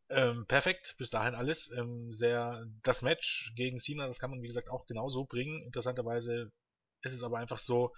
ähm, 0.09 0.47
perfekt, 0.47 0.95
bis 0.97 1.11
dahin 1.11 1.35
alles. 1.35 1.71
Ähm, 1.77 2.11
sehr, 2.13 2.65
das 2.83 3.03
Match 3.03 3.53
gegen 3.57 3.79
Cena, 3.79 4.07
das 4.07 4.19
kann 4.19 4.31
man 4.31 4.41
wie 4.41 4.47
gesagt 4.47 4.71
auch 4.71 4.87
genauso 4.87 5.27
bringen. 5.27 5.63
Interessanterweise 5.63 6.51
ist 7.03 7.13
es 7.13 7.23
aber 7.23 7.39
einfach 7.39 7.59
so, 7.59 7.95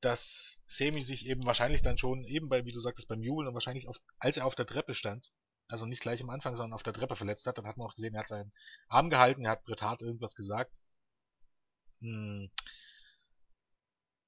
dass 0.00 0.62
Semi 0.68 1.02
sich 1.02 1.26
eben 1.26 1.44
wahrscheinlich 1.46 1.82
dann 1.82 1.98
schon, 1.98 2.22
eben 2.24 2.48
bei, 2.48 2.64
wie 2.64 2.72
du 2.72 2.78
sagtest, 2.78 3.08
beim 3.08 3.22
Jubeln 3.22 3.48
und 3.48 3.54
wahrscheinlich 3.54 3.88
auf, 3.88 3.96
als 4.18 4.36
er 4.36 4.46
auf 4.46 4.54
der 4.54 4.66
Treppe 4.66 4.94
stand, 4.94 5.30
also 5.68 5.86
nicht 5.86 6.02
gleich 6.02 6.22
am 6.22 6.30
Anfang, 6.30 6.56
sondern 6.56 6.74
auf 6.74 6.82
der 6.82 6.92
Treppe 6.92 7.16
verletzt 7.16 7.46
hat. 7.46 7.58
Dann 7.58 7.66
hat 7.66 7.76
man 7.76 7.88
auch 7.88 7.94
gesehen, 7.94 8.14
er 8.14 8.20
hat 8.20 8.28
seinen 8.28 8.52
Arm 8.88 9.10
gehalten, 9.10 9.44
er 9.44 9.52
hat 9.52 9.64
Bret 9.64 9.82
Hart 9.82 10.02
irgendwas 10.02 10.34
gesagt. 10.34 10.80
Hm. 12.00 12.50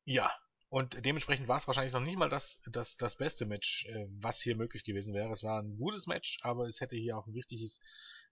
Ja, 0.05 0.32
und 0.70 1.05
dementsprechend 1.05 1.49
war 1.49 1.57
es 1.57 1.66
wahrscheinlich 1.66 1.95
noch 1.95 2.01
nicht 2.01 2.18
mal 2.18 2.28
das, 2.28 2.62
das, 2.70 2.97
das 2.97 3.16
beste 3.16 3.47
Match, 3.47 3.86
äh, 3.86 4.07
was 4.20 4.43
hier 4.43 4.57
möglich 4.57 4.84
gewesen 4.84 5.14
wäre. 5.14 5.32
Es 5.32 5.43
war 5.43 5.62
ein 5.62 5.76
gutes 5.78 6.07
Match, 6.07 6.39
aber 6.43 6.66
es 6.66 6.80
hätte 6.80 6.97
hier 6.97 7.16
auch 7.16 7.26
ein 7.26 7.32
richtiges, 7.32 7.80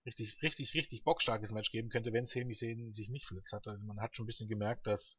richtig, 0.05 0.43
richtig, 0.43 0.75
richtig 0.75 1.03
bockstarkes 1.05 1.53
Match 1.53 1.71
geben 1.71 1.89
könnte, 1.89 2.13
wenn 2.13 2.27
Sami 2.27 2.53
Zayn 2.53 2.93
sich 2.93 3.09
nicht 3.09 3.27
verletzt 3.27 3.53
hatte. 3.53 3.79
Man 3.79 4.01
hat 4.01 4.17
schon 4.17 4.25
ein 4.25 4.27
bisschen 4.27 4.49
gemerkt, 4.49 4.87
dass 4.87 5.19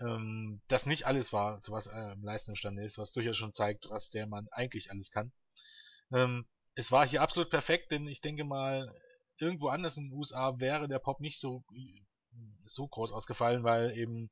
ähm, 0.00 0.60
das 0.68 0.86
nicht 0.86 1.06
alles 1.06 1.32
war, 1.32 1.60
was 1.68 1.86
er 1.86 2.12
im 2.12 2.24
Leisten 2.24 2.52
imstande 2.52 2.84
ist, 2.84 2.98
was 2.98 3.12
durchaus 3.12 3.36
schon 3.36 3.54
zeigt, 3.54 3.88
was 3.88 4.10
der 4.10 4.26
Mann 4.26 4.48
eigentlich 4.50 4.90
alles 4.90 5.10
kann. 5.10 5.32
Ähm, 6.12 6.46
es 6.74 6.90
war 6.92 7.06
hier 7.06 7.22
absolut 7.22 7.50
perfekt, 7.50 7.90
denn 7.90 8.06
ich 8.08 8.20
denke 8.20 8.44
mal, 8.44 8.92
irgendwo 9.38 9.68
anders 9.68 9.96
in 9.96 10.08
den 10.08 10.12
USA 10.12 10.58
wäre 10.58 10.88
der 10.88 10.98
Pop 10.98 11.20
nicht 11.20 11.38
so, 11.38 11.64
so 12.66 12.88
groß 12.88 13.12
ausgefallen, 13.12 13.64
weil 13.64 13.96
eben, 13.96 14.30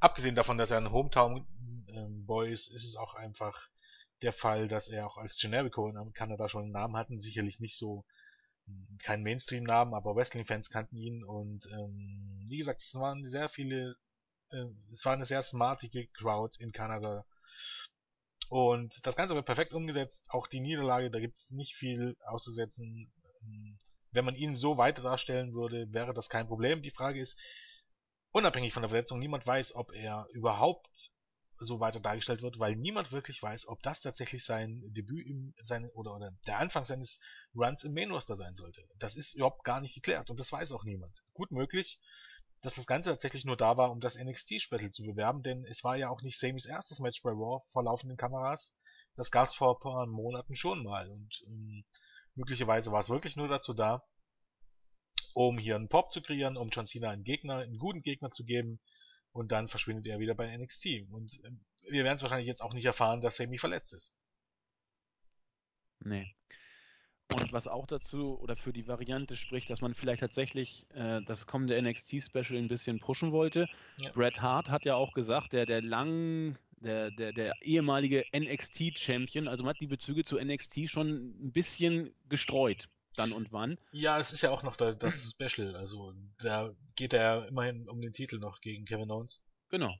abgesehen 0.00 0.34
davon, 0.34 0.58
dass 0.58 0.70
er 0.70 0.78
ein 0.78 0.90
Hometown-Boy 0.90 2.46
ähm, 2.46 2.52
ist, 2.52 2.68
ist 2.68 2.84
es 2.84 2.96
auch 2.96 3.14
einfach 3.14 3.68
der 4.22 4.32
Fall, 4.32 4.68
dass 4.68 4.88
er 4.88 5.06
auch 5.06 5.18
als 5.18 5.36
Generico 5.36 5.88
in 5.88 6.12
Kanada 6.12 6.48
schon 6.48 6.64
einen 6.64 6.72
Namen 6.72 6.96
hatten, 6.96 7.18
sicherlich 7.18 7.60
nicht 7.60 7.76
so 7.76 8.04
hm, 8.66 8.98
kein 9.02 9.22
Mainstream-Namen, 9.22 9.94
aber 9.94 10.16
Wrestling-Fans 10.16 10.70
kannten 10.70 10.96
ihn 10.96 11.24
und 11.24 11.66
ähm, 11.66 12.44
wie 12.48 12.58
gesagt, 12.58 12.80
es 12.80 12.94
waren 12.94 13.24
sehr 13.24 13.48
viele, 13.48 13.96
äh, 14.50 14.64
es 14.92 15.04
war 15.04 15.12
eine 15.12 15.24
sehr 15.24 15.42
smartige 15.42 16.06
Crowd 16.08 16.56
in 16.58 16.72
Kanada 16.72 17.24
und 18.48 19.06
das 19.06 19.16
Ganze 19.16 19.34
wird 19.34 19.46
perfekt 19.46 19.72
umgesetzt. 19.72 20.28
Auch 20.30 20.46
die 20.46 20.60
Niederlage, 20.60 21.10
da 21.10 21.20
gibt 21.20 21.36
es 21.36 21.50
nicht 21.52 21.74
viel 21.74 22.16
auszusetzen. 22.26 23.12
Ähm, 23.42 23.78
wenn 24.12 24.24
man 24.24 24.36
ihn 24.36 24.54
so 24.54 24.76
weiter 24.76 25.02
darstellen 25.02 25.54
würde, 25.54 25.92
wäre 25.92 26.14
das 26.14 26.28
kein 26.28 26.46
Problem. 26.46 26.82
Die 26.82 26.90
Frage 26.90 27.20
ist, 27.20 27.40
unabhängig 28.30 28.72
von 28.72 28.82
der 28.82 28.90
Verletzung, 28.90 29.18
niemand 29.18 29.46
weiß, 29.46 29.74
ob 29.74 29.92
er 29.92 30.26
überhaupt 30.32 30.88
so 31.58 31.80
weiter 31.80 32.00
dargestellt 32.00 32.42
wird, 32.42 32.58
weil 32.58 32.76
niemand 32.76 33.12
wirklich 33.12 33.42
weiß, 33.42 33.68
ob 33.68 33.82
das 33.82 34.00
tatsächlich 34.00 34.44
sein 34.44 34.82
Debüt 34.86 35.26
im, 35.26 35.54
seine, 35.62 35.90
oder, 35.92 36.14
oder 36.14 36.32
der 36.46 36.58
Anfang 36.58 36.84
seines 36.84 37.20
Runs 37.54 37.84
im 37.84 37.94
Main 37.94 38.10
Roster 38.10 38.36
sein 38.36 38.54
sollte. 38.54 38.82
Das 38.98 39.16
ist 39.16 39.34
überhaupt 39.34 39.64
gar 39.64 39.80
nicht 39.80 39.94
geklärt 39.94 40.30
und 40.30 40.40
das 40.40 40.50
weiß 40.50 40.72
auch 40.72 40.84
niemand. 40.84 41.22
Gut 41.32 41.52
möglich, 41.52 42.00
dass 42.64 42.76
das 42.76 42.86
Ganze 42.86 43.10
tatsächlich 43.10 43.44
nur 43.44 43.58
da 43.58 43.76
war, 43.76 43.90
um 43.90 44.00
das 44.00 44.16
NXT-Special 44.16 44.90
zu 44.90 45.04
bewerben, 45.04 45.42
denn 45.42 45.66
es 45.66 45.84
war 45.84 45.96
ja 45.96 46.08
auch 46.08 46.22
nicht 46.22 46.38
Samys 46.38 46.64
erstes 46.64 46.98
Match 46.98 47.22
bei 47.22 47.30
Raw 47.30 47.62
vor 47.70 47.84
laufenden 47.84 48.16
Kameras. 48.16 48.78
Das 49.14 49.30
gab 49.30 49.46
es 49.46 49.54
vor 49.54 49.76
ein 49.76 49.80
paar 49.82 50.06
Monaten 50.06 50.56
schon 50.56 50.82
mal 50.82 51.10
und 51.10 51.44
ähm, 51.46 51.84
möglicherweise 52.34 52.90
war 52.90 53.00
es 53.00 53.10
wirklich 53.10 53.36
nur 53.36 53.48
dazu 53.48 53.74
da, 53.74 54.02
um 55.34 55.58
hier 55.58 55.76
einen 55.76 55.90
Pop 55.90 56.10
zu 56.10 56.22
kreieren, 56.22 56.56
um 56.56 56.70
John 56.70 56.86
Cena 56.86 57.10
einen 57.10 57.22
Gegner, 57.22 57.58
einen 57.58 57.78
guten 57.78 58.00
Gegner 58.00 58.30
zu 58.30 58.44
geben 58.44 58.80
und 59.32 59.52
dann 59.52 59.68
verschwindet 59.68 60.06
er 60.06 60.18
wieder 60.18 60.34
bei 60.34 60.56
NXT. 60.56 61.10
Und 61.10 61.40
ähm, 61.44 61.62
wir 61.90 62.02
werden 62.02 62.16
es 62.16 62.22
wahrscheinlich 62.22 62.48
jetzt 62.48 62.62
auch 62.62 62.72
nicht 62.72 62.86
erfahren, 62.86 63.20
dass 63.20 63.36
Sammy 63.36 63.58
verletzt 63.58 63.92
ist. 63.92 64.16
Nee. 66.00 66.34
Und 67.32 67.52
was 67.52 67.66
auch 67.66 67.86
dazu 67.86 68.38
oder 68.40 68.56
für 68.56 68.72
die 68.72 68.86
Variante 68.86 69.36
spricht, 69.36 69.70
dass 69.70 69.80
man 69.80 69.94
vielleicht 69.94 70.20
tatsächlich 70.20 70.86
äh, 70.94 71.20
das 71.22 71.46
kommende 71.46 71.80
NXT-Special 71.80 72.56
ein 72.58 72.68
bisschen 72.68 73.00
pushen 73.00 73.32
wollte. 73.32 73.66
Ja. 74.00 74.12
Bret 74.12 74.40
Hart 74.40 74.68
hat 74.68 74.84
ja 74.84 74.94
auch 74.94 75.14
gesagt, 75.14 75.52
der, 75.52 75.66
der 75.66 75.82
lang, 75.82 76.58
der, 76.76 77.10
der, 77.10 77.32
der 77.32 77.54
ehemalige 77.62 78.24
NXT-Champion. 78.36 79.48
Also 79.48 79.64
man 79.64 79.70
hat 79.70 79.80
die 79.80 79.86
Bezüge 79.86 80.24
zu 80.24 80.38
NXT 80.38 80.90
schon 80.90 81.34
ein 81.42 81.52
bisschen 81.52 82.14
gestreut, 82.28 82.88
dann 83.16 83.32
und 83.32 83.52
wann. 83.52 83.78
Ja, 83.90 84.18
es 84.18 84.32
ist 84.32 84.42
ja 84.42 84.50
auch 84.50 84.62
noch 84.62 84.76
da, 84.76 84.92
das 84.92 85.30
Special. 85.30 85.74
Also 85.76 86.12
da 86.42 86.72
geht 86.94 87.14
er 87.14 87.48
immerhin 87.48 87.88
um 87.88 88.00
den 88.00 88.12
Titel 88.12 88.38
noch 88.38 88.60
gegen 88.60 88.84
Kevin 88.84 89.10
Owens. 89.10 89.44
Genau. 89.70 89.94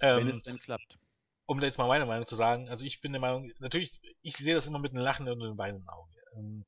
Ähm, 0.00 0.18
wenn 0.18 0.28
es 0.28 0.42
denn 0.42 0.58
klappt. 0.58 0.98
Um 1.46 1.60
jetzt 1.60 1.78
mal 1.78 1.88
meine 1.88 2.06
Meinung 2.06 2.26
zu 2.26 2.36
sagen, 2.36 2.68
also 2.68 2.84
ich 2.84 3.00
bin 3.00 3.12
der 3.12 3.20
Meinung, 3.20 3.50
natürlich, 3.58 4.00
ich 4.22 4.36
sehe 4.36 4.54
das 4.54 4.66
immer 4.66 4.80
mit 4.80 4.92
einem 4.92 5.02
Lachen 5.02 5.28
und 5.28 5.42
einem 5.42 5.56
weinenden 5.56 5.88
Auge. 5.88 6.15
Ähm, 6.36 6.64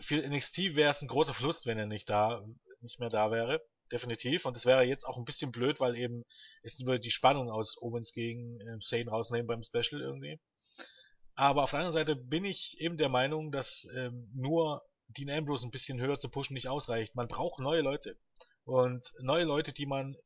für 0.00 0.16
NXT 0.16 0.76
wäre 0.76 0.90
es 0.90 1.02
ein 1.02 1.08
großer 1.08 1.34
Verlust, 1.34 1.66
wenn 1.66 1.78
er 1.78 1.86
nicht 1.86 2.08
da, 2.08 2.44
nicht 2.80 3.00
mehr 3.00 3.10
da 3.10 3.30
wäre. 3.30 3.60
Definitiv. 3.92 4.46
Und 4.46 4.56
es 4.56 4.66
wäre 4.66 4.84
jetzt 4.84 5.04
auch 5.04 5.18
ein 5.18 5.24
bisschen 5.24 5.52
blöd, 5.52 5.80
weil 5.80 5.96
eben 5.96 6.24
es 6.62 6.84
würde 6.86 7.00
die 7.00 7.10
Spannung 7.10 7.50
aus 7.50 7.76
Owens 7.82 8.12
gegen 8.12 8.60
äh, 8.60 9.08
rausnehmen 9.08 9.46
beim 9.46 9.62
Special 9.62 10.00
irgendwie. 10.00 10.40
Aber 11.34 11.62
auf 11.62 11.70
der 11.70 11.80
anderen 11.80 11.92
Seite 11.92 12.16
bin 12.16 12.44
ich 12.44 12.80
eben 12.80 12.96
der 12.96 13.08
Meinung, 13.08 13.50
dass 13.50 13.88
ähm, 13.96 14.30
nur 14.34 14.82
Dean 15.08 15.30
Ambrose 15.30 15.66
ein 15.66 15.70
bisschen 15.70 16.00
höher 16.00 16.18
zu 16.18 16.30
pushen 16.30 16.54
nicht 16.54 16.68
ausreicht. 16.68 17.14
Man 17.14 17.28
braucht 17.28 17.60
neue 17.60 17.82
Leute. 17.82 18.16
Und 18.64 19.12
neue 19.20 19.44
Leute, 19.44 19.72
die 19.72 19.86
man 19.86 20.16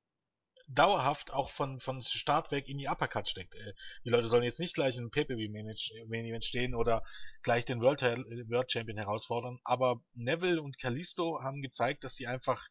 dauerhaft 0.67 1.33
auch 1.33 1.51
von, 1.51 1.79
von 1.79 2.01
Start 2.03 2.51
weg 2.51 2.69
in 2.69 2.79
die 2.79 2.89
Uppercut 2.89 3.29
steckt. 3.29 3.55
Äh, 3.55 3.75
die 4.05 4.11
Leute 4.11 4.29
sollen 4.29 4.45
jetzt 4.45 4.61
nicht 4.61 4.75
gleich 4.75 4.97
in 4.97 5.11
Pay-Per-View-Main 5.11 6.43
stehen 6.43 6.75
oder 6.75 7.03
gleich 7.43 7.65
den 7.65 7.81
World, 7.81 8.03
World 8.03 8.73
Champion 8.73 8.99
herausfordern, 8.99 9.59
aber 9.65 10.03
Neville 10.15 10.63
und 10.63 10.79
Kalisto 10.79 11.41
haben 11.43 11.63
gezeigt, 11.63 12.05
dass 12.05 12.15
sie 12.15 12.27
einfach 12.27 12.69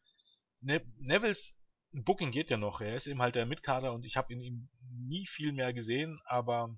ne 0.60 0.82
Nevilles 0.98 1.60
Booking 1.92 2.32
geht 2.32 2.50
ja 2.50 2.56
noch. 2.56 2.80
Er 2.80 2.96
ist 2.96 3.06
eben 3.06 3.22
halt 3.22 3.36
der 3.36 3.46
Mitkader 3.46 3.92
und 3.92 4.04
ich 4.04 4.16
habe 4.16 4.32
in 4.32 4.40
ihm 4.40 4.68
nie 4.90 5.26
viel 5.26 5.52
mehr 5.52 5.72
gesehen, 5.72 6.20
aber 6.24 6.76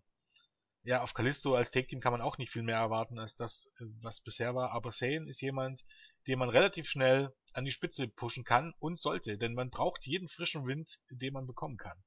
ja, 0.83 1.03
auf 1.03 1.15
Kalisto 1.15 1.55
als 1.55 1.71
Take-Team 1.71 2.01
kann 2.01 2.13
man 2.13 2.21
auch 2.21 2.39
nicht 2.39 2.53
viel 2.53 2.63
mehr 2.63 2.77
erwarten 2.77 3.19
als 3.19 3.35
das, 3.35 3.73
äh, 3.81 3.85
was 4.03 4.21
bisher 4.21 4.55
war. 4.55 4.71
Aber 4.73 4.93
Sane 4.93 5.29
ist 5.29 5.41
jemand, 5.41 5.85
den 6.27 6.39
man 6.39 6.49
relativ 6.49 6.89
schnell 6.89 7.35
an 7.53 7.65
die 7.65 7.71
Spitze 7.71 8.09
pushen 8.09 8.45
kann 8.45 8.75
und 8.79 8.99
sollte, 8.99 9.39
denn 9.39 9.55
man 9.55 9.71
braucht 9.71 10.07
jeden 10.07 10.29
frischen 10.29 10.67
Wind, 10.67 10.99
den 11.11 11.33
man 11.33 11.47
bekommen 11.47 11.77
kann. 11.77 12.03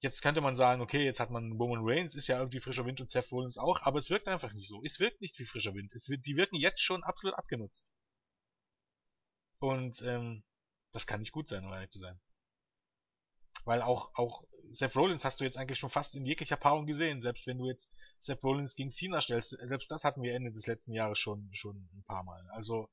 Jetzt 0.00 0.20
könnte 0.20 0.42
man 0.42 0.54
sagen, 0.54 0.82
okay, 0.82 1.04
jetzt 1.04 1.20
hat 1.20 1.30
man 1.30 1.52
Roman 1.52 1.80
Reigns, 1.82 2.14
ist 2.14 2.28
ja 2.28 2.38
irgendwie 2.38 2.60
frischer 2.60 2.84
Wind 2.84 3.00
und 3.00 3.10
Seth 3.10 3.32
Rollins 3.32 3.56
auch, 3.58 3.80
aber 3.82 3.98
es 3.98 4.10
wirkt 4.10 4.28
einfach 4.28 4.52
nicht 4.52 4.68
so. 4.68 4.82
Es 4.84 5.00
wirkt 5.00 5.20
nicht 5.20 5.38
wie 5.38 5.46
frischer 5.46 5.74
Wind. 5.74 5.94
Es 5.94 6.08
wird, 6.08 6.26
die 6.26 6.36
wirken 6.36 6.56
jetzt 6.56 6.80
schon 6.80 7.02
absolut 7.02 7.36
abgenutzt. 7.36 7.92
Und 9.58 10.02
ähm, 10.02 10.44
das 10.92 11.06
kann 11.06 11.20
nicht 11.20 11.32
gut 11.32 11.48
sein, 11.48 11.64
um 11.64 11.72
ehrlich 11.72 11.90
zu 11.90 11.98
sein. 11.98 12.20
Weil 13.66 13.82
auch, 13.82 14.14
auch 14.14 14.44
Seth 14.70 14.94
Rollins 14.94 15.24
hast 15.24 15.40
du 15.40 15.44
jetzt 15.44 15.58
eigentlich 15.58 15.78
schon 15.78 15.90
fast 15.90 16.14
in 16.14 16.24
jeglicher 16.24 16.56
Paarung 16.56 16.86
gesehen. 16.86 17.20
Selbst 17.20 17.48
wenn 17.48 17.58
du 17.58 17.66
jetzt 17.66 17.94
Seth 18.20 18.42
Rollins 18.44 18.76
gegen 18.76 18.90
Cena 18.90 19.20
stellst, 19.20 19.50
selbst 19.50 19.90
das 19.90 20.04
hatten 20.04 20.22
wir 20.22 20.34
Ende 20.34 20.52
des 20.52 20.68
letzten 20.68 20.92
Jahres 20.92 21.18
schon, 21.18 21.50
schon 21.52 21.76
ein 21.92 22.04
paar 22.04 22.22
Mal. 22.22 22.48
Also, 22.50 22.88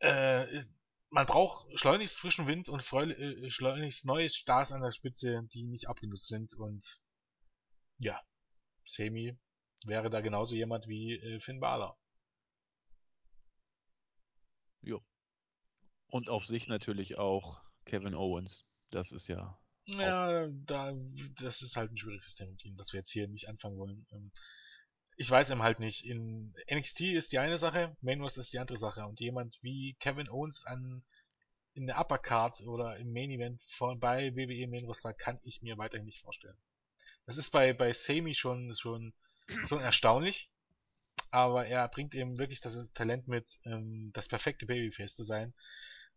äh, 0.00 0.60
man 1.10 1.26
braucht 1.26 1.66
schleunigst 1.78 2.18
frischen 2.18 2.48
Wind 2.48 2.68
und 2.68 2.82
äh, 2.92 3.48
schleunigst 3.48 4.04
neue 4.04 4.28
Stars 4.28 4.72
an 4.72 4.82
der 4.82 4.90
Spitze, 4.90 5.44
die 5.52 5.68
nicht 5.68 5.88
abgenutzt 5.88 6.26
sind. 6.26 6.52
Und 6.54 7.00
ja, 7.98 8.20
Semi 8.84 9.38
wäre 9.84 10.10
da 10.10 10.20
genauso 10.20 10.56
jemand 10.56 10.88
wie 10.88 11.14
äh, 11.14 11.38
Finn 11.38 11.60
Balor. 11.60 11.96
Jo. 14.80 15.00
Und 16.08 16.28
auf 16.28 16.44
sich 16.44 16.66
natürlich 16.66 17.18
auch 17.18 17.67
Kevin 17.88 18.14
Owens. 18.14 18.64
Das 18.90 19.12
ist 19.12 19.28
ja. 19.28 19.58
Ja, 19.86 20.46
da, 20.48 20.94
das 21.40 21.62
ist 21.62 21.76
halt 21.76 21.92
ein 21.92 21.96
schwieriges 21.96 22.34
Thema, 22.34 22.52
das 22.76 22.92
wir 22.92 22.98
jetzt 22.98 23.10
hier 23.10 23.26
nicht 23.26 23.48
anfangen 23.48 23.78
wollen. 23.78 24.06
Ähm, 24.12 24.30
ich 25.16 25.30
weiß 25.30 25.50
eben 25.50 25.62
halt 25.62 25.80
nicht. 25.80 26.04
In 26.04 26.54
NXT 26.70 27.00
ist 27.00 27.32
die 27.32 27.38
eine 27.38 27.58
Sache, 27.58 27.96
Main 28.02 28.20
Roster 28.20 28.42
ist 28.42 28.52
die 28.52 28.58
andere 28.58 28.78
Sache. 28.78 29.04
Und 29.06 29.18
jemand 29.18 29.58
wie 29.62 29.96
Kevin 29.98 30.28
Owens 30.28 30.64
an 30.64 31.02
in 31.72 31.86
der 31.86 31.98
Uppercard 31.98 32.60
oder 32.62 32.96
im 32.98 33.12
Main 33.12 33.30
Event 33.30 33.62
von, 33.76 33.98
bei 33.98 34.34
WWE 34.36 34.68
Main 34.68 34.84
Roster 34.84 35.14
kann 35.14 35.40
ich 35.42 35.62
mir 35.62 35.78
weiterhin 35.78 36.06
nicht 36.06 36.20
vorstellen. 36.20 36.56
Das 37.26 37.36
ist 37.36 37.50
bei, 37.50 37.72
bei 37.72 37.92
Sami 37.92 38.34
schon, 38.34 38.74
schon, 38.74 39.12
schon 39.66 39.80
erstaunlich. 39.80 40.50
Aber 41.30 41.66
er 41.66 41.88
bringt 41.88 42.14
eben 42.14 42.38
wirklich 42.38 42.60
das 42.60 42.76
Talent 42.92 43.26
mit, 43.26 43.58
ähm, 43.64 44.10
das 44.12 44.28
perfekte 44.28 44.66
Babyface 44.66 45.14
zu 45.14 45.24
sein. 45.24 45.54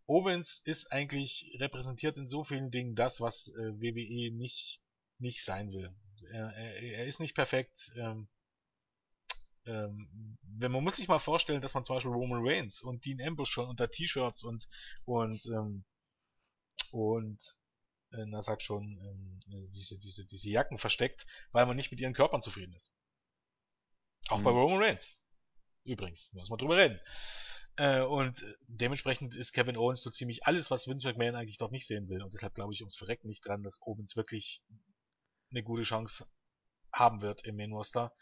Owens 0.07 0.61
ist 0.65 0.91
eigentlich 0.91 1.51
repräsentiert 1.59 2.17
in 2.17 2.27
so 2.27 2.43
vielen 2.43 2.71
Dingen 2.71 2.95
das, 2.95 3.21
was 3.21 3.49
äh, 3.55 3.73
WWE 3.79 4.35
nicht, 4.35 4.81
nicht 5.19 5.43
sein 5.43 5.71
will. 5.71 5.93
Er, 6.31 6.53
er, 6.53 6.75
er 6.81 7.05
ist 7.05 7.19
nicht 7.19 7.35
perfekt. 7.35 7.91
Ähm, 7.95 8.27
ähm, 9.65 10.37
wenn 10.41 10.71
man 10.71 10.83
muss 10.83 10.95
sich 10.95 11.07
mal 11.07 11.19
vorstellen, 11.19 11.61
dass 11.61 11.73
man 11.73 11.83
zum 11.83 11.95
Beispiel 11.95 12.11
Roman 12.11 12.41
Reigns 12.43 12.81
und 12.81 13.05
Dean 13.05 13.21
Ambrose 13.21 13.51
schon 13.51 13.69
unter 13.69 13.89
T-Shirts 13.89 14.43
und 14.43 14.67
und 15.05 15.45
ähm, 15.45 15.85
und 16.91 17.39
äh, 18.11 18.25
na 18.25 18.41
sag 18.41 18.61
schon 18.61 18.99
ähm, 19.03 19.69
diese 19.71 19.99
diese 19.99 20.25
diese 20.25 20.49
Jacken 20.49 20.79
versteckt, 20.79 21.27
weil 21.51 21.67
man 21.67 21.75
nicht 21.75 21.91
mit 21.91 21.99
ihren 21.99 22.13
Körpern 22.13 22.41
zufrieden 22.41 22.73
ist. 22.73 22.91
Auch 24.29 24.39
mhm. 24.39 24.43
bei 24.43 24.51
Roman 24.51 24.81
Reigns. 24.81 25.25
Übrigens, 25.83 26.33
muss 26.33 26.49
man 26.49 26.59
drüber 26.59 26.77
reden. 26.77 26.99
Äh, 27.77 28.01
und 28.01 28.45
dementsprechend 28.67 29.35
ist 29.35 29.53
Kevin 29.53 29.77
Owens 29.77 30.01
so 30.01 30.09
ziemlich 30.09 30.45
alles, 30.45 30.71
was 30.71 30.87
Vince 30.87 31.07
McMahon 31.07 31.35
eigentlich 31.35 31.57
dort 31.57 31.71
nicht 31.71 31.87
sehen 31.87 32.09
will. 32.09 32.21
Und 32.21 32.33
deshalb 32.33 32.53
glaube 32.53 32.73
ich 32.73 32.81
ums 32.81 32.97
Verrecken 32.97 33.27
nicht 33.27 33.45
dran, 33.45 33.63
dass 33.63 33.81
Owens 33.81 34.15
wirklich 34.15 34.61
eine 35.51 35.63
gute 35.63 35.83
Chance 35.83 36.25
haben 36.93 37.21
wird 37.21 37.45
im 37.45 37.55
Main 37.55 37.71
Roster. 37.71 38.13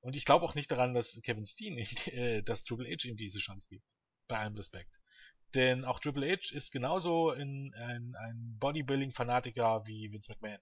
Und 0.00 0.16
ich 0.16 0.24
glaube 0.24 0.44
auch 0.44 0.54
nicht 0.54 0.70
daran, 0.70 0.94
dass 0.94 1.20
Kevin 1.22 1.46
Steen, 1.46 1.78
äh, 2.06 2.42
dass 2.42 2.64
Triple 2.64 2.88
H 2.88 3.08
ihm 3.08 3.16
diese 3.16 3.38
Chance 3.38 3.68
gibt. 3.68 3.86
Bei 4.26 4.38
allem 4.38 4.54
Respekt. 4.54 5.00
Denn 5.54 5.84
auch 5.84 6.00
Triple 6.00 6.30
H 6.30 6.54
ist 6.54 6.72
genauso 6.72 7.30
in, 7.32 7.72
ein, 7.74 8.14
ein 8.16 8.56
Bodybuilding-Fanatiker 8.58 9.86
wie 9.86 10.10
Vince 10.10 10.32
McMahon. 10.32 10.60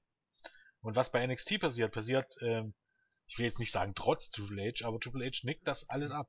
Und 0.80 0.96
was 0.96 1.12
bei 1.12 1.26
NXT 1.26 1.60
passiert, 1.60 1.92
passiert, 1.92 2.34
ähm, 2.42 2.74
ich 3.26 3.38
will 3.38 3.46
jetzt 3.46 3.60
nicht 3.60 3.70
sagen 3.70 3.94
trotz 3.94 4.30
Triple 4.30 4.70
H, 4.70 4.86
aber 4.86 5.00
Triple 5.00 5.24
H 5.24 5.40
nickt 5.44 5.66
das 5.66 5.88
alles 5.88 6.10
ab. 6.10 6.28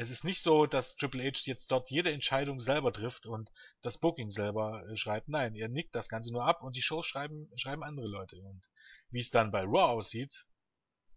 Es 0.00 0.08
ist 0.08 0.24
nicht 0.24 0.40
so, 0.40 0.64
dass 0.64 0.96
Triple 0.96 1.22
H 1.24 1.42
jetzt 1.44 1.70
dort 1.70 1.90
jede 1.90 2.10
Entscheidung 2.10 2.58
selber 2.58 2.90
trifft 2.90 3.26
und 3.26 3.52
das 3.82 4.00
Booking 4.00 4.30
selber 4.30 4.82
äh, 4.88 4.96
schreibt. 4.96 5.28
Nein, 5.28 5.54
er 5.54 5.68
nickt 5.68 5.94
das 5.94 6.08
Ganze 6.08 6.32
nur 6.32 6.46
ab 6.46 6.62
und 6.62 6.74
die 6.74 6.80
Shows 6.80 7.04
schreiben, 7.04 7.50
schreiben 7.54 7.84
andere 7.84 8.06
Leute. 8.06 8.40
Und 8.40 8.70
wie 9.10 9.20
es 9.20 9.28
dann 9.28 9.50
bei 9.50 9.60
Raw 9.60 9.92
aussieht, 9.92 10.46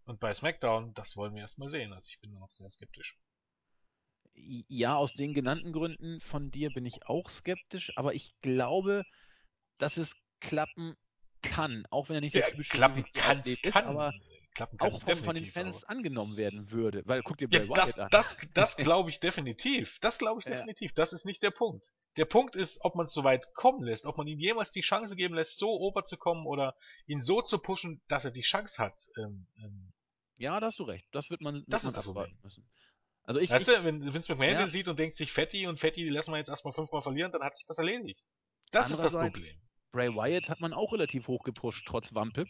und 0.04 0.20
bei 0.20 0.34
SmackDown, 0.34 0.92
das 0.92 1.16
wollen 1.16 1.34
wir 1.34 1.40
erstmal 1.40 1.70
sehen. 1.70 1.94
Also 1.94 2.10
ich 2.12 2.20
bin 2.20 2.34
noch 2.34 2.50
sehr 2.50 2.68
skeptisch. 2.68 3.18
Ja, 4.34 4.96
aus 4.96 5.14
den 5.14 5.32
genannten 5.32 5.72
Gründen 5.72 6.20
von 6.20 6.50
dir 6.50 6.70
bin 6.70 6.84
ich 6.84 7.06
auch 7.06 7.30
skeptisch, 7.30 7.90
aber 7.96 8.12
ich 8.12 8.34
glaube, 8.42 9.06
dass 9.78 9.96
es 9.96 10.14
klappen 10.40 10.94
kann, 11.40 11.86
auch 11.88 12.10
wenn 12.10 12.16
er 12.16 12.20
nicht 12.20 12.34
der 12.34 12.42
ja, 12.42 12.50
typische 12.50 12.72
klappen 12.72 13.06
kann, 13.14 13.40
ist, 13.44 13.62
kann. 13.62 13.86
aber 13.86 14.12
klappen 14.54 14.78
kann 14.78 14.92
auch 14.92 15.02
von, 15.02 15.16
von 15.16 15.34
den 15.34 15.50
Fans 15.50 15.84
aber. 15.84 15.90
angenommen 15.90 16.36
werden 16.36 16.70
würde. 16.70 17.02
Weil 17.06 17.22
guck 17.22 17.38
dir 17.38 17.48
Bray 17.48 17.66
ja, 17.66 17.68
Wyatt 17.68 17.88
das, 17.88 17.98
an. 17.98 18.08
Das, 18.10 18.36
das 18.54 18.76
glaube 18.76 19.10
ich 19.10 19.20
definitiv. 19.20 19.98
Das 20.00 20.18
glaube 20.18 20.40
ich 20.40 20.46
definitiv. 20.46 20.90
Ja. 20.90 20.94
Das 20.96 21.12
ist 21.12 21.24
nicht 21.24 21.42
der 21.42 21.50
Punkt. 21.50 21.92
Der 22.16 22.24
Punkt 22.24 22.56
ist, 22.56 22.84
ob 22.84 22.94
man 22.94 23.06
es 23.06 23.12
so 23.12 23.24
weit 23.24 23.52
kommen 23.54 23.82
lässt, 23.82 24.06
ob 24.06 24.16
man 24.16 24.26
ihm 24.26 24.38
jemals 24.38 24.70
die 24.70 24.82
Chance 24.82 25.16
geben 25.16 25.34
lässt, 25.34 25.58
so 25.58 25.70
ober 25.70 26.04
zu 26.04 26.16
kommen 26.16 26.46
oder 26.46 26.76
ihn 27.06 27.20
so 27.20 27.42
zu 27.42 27.58
pushen, 27.58 28.00
dass 28.08 28.24
er 28.24 28.30
die 28.30 28.42
Chance 28.42 28.82
hat. 28.82 28.98
Ähm, 29.18 29.46
ähm, 29.58 29.92
ja, 30.36 30.58
da 30.60 30.66
hast 30.66 30.78
du 30.78 30.84
recht. 30.84 31.06
Das 31.12 31.30
wird 31.30 31.40
man, 31.40 31.56
wird 31.56 31.64
das 31.68 31.82
man 31.82 31.90
ist 31.90 31.96
das 31.96 32.04
Problem. 32.04 32.38
müssen. 32.42 32.68
Also 33.24 33.40
ich, 33.40 33.50
weißt 33.50 33.68
ich, 33.68 33.74
du, 33.76 33.84
wenn 33.84 34.14
Vince 34.14 34.32
McMahon 34.32 34.60
ja. 34.60 34.68
sieht 34.68 34.88
und 34.88 34.98
denkt 34.98 35.16
sich 35.16 35.32
Fetti 35.32 35.66
und 35.66 35.80
Fetti, 35.80 36.04
die 36.04 36.10
lassen 36.10 36.32
wir 36.32 36.38
jetzt 36.38 36.50
erstmal 36.50 36.74
fünfmal 36.74 37.00
verlieren, 37.00 37.32
dann 37.32 37.42
hat 37.42 37.56
sich 37.56 37.66
das 37.66 37.78
erledigt. 37.78 38.26
Das 38.70 38.90
ist 38.90 39.02
das 39.02 39.14
Problem. 39.14 39.56
Bray 39.92 40.10
Wyatt 40.10 40.48
hat 40.48 40.60
man 40.60 40.72
auch 40.72 40.92
relativ 40.92 41.28
hoch 41.28 41.44
gepusht, 41.44 41.86
trotz 41.86 42.12
Wampe. 42.12 42.46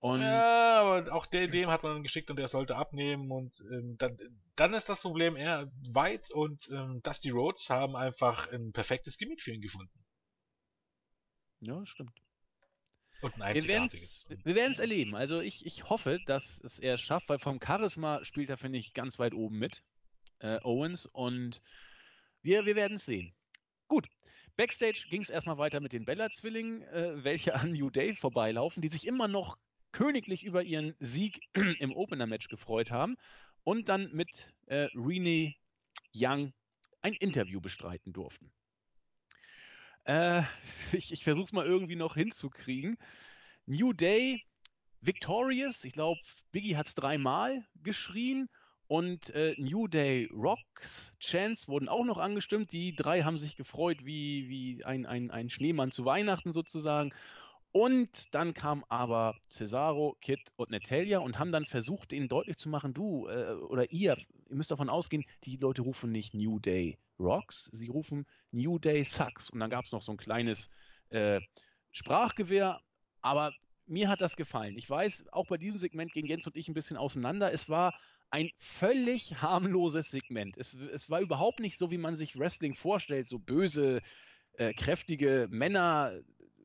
Und 0.00 0.22
ja, 0.22 0.80
aber 0.80 1.14
auch 1.14 1.26
der, 1.26 1.46
dem 1.48 1.68
hat 1.68 1.82
man 1.82 2.02
geschickt 2.02 2.30
und 2.30 2.38
der 2.38 2.48
sollte 2.48 2.74
abnehmen 2.74 3.30
und 3.30 3.60
ähm, 3.70 3.96
dann, 3.98 4.16
dann 4.56 4.72
ist 4.72 4.88
das 4.88 5.02
Problem 5.02 5.36
eher 5.36 5.70
weit 5.92 6.30
und 6.30 6.70
ähm, 6.72 7.02
Dusty 7.02 7.28
Rhodes 7.28 7.68
haben 7.68 7.94
einfach 7.96 8.50
ein 8.50 8.72
perfektes 8.72 9.18
Gimmick 9.18 9.42
für 9.42 9.52
ihn 9.52 9.60
gefunden. 9.60 9.92
Ja, 11.60 11.84
stimmt. 11.84 12.18
Und 13.20 13.34
ein 13.34 13.42
einzigartiges. 13.42 14.26
Wir 14.42 14.54
werden 14.54 14.72
es 14.72 14.78
erleben. 14.78 15.14
Also 15.14 15.40
ich, 15.40 15.66
ich 15.66 15.90
hoffe, 15.90 16.18
dass 16.24 16.58
es 16.64 16.78
er 16.78 16.96
schafft, 16.96 17.28
weil 17.28 17.38
vom 17.38 17.60
Charisma 17.62 18.24
spielt 18.24 18.48
er, 18.48 18.56
finde 18.56 18.78
ich, 18.78 18.94
ganz 18.94 19.18
weit 19.18 19.34
oben 19.34 19.58
mit. 19.58 19.82
Äh, 20.38 20.60
Owens 20.62 21.04
und 21.04 21.60
wir, 22.40 22.64
wir 22.64 22.74
werden 22.74 22.94
es 22.94 23.04
sehen. 23.04 23.34
Gut, 23.88 24.08
Backstage 24.56 25.06
ging 25.10 25.20
es 25.20 25.28
erstmal 25.28 25.58
weiter 25.58 25.80
mit 25.80 25.92
den 25.92 26.06
Bella-Zwillingen, 26.06 26.82
äh, 26.84 27.22
welche 27.22 27.54
an 27.54 27.72
New 27.72 27.90
Day 27.90 28.16
vorbeilaufen, 28.16 28.80
die 28.80 28.88
sich 28.88 29.06
immer 29.06 29.28
noch 29.28 29.58
königlich 29.92 30.44
über 30.44 30.62
ihren 30.62 30.94
Sieg 30.98 31.40
im 31.78 31.92
Opener-Match 31.92 32.48
gefreut 32.48 32.90
haben 32.90 33.16
und 33.64 33.88
dann 33.88 34.10
mit 34.12 34.52
äh, 34.66 34.88
Renee 34.94 35.56
Young 36.14 36.52
ein 37.02 37.14
Interview 37.14 37.60
bestreiten 37.60 38.12
durften. 38.12 38.52
Äh, 40.04 40.42
ich 40.92 41.12
ich 41.12 41.24
versuche 41.24 41.44
es 41.44 41.52
mal 41.52 41.66
irgendwie 41.66 41.96
noch 41.96 42.14
hinzukriegen. 42.14 42.96
New 43.66 43.92
Day, 43.92 44.44
Victorious, 45.00 45.84
ich 45.84 45.92
glaube, 45.92 46.20
Biggie 46.50 46.76
hat 46.76 46.88
es 46.88 46.94
dreimal 46.94 47.64
geschrien. 47.82 48.48
Und 48.88 49.30
äh, 49.30 49.54
New 49.56 49.86
Day 49.86 50.28
Rocks, 50.32 51.14
Chance 51.20 51.68
wurden 51.68 51.88
auch 51.88 52.04
noch 52.04 52.18
angestimmt. 52.18 52.72
Die 52.72 52.92
drei 52.92 53.22
haben 53.22 53.38
sich 53.38 53.54
gefreut 53.54 54.04
wie, 54.04 54.48
wie 54.48 54.84
ein, 54.84 55.06
ein, 55.06 55.30
ein 55.30 55.48
Schneemann 55.48 55.92
zu 55.92 56.04
Weihnachten 56.04 56.52
sozusagen. 56.52 57.14
Und 57.72 58.34
dann 58.34 58.52
kam 58.52 58.84
aber 58.88 59.36
Cesaro, 59.48 60.16
Kid 60.20 60.40
und 60.56 60.70
Natalia 60.70 61.18
und 61.20 61.38
haben 61.38 61.52
dann 61.52 61.66
versucht, 61.66 62.12
ihnen 62.12 62.28
deutlich 62.28 62.56
zu 62.56 62.68
machen, 62.68 62.94
du 62.94 63.28
äh, 63.28 63.52
oder 63.52 63.92
ihr, 63.92 64.16
ihr 64.48 64.56
müsst 64.56 64.72
davon 64.72 64.88
ausgehen, 64.88 65.24
die 65.44 65.56
Leute 65.56 65.82
rufen 65.82 66.10
nicht 66.10 66.34
New 66.34 66.58
Day 66.58 66.98
Rocks, 67.20 67.70
sie 67.72 67.88
rufen 67.88 68.26
New 68.50 68.78
Day 68.78 69.04
Sucks. 69.04 69.50
Und 69.50 69.60
dann 69.60 69.70
gab 69.70 69.84
es 69.84 69.92
noch 69.92 70.02
so 70.02 70.10
ein 70.10 70.18
kleines 70.18 70.68
äh, 71.10 71.40
Sprachgewehr, 71.92 72.80
aber 73.20 73.52
mir 73.86 74.08
hat 74.08 74.20
das 74.20 74.36
gefallen. 74.36 74.76
Ich 74.76 74.88
weiß, 74.88 75.26
auch 75.32 75.46
bei 75.46 75.56
diesem 75.56 75.78
Segment 75.78 76.12
gehen 76.12 76.26
Jens 76.26 76.46
und 76.46 76.56
ich 76.56 76.68
ein 76.68 76.74
bisschen 76.74 76.96
auseinander. 76.96 77.52
Es 77.52 77.68
war 77.68 77.94
ein 78.30 78.50
völlig 78.58 79.42
harmloses 79.42 80.10
Segment. 80.10 80.56
Es, 80.56 80.74
es 80.74 81.10
war 81.10 81.20
überhaupt 81.20 81.60
nicht 81.60 81.78
so, 81.78 81.90
wie 81.90 81.98
man 81.98 82.16
sich 82.16 82.38
Wrestling 82.38 82.74
vorstellt, 82.74 83.28
so 83.28 83.38
böse, 83.38 84.00
äh, 84.54 84.72
kräftige 84.74 85.48
Männer 85.50 86.20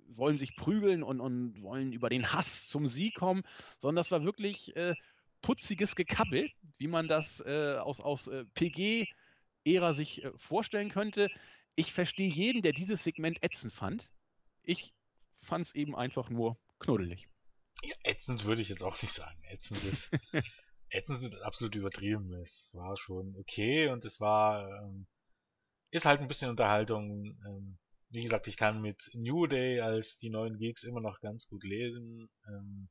wollen 0.08 0.38
sich 0.38 0.56
prügeln 0.56 1.04
und, 1.04 1.20
und 1.20 1.62
wollen 1.62 1.94
über 1.94 2.10
den 2.10 2.32
Hass 2.32 2.68
zum 2.68 2.88
Sieg 2.88 3.16
kommen, 3.16 3.44
sondern 3.80 3.98
das 3.98 4.12
war 4.12 4.24
wirklich 4.24 4.76
äh, 4.76 4.96
putziges 5.42 5.96
Gekabbel, 5.96 6.50
wie 6.78 6.88
man 6.88 7.08
das 7.08 7.40
äh, 7.46 7.78
aus, 7.78 8.00
aus 8.00 8.28
äh, 8.28 8.46
PG-Ära 8.56 9.94
sich 9.94 10.24
äh, 10.24 10.32
vorstellen 10.38 10.90
könnte. 10.90 11.30
Ich 11.76 11.94
verstehe 11.94 12.30
jeden, 12.30 12.62
der 12.62 12.72
dieses 12.72 13.04
Segment 13.04 13.44
ätzend 13.44 13.74
fand. 13.74 14.10
Ich 14.64 14.94
fand 15.42 15.68
es 15.68 15.76
eben 15.76 15.96
einfach 15.96 16.30
nur 16.30 16.58
knuddelig. 16.80 17.28
Ja, 17.84 17.96
ätzend 18.04 18.46
würde 18.46 18.62
ich 18.62 18.70
jetzt 18.70 18.84
auch 18.84 19.00
nicht 19.02 19.14
sagen. 19.14 19.40
Ätzend 19.50 19.84
ist, 19.84 20.10
ätzend 20.90 21.22
ist 21.22 21.36
absolut 21.42 21.76
übertrieben. 21.76 22.34
Es 22.34 22.72
war 22.74 22.98
schon 22.98 23.36
okay 23.38 23.90
und 23.90 24.04
es 24.06 24.20
war, 24.20 24.68
ähm, 24.82 25.06
ist 25.92 26.06
halt 26.06 26.22
ein 26.22 26.28
bisschen 26.28 26.50
Unterhaltung. 26.50 27.38
Ähm, 27.46 27.78
wie 28.16 28.24
gesagt, 28.24 28.48
ich 28.48 28.58
kann 28.58 28.82
mit 28.82 29.10
New 29.14 29.46
Day 29.46 29.82
als 29.82 30.18
die 30.18 30.30
neuen 30.30 30.58
Geeks 30.58 30.84
immer 30.84 31.02
noch 31.02 31.20
ganz 31.20 31.48
gut 31.48 31.64
lesen. 31.64 32.30
Ähm, 32.48 32.90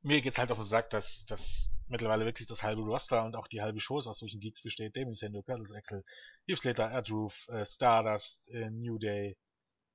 mir 0.00 0.20
geht's 0.22 0.38
halt 0.38 0.50
auf 0.50 0.58
den 0.58 0.64
Sack, 0.64 0.90
dass, 0.90 1.26
dass 1.26 1.74
mittlerweile 1.86 2.24
wirklich 2.24 2.48
das 2.48 2.62
halbe 2.62 2.82
Roster 2.82 3.24
und 3.24 3.36
auch 3.36 3.46
die 3.46 3.60
halbe 3.60 3.80
Show 3.80 3.96
aus 3.96 4.18
solchen 4.18 4.40
Geeks 4.40 4.62
besteht. 4.62 4.96
Damien 4.96 5.14
Sando, 5.14 5.42
Curtis 5.42 5.72
Axel, 5.72 6.02
Heath 6.46 6.58
Slater, 6.58 6.90
Erdroof, 6.90 7.46
äh, 7.48 7.64
Stardust, 7.66 8.50
äh, 8.52 8.70
New 8.70 8.98
Day. 8.98 9.36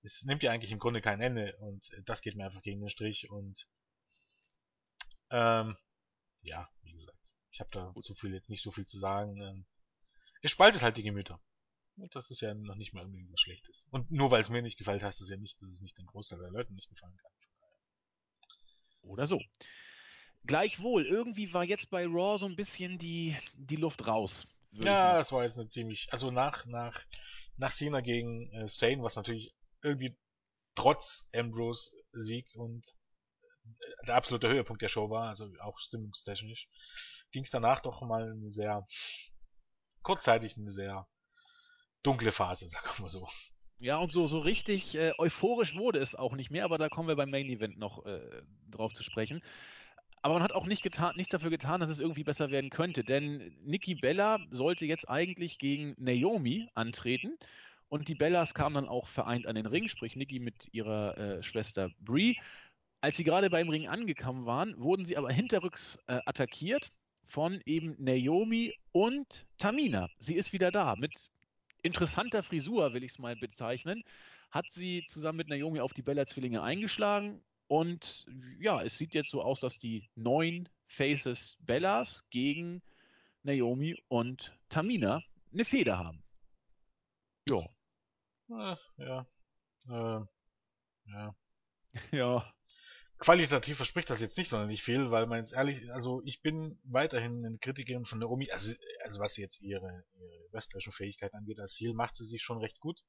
Es 0.03 0.23
nimmt 0.23 0.43
ja 0.43 0.51
eigentlich 0.51 0.71
im 0.71 0.79
Grunde 0.79 1.01
kein 1.01 1.19
Ende 1.19 1.57
und 1.57 1.83
das 2.05 2.21
geht 2.21 2.35
mir 2.35 2.45
einfach 2.45 2.61
gegen 2.61 2.79
den 2.79 2.89
Strich 2.89 3.29
und 3.31 3.67
ähm, 5.31 5.75
ja, 6.41 6.69
wie 6.83 6.93
gesagt, 6.93 7.33
ich 7.51 7.59
habe 7.59 7.71
da 7.71 7.91
so 7.99 8.13
viel 8.13 8.33
jetzt 8.33 8.51
nicht 8.51 8.61
so 8.61 8.71
viel 8.71 8.85
zu 8.85 8.99
sagen. 8.99 9.41
Ähm, 9.41 9.65
es 10.43 10.51
spaltet 10.51 10.83
halt 10.83 10.95
die 10.95 11.03
Gemüter. 11.03 11.41
Und 11.97 12.15
das 12.15 12.29
ist 12.29 12.41
ja 12.41 12.53
noch 12.53 12.75
nicht 12.75 12.93
mal 12.93 13.01
irgendwie 13.01 13.27
was 13.31 13.39
Schlechtes. 13.39 13.87
Und 13.89 14.11
nur 14.11 14.29
weil 14.29 14.41
es 14.41 14.49
mir 14.49 14.61
nicht 14.61 14.77
gefällt, 14.77 15.03
heißt 15.03 15.21
es 15.21 15.29
ja 15.29 15.37
nicht, 15.37 15.61
dass 15.61 15.69
es 15.69 15.81
nicht 15.81 15.97
den 15.97 16.05
Großteil 16.05 16.39
der 16.39 16.51
Leuten 16.51 16.75
nicht 16.75 16.89
gefallen 16.89 17.17
kann. 17.17 17.31
Oder 19.01 19.25
so. 19.25 19.41
Gleichwohl, 20.45 21.05
irgendwie 21.05 21.53
war 21.53 21.63
jetzt 21.63 21.89
bei 21.89 22.05
Raw 22.05 22.37
so 22.37 22.45
ein 22.45 22.55
bisschen 22.55 22.99
die, 22.99 23.35
die 23.53 23.75
Luft 23.75 24.05
raus. 24.05 24.47
Ja, 24.71 25.17
das 25.17 25.31
war 25.31 25.43
jetzt 25.43 25.59
eine 25.59 25.69
ziemlich, 25.69 26.07
also 26.11 26.29
nach, 26.29 26.65
nach, 26.65 27.03
nach 27.55 27.71
Cena 27.71 28.01
gegen 28.01 28.51
äh, 28.53 28.67
Sane, 28.67 29.01
was 29.01 29.15
natürlich 29.15 29.55
irgendwie 29.81 30.15
trotz 30.75 31.29
Ambrose 31.33 31.91
Sieg 32.11 32.47
und 32.55 32.85
äh, 33.65 34.05
der 34.05 34.15
absolute 34.15 34.47
Höhepunkt 34.49 34.81
der 34.81 34.89
Show 34.89 35.09
war, 35.09 35.29
also 35.29 35.51
auch 35.61 35.79
stimmungstechnisch, 35.79 36.69
ging 37.31 37.43
es 37.43 37.49
danach 37.49 37.81
doch 37.81 38.01
mal 38.01 38.31
eine 38.31 38.51
sehr 38.51 38.85
kurzzeitig 40.03 40.57
eine 40.57 40.71
sehr 40.71 41.07
dunkle 42.07 42.31
Phase, 42.31 42.69
sagen 42.69 42.87
wir 42.97 43.09
so. 43.09 43.27
Ja, 43.79 43.97
und 43.97 44.11
so, 44.11 44.27
so 44.27 44.39
richtig 44.39 44.95
äh, 44.97 45.13
euphorisch 45.19 45.75
wurde 45.75 45.99
es 45.99 46.15
auch 46.15 46.35
nicht 46.35 46.49
mehr, 46.49 46.65
aber 46.65 46.79
da 46.79 46.89
kommen 46.89 47.07
wir 47.07 47.15
beim 47.15 47.29
Main 47.29 47.47
Event 47.47 47.77
noch 47.77 48.05
äh, 48.05 48.21
drauf 48.71 48.93
zu 48.93 49.03
sprechen. 49.03 49.43
Aber 50.23 50.33
man 50.35 50.43
hat 50.43 50.51
auch 50.51 50.65
nicht 50.65 50.81
getan, 50.81 51.13
nichts 51.15 51.31
dafür 51.31 51.51
getan, 51.51 51.79
dass 51.79 51.89
es 51.89 51.99
irgendwie 51.99 52.23
besser 52.23 52.49
werden 52.49 52.71
könnte, 52.71 53.03
denn 53.03 53.55
Nikki 53.63 53.93
Bella 53.93 54.39
sollte 54.49 54.85
jetzt 54.85 55.07
eigentlich 55.07 55.59
gegen 55.59 55.93
Naomi 55.99 56.69
antreten 56.73 57.37
und 57.87 58.07
die 58.07 58.15
Bellas 58.15 58.55
kamen 58.55 58.75
dann 58.75 58.87
auch 58.89 59.07
vereint 59.07 59.45
an 59.45 59.55
den 59.55 59.67
Ring, 59.67 59.87
sprich 59.87 60.15
Nikki 60.15 60.39
mit 60.39 60.73
ihrer 60.73 61.17
äh, 61.17 61.43
Schwester 61.43 61.91
Brie. 61.99 62.37
Als 62.99 63.17
sie 63.17 63.23
gerade 63.23 63.49
beim 63.51 63.69
Ring 63.69 63.87
angekommen 63.87 64.47
waren, 64.47 64.77
wurden 64.79 65.05
sie 65.05 65.17
aber 65.17 65.31
hinterrücks 65.31 66.03
äh, 66.07 66.19
attackiert 66.25 66.91
von 67.27 67.61
eben 67.65 67.95
Naomi 67.99 68.73
und 68.91 69.45
Tamina. 69.59 70.09
Sie 70.17 70.35
ist 70.35 70.51
wieder 70.51 70.71
da 70.71 70.95
mit 70.95 71.29
interessanter 71.81 72.43
Frisur, 72.43 72.93
will 72.93 73.03
ich 73.03 73.11
es 73.11 73.19
mal 73.19 73.35
bezeichnen, 73.35 74.03
hat 74.51 74.71
sie 74.71 75.05
zusammen 75.07 75.37
mit 75.37 75.49
Naomi 75.49 75.79
auf 75.79 75.93
die 75.93 76.01
Bella-Zwillinge 76.01 76.61
eingeschlagen. 76.61 77.43
Und 77.67 78.25
ja, 78.59 78.81
es 78.81 78.97
sieht 78.97 79.13
jetzt 79.13 79.29
so 79.29 79.41
aus, 79.41 79.59
dass 79.59 79.77
die 79.77 80.09
neun 80.15 80.69
Faces 80.87 81.57
Bellas 81.59 82.27
gegen 82.29 82.81
Naomi 83.43 84.01
und 84.07 84.57
Tamina 84.69 85.21
eine 85.53 85.65
Feder 85.65 85.97
haben. 85.97 86.23
Ja. 87.49 87.65
Äh, 88.49 88.75
ja. 88.97 89.25
Äh, 89.87 90.25
ja. 91.11 91.35
ja. 92.11 92.53
Qualitativ 93.19 93.77
verspricht 93.77 94.09
das 94.09 94.21
jetzt 94.21 94.37
nicht 94.37 94.49
sonderlich 94.49 94.83
viel, 94.83 95.09
weil 95.09 95.25
man 95.25 95.39
jetzt 95.39 95.53
ehrlich, 95.53 95.91
also 95.91 96.21
ich 96.23 96.41
bin 96.41 96.79
weiterhin 96.83 97.43
eine 97.43 97.57
Kritikerin 97.57 98.05
von 98.05 98.19
Naomi, 98.19 98.51
also, 98.51 98.73
also 99.03 99.19
was 99.19 99.37
jetzt 99.37 99.61
ihre, 99.61 100.03
ihre 100.19 100.53
wrestlerische 100.53 100.91
Fähigkeit 100.91 101.33
angeht, 101.33 101.59
als 101.59 101.79
Heel 101.79 101.93
macht 101.93 102.15
sie 102.15 102.25
sich 102.25 102.43
schon 102.43 102.59
recht 102.59 102.79
gut. 102.79 103.01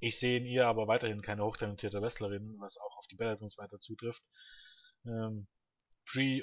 Ich 0.00 0.18
sehe 0.18 0.38
in 0.38 0.46
ihr 0.46 0.68
aber 0.68 0.86
weiterhin 0.86 1.22
keine 1.22 1.44
hochtalentierte 1.44 2.00
Wrestlerin, 2.00 2.54
was 2.60 2.78
auch 2.78 2.96
auf 2.98 3.06
die 3.08 3.16
Bellatons 3.16 3.58
weiter 3.58 3.80
zutrifft. 3.80 4.22
Ähm, 5.04 5.48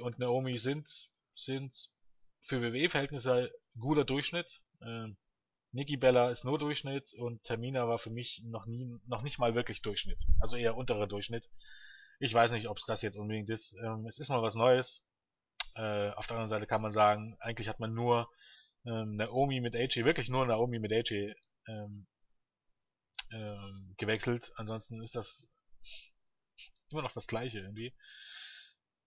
und 0.02 0.20
Naomi 0.20 0.58
sind, 0.58 0.88
sind 1.34 1.74
für 2.42 2.62
WWE-Verhältnisse 2.62 3.52
guter 3.80 4.06
Durchschnitt. 4.06 4.62
Ähm, 4.82 5.18
Nikki 5.72 5.98
Bella 5.98 6.30
ist 6.30 6.44
nur 6.44 6.58
Durchschnitt 6.58 7.14
und 7.16 7.44
Termina 7.44 7.88
war 7.88 7.98
für 7.98 8.10
mich 8.10 8.44
noch 8.46 8.66
nie, 8.66 8.98
noch 9.08 9.24
nicht 9.24 9.40
mal 9.40 9.56
wirklich 9.56 9.82
Durchschnitt. 9.82 10.24
Also 10.40 10.56
eher 10.56 10.78
unterer 10.78 11.08
Durchschnitt. 11.08 11.50
Ich 12.26 12.34
weiß 12.34 12.54
nicht, 12.54 12.70
ob 12.70 12.78
es 12.78 12.86
das 12.86 13.04
jetzt 13.04 13.18
unbedingt 13.18 13.52
ist. 13.52 13.78
Ähm, 13.84 14.08
es 14.08 14.18
ist 14.18 14.30
mal 14.30 14.42
was 14.42 14.56
Neues. 14.56 15.08
Äh, 15.76 16.10
auf 16.14 16.26
der 16.26 16.38
anderen 16.38 16.48
Seite 16.48 16.66
kann 16.66 16.82
man 16.82 16.90
sagen, 16.90 17.38
eigentlich 17.40 17.70
hat 17.70 17.80
man 17.80 17.94
nur 17.94 18.32
ähm, 18.84 19.16
Naomi 19.16 19.62
mit 19.62 19.76
AJ, 19.76 20.06
wirklich 20.06 20.28
nur 20.28 20.44
Naomi 20.48 20.80
mit 20.80 20.92
AJ 20.92 21.36
ähm, 21.68 22.08
ähm, 23.32 23.94
gewechselt. 23.98 24.52
Ansonsten 24.56 25.04
ist 25.04 25.16
das 25.16 25.48
immer 26.90 27.04
noch 27.04 27.12
das 27.12 27.28
gleiche 27.28 27.60
irgendwie. 27.60 27.94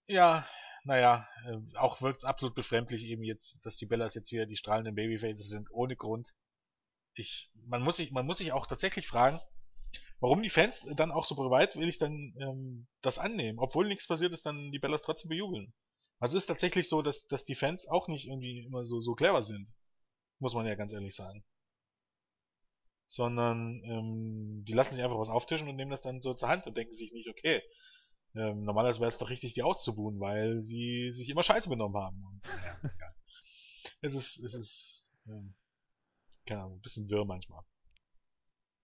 Ja, 0.06 0.48
naja, 0.84 1.28
äh, 1.44 1.76
auch 1.76 2.00
wirkt 2.00 2.18
es 2.18 2.24
absolut 2.24 2.54
befremdlich 2.54 3.02
eben 3.02 3.24
jetzt, 3.24 3.66
dass 3.66 3.78
die 3.78 3.86
Bellas 3.86 4.14
jetzt 4.14 4.30
wieder 4.30 4.46
die 4.46 4.56
strahlenden 4.56 4.94
Babyfaces 4.94 5.48
sind, 5.48 5.72
ohne 5.72 5.96
Grund. 5.96 6.36
Ich, 7.14 7.50
man 7.66 7.82
muss 7.82 7.96
sich, 7.96 8.12
man 8.12 8.26
muss 8.26 8.38
sich 8.38 8.52
auch 8.52 8.68
tatsächlich 8.68 9.08
fragen, 9.08 9.40
warum 10.20 10.42
die 10.42 10.50
Fans 10.50 10.86
dann 10.96 11.12
auch 11.12 11.24
so 11.24 11.34
bereitwillig 11.34 11.98
dann 11.98 12.34
ähm, 12.40 12.88
das 13.02 13.18
annehmen, 13.18 13.58
obwohl 13.58 13.86
nichts 13.86 14.06
passiert 14.06 14.32
ist, 14.34 14.46
dann 14.46 14.70
die 14.72 14.78
Bellas 14.78 15.02
trotzdem 15.02 15.28
bejubeln. 15.28 15.72
Also 16.18 16.36
es 16.36 16.44
ist 16.44 16.48
tatsächlich 16.48 16.88
so, 16.88 17.02
dass, 17.02 17.26
dass 17.28 17.44
die 17.44 17.54
Fans 17.54 17.86
auch 17.86 18.08
nicht 18.08 18.26
irgendwie 18.26 18.64
immer 18.64 18.84
so, 18.84 19.00
so 19.00 19.14
clever 19.14 19.42
sind. 19.42 19.72
Muss 20.40 20.54
man 20.54 20.66
ja 20.66 20.74
ganz 20.74 20.92
ehrlich 20.92 21.14
sagen. 21.14 21.44
Sondern 23.06 23.80
ähm, 23.84 24.64
die 24.64 24.72
lassen 24.72 24.94
sich 24.94 25.02
einfach 25.02 25.18
was 25.18 25.28
auftischen 25.28 25.68
und 25.68 25.76
nehmen 25.76 25.90
das 25.90 26.02
dann 26.02 26.20
so 26.20 26.34
zur 26.34 26.48
Hand 26.48 26.66
und 26.66 26.76
denken 26.76 26.92
sich 26.92 27.12
nicht, 27.12 27.28
okay, 27.28 27.62
ähm, 28.34 28.64
normalerweise 28.64 29.00
wäre 29.00 29.08
es 29.08 29.18
doch 29.18 29.30
richtig, 29.30 29.54
die 29.54 29.62
auszubuhen, 29.62 30.20
weil 30.20 30.60
sie 30.60 31.10
sich 31.12 31.28
immer 31.28 31.42
scheiße 31.42 31.68
benommen 31.68 32.00
haben. 32.02 32.22
Und, 32.24 32.44
ja, 32.44 32.78
es 34.02 34.14
ist, 34.14 34.38
es 34.40 34.54
ist, 34.54 35.12
ähm, 35.26 35.54
keine 36.44 36.62
Ahnung, 36.62 36.78
ein 36.78 36.82
bisschen 36.82 37.08
wirr 37.08 37.24
manchmal. 37.24 37.64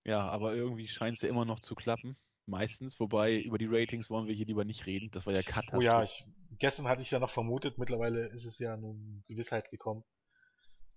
Ja, 0.05 0.29
aber 0.29 0.55
irgendwie 0.55 0.87
scheint 0.87 1.17
es 1.17 1.23
ja 1.23 1.29
immer 1.29 1.45
noch 1.45 1.61
zu 1.61 1.75
klappen. 1.75 2.17
Meistens. 2.47 3.01
Wobei, 3.01 3.39
über 3.39 3.57
die 3.57 3.67
Ratings 3.67 4.11
wollen 4.11 4.27
wir 4.27 4.35
hier 4.35 4.45
lieber 4.45 4.65
nicht 4.65 4.85
reden. 4.85 5.11
Das 5.13 5.25
war 5.25 5.33
ja 5.33 5.43
Katastrophe. 5.43 5.79
Oh 5.79 5.81
ja, 5.81 6.03
ich, 6.03 6.25
gestern 6.59 6.87
hatte 6.87 7.01
ich 7.01 7.11
ja 7.11 7.19
noch 7.19 7.31
vermutet, 7.31 7.79
mittlerweile 7.79 8.27
ist 8.27 8.45
es 8.45 8.59
ja 8.59 8.77
nun 8.77 9.25
Gewissheit 9.27 9.71
gekommen. 9.71 10.05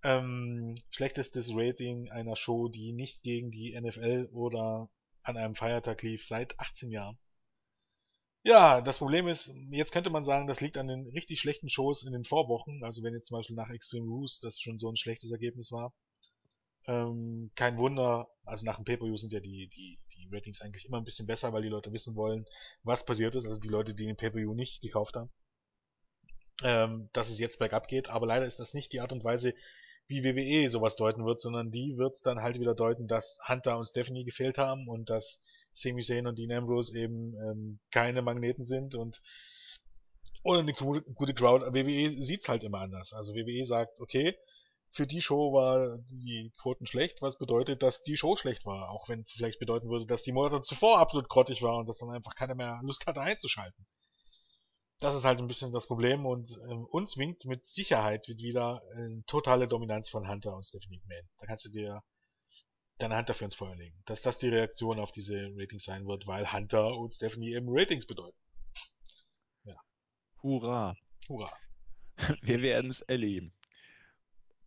Ähm, 0.03 0.76
schlechtestes 0.89 1.51
Rating 1.55 2.12
einer 2.12 2.36
Show, 2.36 2.68
die 2.68 2.91
nicht 2.91 3.24
gegen 3.24 3.49
die 3.49 3.80
NFL 3.80 4.30
oder 4.34 4.89
an 5.24 5.38
einem 5.38 5.55
Feiertag 5.55 6.01
lief, 6.03 6.26
seit 6.26 6.60
18 6.60 6.91
Jahren. 6.91 7.18
Ja, 8.43 8.82
das 8.82 8.99
Problem 8.99 9.28
ist, 9.28 9.53
jetzt 9.72 9.91
könnte 9.91 10.10
man 10.10 10.24
sagen, 10.24 10.47
das 10.47 10.62
liegt 10.62 10.78
an 10.78 10.88
den 10.88 11.08
richtig 11.08 11.39
schlechten 11.39 11.70
Shows 11.70 12.03
in 12.03 12.14
den 12.14 12.24
Vorwochen. 12.24 12.84
Also 12.84 13.03
wenn 13.03 13.14
jetzt 13.14 13.28
zum 13.28 13.38
Beispiel 13.38 13.55
nach 13.55 13.70
Extreme 13.70 14.08
Rules 14.08 14.39
das 14.39 14.60
schon 14.60 14.78
so 14.78 14.89
ein 14.89 14.95
schlechtes 14.95 15.32
Ergebnis 15.32 15.72
war. 15.72 15.93
Ähm, 16.88 17.51
kein 17.55 17.77
Wunder, 17.77 18.29
also 18.45 18.65
nach 18.65 18.77
dem 18.77 18.85
Pay-Per-View 18.85 19.17
sind 19.17 19.33
ja 19.33 19.41
die, 19.41 19.67
die, 19.67 19.99
die 20.15 20.29
Ratings 20.31 20.61
eigentlich 20.61 20.85
immer 20.85 20.97
ein 20.97 21.03
bisschen 21.03 21.27
besser, 21.27 21.51
weil 21.51 21.61
die 21.61 21.69
Leute 21.69 21.91
wissen 21.91 22.15
wollen, 22.15 22.45
was 22.83 23.05
passiert 23.05 23.35
ist. 23.35 23.45
Also 23.45 23.59
die 23.59 23.67
Leute, 23.67 23.93
die 23.93 24.05
den 24.05 24.15
Pay-Per-View 24.15 24.53
nicht 24.53 24.81
gekauft 24.81 25.15
haben. 25.15 25.29
Ähm, 26.63 27.09
dass 27.13 27.29
es 27.29 27.38
jetzt 27.38 27.59
bergab 27.59 27.88
geht, 27.88 28.09
aber 28.09 28.25
leider 28.25 28.45
ist 28.47 28.59
das 28.59 28.73
nicht 28.73 28.91
die 28.91 28.99
Art 28.99 29.13
und 29.13 29.23
Weise, 29.23 29.53
wie 30.07 30.23
WWE 30.23 30.67
sowas 30.69 30.95
deuten 30.95 31.25
wird, 31.25 31.39
sondern 31.39 31.69
die 31.69 31.97
wird 31.97 32.17
dann 32.25 32.41
halt 32.41 32.59
wieder 32.59 32.73
deuten, 32.73 33.07
dass 33.07 33.39
Hunter 33.47 33.77
und 33.77 33.85
Stephanie 33.85 34.23
gefehlt 34.23 34.57
haben 34.57 34.88
und 34.88 35.09
dass 35.09 35.43
Sami 35.71 36.01
Zayn 36.01 36.25
und 36.25 36.39
Dean 36.39 36.51
Ambrose 36.51 36.97
eben 36.97 37.35
ähm, 37.35 37.79
keine 37.91 38.21
Magneten 38.21 38.63
sind 38.63 38.95
und 38.95 39.21
oder 40.43 40.59
eine 40.61 40.73
gute 40.73 41.33
Crowd. 41.33 41.65
WWE 41.73 42.21
sieht's 42.21 42.47
halt 42.47 42.63
immer 42.63 42.79
anders. 42.79 43.13
Also 43.13 43.35
WWE 43.35 43.65
sagt, 43.65 43.99
okay, 43.99 44.35
für 44.91 45.07
die 45.07 45.21
Show 45.21 45.53
war 45.53 45.97
die 46.09 46.51
Quoten 46.61 46.88
schlecht, 46.88 47.21
was 47.21 47.38
bedeutet, 47.38 47.83
dass 47.83 48.03
die 48.03 48.17
Show 48.17 48.35
schlecht 48.35 48.65
war. 48.65 48.89
Auch 48.89 49.09
wenn 49.09 49.21
es 49.21 49.31
vielleicht 49.31 49.59
bedeuten 49.59 49.89
würde, 49.89 50.05
dass 50.05 50.23
die 50.23 50.31
Monate 50.31 50.61
zuvor 50.61 50.99
absolut 50.99 51.29
grottig 51.29 51.61
war 51.61 51.77
und 51.77 51.89
dass 51.89 51.99
dann 51.99 52.09
einfach 52.09 52.35
keiner 52.35 52.55
mehr 52.55 52.79
Lust 52.83 53.05
hatte 53.05 53.21
einzuschalten. 53.21 53.85
Das 54.99 55.13
ist 55.13 55.25
halt 55.25 55.39
ein 55.39 55.47
bisschen 55.47 55.71
das 55.71 55.85
Problem 55.85 56.25
und 56.25 56.49
ähm, 56.69 56.85
uns 56.85 57.17
winkt 57.17 57.45
mit 57.45 57.65
Sicherheit 57.65 58.27
wieder 58.27 58.81
eine 58.95 59.23
totale 59.27 59.67
Dominanz 59.67 60.09
von 60.09 60.27
Hunter 60.27 60.55
und 60.55 60.65
Stephanie 60.65 60.97
McMahon. 60.97 61.29
Da 61.38 61.45
kannst 61.45 61.65
du 61.65 61.69
dir 61.69 62.01
deine 62.97 63.15
Hand 63.15 63.29
dafür 63.29 63.45
ins 63.45 63.55
Feuer 63.55 63.75
legen, 63.75 64.01
dass 64.05 64.21
das 64.21 64.38
die 64.38 64.49
Reaktion 64.49 64.99
auf 64.99 65.11
diese 65.11 65.51
Ratings 65.55 65.83
sein 65.83 66.07
wird, 66.07 66.25
weil 66.25 66.51
Hunter 66.51 66.95
und 66.95 67.13
Stephanie 67.13 67.53
eben 67.53 67.67
Ratings 67.69 68.07
bedeuten. 68.07 68.38
Ja. 69.65 69.75
Hurra. 70.41 70.95
Hurra. 71.27 71.51
Wir 72.41 72.61
werden 72.63 72.89
es 72.89 73.01
erleben. 73.01 73.53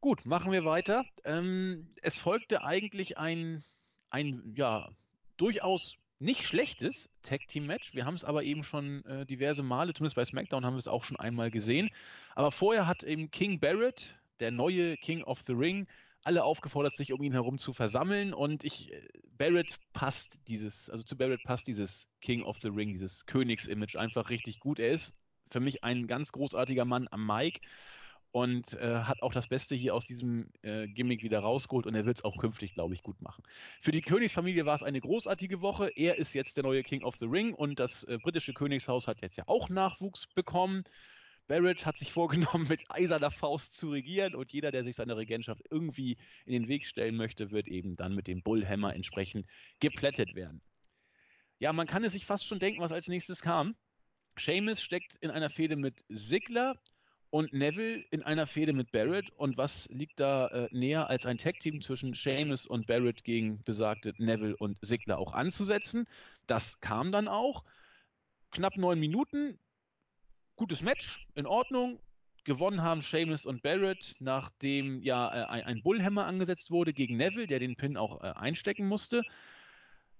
Gut, 0.02 0.24
machen 0.24 0.50
wir 0.50 0.64
weiter. 0.64 1.04
Ähm, 1.24 1.90
es 2.00 2.16
folgte 2.16 2.64
eigentlich 2.64 3.18
ein, 3.18 3.62
ein 4.08 4.54
ja, 4.56 4.88
durchaus 5.36 5.96
nicht 6.18 6.46
schlechtes 6.46 7.10
Tag 7.22 7.46
Team 7.48 7.66
Match. 7.66 7.92
Wir 7.94 8.06
haben 8.06 8.14
es 8.14 8.24
aber 8.24 8.42
eben 8.42 8.64
schon 8.64 9.04
äh, 9.04 9.26
diverse 9.26 9.62
Male, 9.62 9.92
zumindest 9.92 10.16
bei 10.16 10.24
SmackDown 10.24 10.64
haben 10.64 10.72
wir 10.72 10.78
es 10.78 10.88
auch 10.88 11.04
schon 11.04 11.18
einmal 11.18 11.50
gesehen. 11.50 11.90
Aber 12.34 12.50
vorher 12.50 12.86
hat 12.86 13.02
eben 13.02 13.30
King 13.30 13.60
Barrett, 13.60 14.14
der 14.40 14.50
neue 14.50 14.96
King 14.96 15.22
of 15.22 15.42
the 15.46 15.52
Ring, 15.52 15.86
alle 16.22 16.44
aufgefordert, 16.44 16.96
sich 16.96 17.12
um 17.12 17.22
ihn 17.22 17.32
herum 17.32 17.58
zu 17.58 17.74
versammeln. 17.74 18.32
Und 18.32 18.64
ich, 18.64 18.90
äh, 18.94 19.06
Barrett 19.36 19.76
passt 19.92 20.38
dieses, 20.48 20.88
also 20.88 21.04
zu 21.04 21.14
Barrett 21.14 21.42
passt 21.44 21.66
dieses 21.66 22.06
King 22.22 22.42
of 22.42 22.56
the 22.62 22.68
Ring, 22.68 22.92
dieses 22.92 23.26
Königsimage 23.26 24.00
einfach 24.00 24.30
richtig 24.30 24.60
gut. 24.60 24.78
Er 24.78 24.92
ist 24.92 25.18
für 25.50 25.60
mich 25.60 25.84
ein 25.84 26.06
ganz 26.06 26.32
großartiger 26.32 26.86
Mann 26.86 27.06
am 27.10 27.26
Mic 27.26 27.60
und 28.32 28.74
äh, 28.74 29.00
hat 29.02 29.22
auch 29.22 29.32
das 29.32 29.48
Beste 29.48 29.74
hier 29.74 29.94
aus 29.94 30.04
diesem 30.04 30.50
äh, 30.62 30.86
Gimmick 30.86 31.22
wieder 31.22 31.40
rausgeholt 31.40 31.86
und 31.86 31.94
er 31.94 32.06
wird 32.06 32.18
es 32.18 32.24
auch 32.24 32.38
künftig, 32.38 32.74
glaube 32.74 32.94
ich, 32.94 33.02
gut 33.02 33.20
machen. 33.20 33.42
Für 33.80 33.90
die 33.90 34.02
Königsfamilie 34.02 34.66
war 34.66 34.76
es 34.76 34.82
eine 34.82 35.00
großartige 35.00 35.60
Woche. 35.60 35.90
Er 35.96 36.16
ist 36.18 36.32
jetzt 36.32 36.56
der 36.56 36.64
neue 36.64 36.82
King 36.82 37.02
of 37.02 37.16
the 37.16 37.26
Ring 37.26 37.54
und 37.54 37.80
das 37.80 38.04
äh, 38.04 38.18
britische 38.18 38.54
Königshaus 38.54 39.08
hat 39.08 39.20
jetzt 39.20 39.36
ja 39.36 39.44
auch 39.46 39.68
Nachwuchs 39.68 40.28
bekommen. 40.28 40.84
Barrett 41.48 41.84
hat 41.84 41.96
sich 41.96 42.12
vorgenommen, 42.12 42.68
mit 42.68 42.84
eiserner 42.88 43.32
Faust 43.32 43.72
zu 43.72 43.90
regieren 43.90 44.36
und 44.36 44.52
jeder, 44.52 44.70
der 44.70 44.84
sich 44.84 44.94
seiner 44.94 45.16
Regentschaft 45.16 45.64
irgendwie 45.70 46.16
in 46.46 46.52
den 46.52 46.68
Weg 46.68 46.86
stellen 46.86 47.16
möchte, 47.16 47.50
wird 47.50 47.66
eben 47.66 47.96
dann 47.96 48.14
mit 48.14 48.28
dem 48.28 48.42
Bullhammer 48.42 48.94
entsprechend 48.94 49.46
geplättet 49.80 50.36
werden. 50.36 50.60
Ja, 51.58 51.72
man 51.72 51.88
kann 51.88 52.04
es 52.04 52.12
sich 52.12 52.24
fast 52.24 52.46
schon 52.46 52.60
denken, 52.60 52.80
was 52.80 52.92
als 52.92 53.08
nächstes 53.08 53.42
kam. 53.42 53.74
Seamus 54.38 54.80
steckt 54.80 55.16
in 55.16 55.30
einer 55.30 55.50
Fehde 55.50 55.76
mit 55.76 56.04
Sigler 56.08 56.80
und 57.30 57.52
Neville 57.52 58.04
in 58.10 58.22
einer 58.22 58.46
Fehde 58.46 58.72
mit 58.72 58.92
Barrett. 58.92 59.30
Und 59.36 59.56
was 59.56 59.88
liegt 59.90 60.20
da 60.20 60.48
äh, 60.48 60.68
näher, 60.72 61.08
als 61.08 61.26
ein 61.26 61.38
Tag-Team 61.38 61.80
zwischen 61.80 62.14
Seamus 62.14 62.66
und 62.66 62.86
Barrett 62.86 63.24
gegen 63.24 63.62
besagte 63.64 64.12
Neville 64.18 64.56
und 64.56 64.78
Sigler 64.82 65.18
auch 65.18 65.32
anzusetzen? 65.32 66.06
Das 66.46 66.80
kam 66.80 67.12
dann 67.12 67.28
auch. 67.28 67.64
Knapp 68.50 68.76
neun 68.76 68.98
Minuten. 68.98 69.58
Gutes 70.56 70.82
Match, 70.82 71.26
in 71.34 71.46
Ordnung. 71.46 72.00
Gewonnen 72.44 72.82
haben 72.82 73.02
Seamus 73.02 73.46
und 73.46 73.62
Barrett, 73.62 74.16
nachdem 74.18 75.02
ja 75.02 75.56
äh, 75.56 75.62
ein, 75.62 75.82
Bullhammer 75.82 76.26
angesetzt 76.26 76.70
wurde 76.70 76.92
gegen 76.92 77.16
Neville, 77.16 77.46
der 77.46 77.58
den 77.58 77.76
Pin 77.76 77.96
auch 77.96 78.22
äh, 78.22 78.28
einstecken 78.28 78.88
musste. 78.88 79.22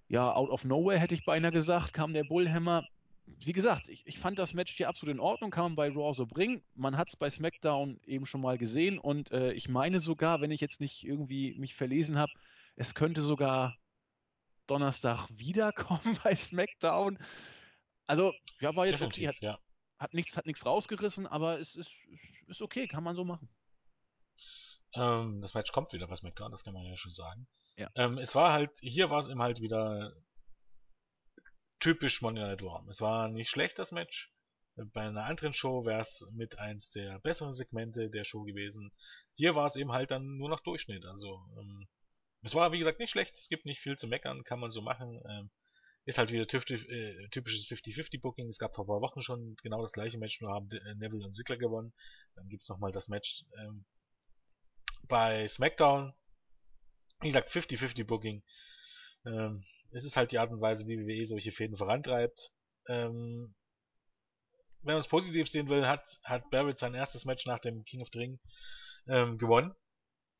Ja, 0.08 0.32
out 0.34 0.50
of 0.50 0.64
nowhere 0.64 0.98
hätte 0.98 1.14
ich 1.14 1.24
beinahe 1.24 1.52
gesagt, 1.52 1.92
kam 1.92 2.12
der 2.12 2.24
Bullhammer 2.24 2.86
wie 3.27 3.53
gesagt, 3.53 3.89
ich, 3.89 4.07
ich 4.07 4.18
fand 4.18 4.39
das 4.39 4.55
Match 4.55 4.77
hier 4.77 4.89
absolut 4.89 5.14
in 5.14 5.21
Ordnung, 5.21 5.51
kann 5.51 5.64
man 5.64 5.77
bei 5.77 5.89
Raw 5.89 6.14
so 6.14 6.27
bringen. 6.27 6.62
Man 6.75 6.97
hat 6.97 7.09
es 7.09 7.16
bei 7.16 7.31
SmackDown 7.31 8.01
eben 8.05 8.27
schon 8.27 8.41
mal 8.41 8.59
gesehen 8.59 8.99
und 8.99 9.31
äh, 9.31 9.53
ich 9.53 9.68
meine 9.68 10.01
sogar, 10.01 10.41
wenn 10.41 10.51
ich 10.51 10.61
jetzt 10.61 10.81
nicht 10.81 11.05
irgendwie 11.05 11.55
mich 11.59 11.75
verlesen 11.75 12.18
habe, 12.18 12.33
es 12.77 12.95
könnte 12.95 13.23
sogar 13.23 13.77
Donnerstag 14.66 15.29
wiederkommen 15.31 16.18
bei 16.25 16.37
SmackDown. 16.37 17.18
Also, 18.07 18.33
ja, 18.61 18.75
war 18.75 18.87
jetzt 18.87 19.03
okay. 19.03 19.29
Hat, 19.29 19.41
ja. 19.41 19.59
hat, 19.99 20.14
nichts, 20.14 20.37
hat 20.37 20.47
nichts 20.47 20.66
rausgerissen, 20.66 21.27
aber 21.27 21.59
es 21.61 21.77
ist, 21.77 21.93
ist 22.47 22.62
okay, 22.62 22.89
kann 22.89 23.05
man 23.05 23.16
so 23.16 23.25
machen. 23.25 23.49
Ähm, 24.95 25.41
das 25.41 25.55
Match 25.55 25.73
kommt 25.73 25.93
wieder 25.93 26.09
bei 26.09 26.16
SmackDown, 26.16 26.51
das 26.51 26.64
kann 26.64 26.75
man 26.75 26.85
ja 26.85 26.97
schon 26.97 27.12
sagen. 27.12 27.47
Ja. 27.77 27.89
Ähm, 27.95 28.18
es 28.18 28.35
war 28.35 28.53
halt, 28.53 28.73
hier 28.81 29.11
war 29.11 29.21
es 29.21 29.29
eben 29.29 29.41
halt 29.41 29.61
wieder 29.61 30.12
typisch 31.81 32.22
Monday 32.22 32.45
Night 32.45 32.62
Raw. 32.62 32.87
Es 32.89 33.01
war 33.01 33.28
nicht 33.28 33.51
schlecht, 33.51 33.78
das 33.78 33.93
Match. 33.93 34.33
Bei 34.76 35.03
einer 35.03 35.24
anderen 35.24 35.53
Show 35.53 35.85
wäre 35.85 36.01
es 36.01 36.26
mit 36.33 36.59
eins 36.59 36.91
der 36.91 37.18
besseren 37.18 37.53
Segmente 37.53 38.09
der 38.09 38.24
Show 38.24 38.45
gewesen. 38.45 38.93
Hier 39.35 39.55
war 39.55 39.66
es 39.66 39.76
eben 39.76 39.93
halt 39.93 40.11
dann 40.11 40.37
nur 40.37 40.49
noch 40.49 40.61
Durchschnitt. 40.61 41.05
Also, 41.05 41.45
ähm, 41.59 41.89
es 42.43 42.55
war 42.55 42.72
wie 42.72 42.78
gesagt 42.78 42.99
nicht 42.99 43.11
schlecht. 43.11 43.37
Es 43.37 43.49
gibt 43.49 43.66
nicht 43.66 43.81
viel 43.81 43.97
zu 43.97 44.07
meckern, 44.07 44.45
kann 44.45 44.61
man 44.61 44.70
so 44.70 44.81
machen. 44.81 45.20
Ähm, 45.28 45.51
ist 46.07 46.18
halt 46.18 46.33
wieder 46.33 46.43
äh, 46.43 47.28
typisches 47.28 47.66
50-50 47.66 48.20
Booking. 48.20 48.49
Es 48.49 48.59
gab 48.59 48.74
vor 48.74 48.85
ein 48.85 48.89
paar 48.89 49.03
Wochen 49.03 49.22
schon 49.22 49.57
genau 49.62 49.83
das 49.83 49.93
gleiche 49.93 50.18
Match, 50.18 50.41
nur 50.41 50.53
haben 50.53 50.70
äh, 50.70 50.95
Neville 50.95 51.24
und 51.24 51.35
Ziggler 51.35 51.57
gewonnen. 51.57 51.93
Dann 52.35 52.49
gibt's 52.49 52.68
nochmal 52.68 52.93
das 52.93 53.09
Match 53.09 53.45
ähm, 53.59 53.85
bei 55.09 55.47
SmackDown. 55.47 56.14
Wie 57.20 57.28
gesagt, 57.28 57.51
50-50 57.51 58.05
Booking. 58.05 58.43
Ähm, 59.26 59.64
es 59.93 60.05
ist 60.05 60.16
halt 60.16 60.32
die 60.32 60.38
Art 60.38 60.51
und 60.51 60.61
Weise, 60.61 60.86
wie 60.86 60.99
WWE 60.99 61.26
solche 61.26 61.53
Fäden 61.53 61.76
vorantreibt. 61.76 62.53
Ähm, 62.88 63.55
wenn 64.82 64.95
man 64.95 65.01
es 65.01 65.09
positiv 65.09 65.49
sehen 65.49 65.68
will, 65.68 65.86
hat, 65.86 66.18
hat 66.24 66.49
Barrett 66.51 66.78
sein 66.78 66.95
erstes 66.95 67.24
Match 67.24 67.47
nach 67.47 67.59
dem 67.59 67.84
King 67.84 68.01
of 68.03 68.09
the 68.12 68.18
Ring 68.18 68.41
ähm, 69.09 69.36
gewonnen. 69.36 69.74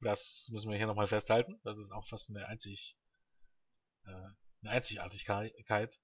Das 0.01 0.49
müssen 0.51 0.71
wir 0.71 0.79
hier 0.79 0.87
nochmal 0.87 1.09
festhalten. 1.09 1.61
Das 1.63 1.79
ist 1.79 1.91
auch 1.91 2.07
fast 2.07 2.31
eine, 2.31 2.49
Einzig, 2.49 2.97
äh, 4.07 4.11
eine 4.63 4.71
Einzigartigkeit. 4.71 5.99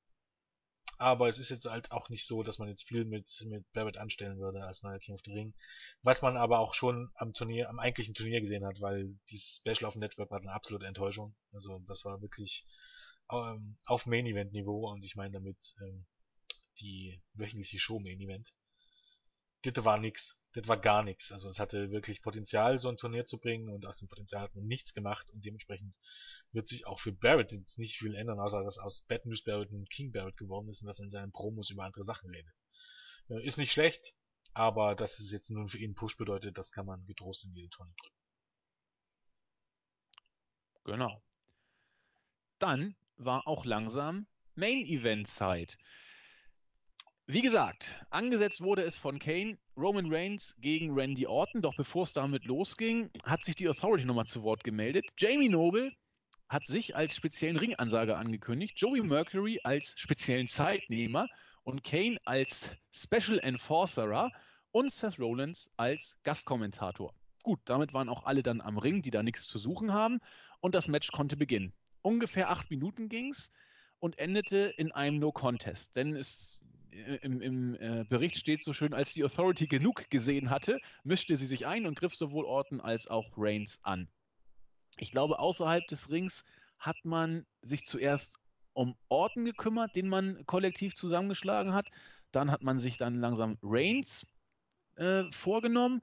Aber 0.99 1.29
es 1.29 1.39
ist 1.39 1.51
jetzt 1.51 1.67
halt 1.67 1.93
auch 1.93 2.09
nicht 2.09 2.27
so, 2.27 2.43
dass 2.43 2.59
man 2.59 2.69
jetzt 2.69 2.85
viel 2.85 3.05
mit, 3.05 3.29
mit 3.47 3.71
Barrett 3.73 3.99
anstellen 3.99 4.39
würde 4.39 4.65
als 4.65 4.83
neuer 4.83 4.99
King 4.99 5.15
of 5.15 5.21
the 5.25 5.33
Ring. 5.33 5.55
Was 6.03 6.23
man 6.23 6.37
aber 6.37 6.59
auch 6.59 6.75
schon 6.75 7.11
am 7.15 7.33
Turnier, 7.33 7.69
am 7.69 7.79
eigentlichen 7.79 8.15
Turnier 8.15 8.41
gesehen 8.41 8.65
hat, 8.65 8.81
weil 8.81 9.19
dieses 9.31 9.57
Special 9.57 9.87
auf 9.87 9.93
dem 9.93 10.01
Network 10.01 10.31
war 10.31 10.41
eine 10.41 10.53
absolute 10.53 10.87
Enttäuschung. 10.87 11.35
Also 11.53 11.79
das 11.87 12.05
war 12.05 12.23
wirklich 12.23 12.65
ähm, 13.31 13.77
auf 13.85 14.07
Main 14.07 14.27
Event 14.27 14.53
Niveau 14.53 14.91
und 14.91 15.03
ich 15.03 15.17
meine 15.17 15.33
damit 15.33 15.59
ähm, 15.81 16.07
die 16.81 17.21
wöchentliche 17.35 17.79
Show 17.79 17.99
Main 17.99 18.21
Event. 18.21 18.53
Das 19.63 19.85
war 19.85 19.99
nix. 19.99 20.43
Das 20.53 20.69
war 20.69 20.79
gar 20.79 21.03
nichts. 21.03 21.33
Also 21.33 21.49
es 21.49 21.59
hatte 21.59 21.91
wirklich 21.91 22.23
Potenzial, 22.23 22.79
so 22.79 22.89
ein 22.89 22.97
Turnier 22.97 23.25
zu 23.25 23.39
bringen 23.39 23.69
und 23.69 23.85
aus 23.85 23.99
dem 23.99 24.09
Potenzial 24.09 24.43
hat 24.43 24.55
man 24.55 24.67
nichts 24.67 24.95
gemacht 24.95 25.29
und 25.31 25.45
dementsprechend 25.45 25.97
wird 26.53 26.69
sich 26.69 26.87
auch 26.87 27.01
für 27.01 27.13
Barrett 27.13 27.53
jetzt 27.53 27.79
nicht 27.79 27.99
viel 27.99 28.15
ändern, 28.15 28.41
außer 28.41 28.63
dass 28.63 28.79
aus 28.79 29.03
Bad 29.03 29.27
News 29.27 29.43
Barrett 29.43 29.71
ein 29.73 29.87
King 29.87 30.13
Barrett 30.13 30.37
geworden 30.37 30.69
ist 30.69 30.83
und 30.83 30.87
dass 30.87 31.01
er 31.01 31.05
in 31.05 31.11
seinen 31.11 31.33
Promos 31.33 31.71
über 31.71 31.85
andere 31.85 32.05
Sachen 32.05 32.31
redet. 32.31 32.53
Ist 33.29 33.59
nicht 33.59 33.73
schlecht, 33.73 34.15
aber 34.55 34.95
dass 34.95 35.19
es 35.19 35.33
jetzt 35.33 35.51
nun 35.51 35.69
für 35.69 35.79
ihn 35.79 35.95
Push 35.95 36.17
bedeutet, 36.17 36.57
das 36.57 36.71
kann 36.71 36.87
man 36.87 37.05
getrost 37.07 37.45
in 37.45 37.53
jede 37.53 37.69
Tonne 37.71 37.93
drücken. 38.01 38.17
Genau. 40.85 41.23
Dann 42.59 42.97
war 43.19 43.47
auch 43.47 43.65
langsam 43.65 44.27
Main-Event-Zeit. 44.55 45.79
Wie 47.27 47.43
gesagt, 47.43 47.91
angesetzt 48.11 48.61
wurde 48.61 48.83
es 48.83 48.97
von 48.97 49.19
Kane, 49.19 49.59
Roman 49.77 50.13
Reigns 50.13 50.55
gegen 50.61 50.95
Randy 50.95 51.27
Orton, 51.27 51.61
doch 51.61 51.75
bevor 51.77 52.05
es 52.05 52.13
damit 52.13 52.45
losging, 52.45 53.11
hat 53.25 53.43
sich 53.45 53.57
die 53.57 53.69
Authority 53.69 54.05
nochmal 54.05 54.27
zu 54.27 54.43
Wort 54.43 54.63
gemeldet. 54.63 55.07
Jamie 55.19 55.49
Noble 55.49 55.93
hat 56.49 56.67
sich 56.67 56.95
als 56.95 57.17
speziellen 57.17 57.57
Ringansager 57.57 58.17
angekündigt, 58.17 58.79
Joey 58.81 59.03
Mercury 59.03 59.61
als 59.65 59.99
speziellen 59.99 60.47
Zeitnehmer 60.47 61.27
und 61.65 61.83
Kane 61.83 62.19
als 62.25 62.71
Special 62.93 63.41
Enforcerer 63.41 64.31
und 64.71 64.93
Seth 64.93 65.19
Rollins 65.19 65.69
als 65.77 66.23
Gastkommentator. 66.23 67.13
Gut, 67.43 67.61
damit 67.65 67.93
waren 67.93 68.09
auch 68.09 68.25
alle 68.25 68.45
dann 68.45 68.61
am 68.61 68.79
Ring, 68.79 69.03
die 69.03 69.11
da 69.11 69.25
nichts 69.25 69.49
zu 69.49 69.59
suchen 69.59 69.93
haben 69.93 70.21
und 70.61 70.77
das 70.77 70.87
Match 70.87 71.11
konnte 71.11 71.37
beginnen 71.37 71.73
ungefähr 72.07 72.51
acht 72.51 72.71
Minuten 72.71 73.09
ging 73.09 73.31
es 73.31 73.57
und 73.99 74.17
endete 74.19 74.73
in 74.77 74.93
einem 74.93 75.19
No-Contest. 75.19 75.97
Denn 75.97 76.15
es 76.15 76.61
äh, 76.93 77.17
im, 77.17 77.41
im 77.41 77.75
äh, 77.75 78.05
Bericht 78.09 78.37
steht 78.37 78.63
so 78.63 78.73
schön, 78.73 78.95
als 78.95 79.13
die 79.13 79.25
Authority 79.25 79.67
genug 79.67 80.09
gesehen 80.09 80.49
hatte, 80.49 80.79
mischte 81.03 81.37
sie 81.37 81.47
sich 81.47 81.67
ein 81.67 81.85
und 81.85 81.99
griff 81.99 82.15
sowohl 82.15 82.45
Orton 82.45 82.81
als 82.81 83.09
auch 83.09 83.27
Reigns 83.37 83.79
an. 83.83 84.09
Ich 84.99 85.11
glaube, 85.11 85.41
außerhalb 85.41 85.85
des 85.89 86.09
Rings 86.11 86.49
hat 86.79 86.97
man 87.05 87.45
sich 87.63 87.85
zuerst 87.85 88.39
um 88.73 88.95
Orton 89.09 89.45
gekümmert, 89.45 89.97
den 89.97 90.09
man 90.09 90.47
kollektiv 90.47 90.95
zusammengeschlagen 90.95 91.75
hat. 91.75 91.89
Dann 92.31 92.53
hat 92.53 92.63
man 92.63 92.79
sich 92.79 92.99
dann 92.99 93.19
langsam 93.19 93.59
Reigns 93.63 94.33
äh, 94.95 95.25
vorgenommen 95.33 96.03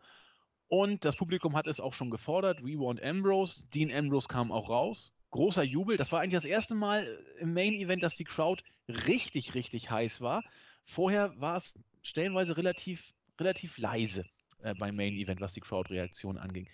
und 0.68 1.06
das 1.06 1.16
Publikum 1.16 1.56
hat 1.56 1.68
es 1.68 1.80
auch 1.80 1.94
schon 1.94 2.10
gefordert. 2.10 2.62
We 2.62 2.78
want 2.78 3.02
Ambrose. 3.02 3.66
Dean 3.74 3.94
Ambrose 3.94 4.28
kam 4.28 4.52
auch 4.52 4.70
raus. 4.70 5.14
Großer 5.34 5.64
Jubel. 5.64 5.98
Das 5.98 6.12
war 6.12 6.22
eigentlich 6.22 6.36
das 6.36 6.46
erste 6.46 6.76
Mal 6.76 7.08
im 7.40 7.56
Main 7.56 7.74
Event, 7.74 8.04
dass 8.04 8.16
die 8.16 8.24
Crowd 8.24 8.64
richtig, 8.88 9.56
richtig 9.56 9.90
heiß 9.90 10.22
war. 10.22 10.44
Vorher 10.86 11.34
war 11.42 11.56
es 11.56 11.74
stellenweise 12.04 12.56
relativ, 12.56 13.14
relativ 13.40 13.80
leise 13.80 14.26
äh, 14.62 14.76
beim 14.76 14.96
Main 14.96 15.16
Event, 15.16 15.42
was 15.42 15.54
die 15.54 15.60
Crowd-Reaktion 15.60 16.38
anging. 16.38 16.70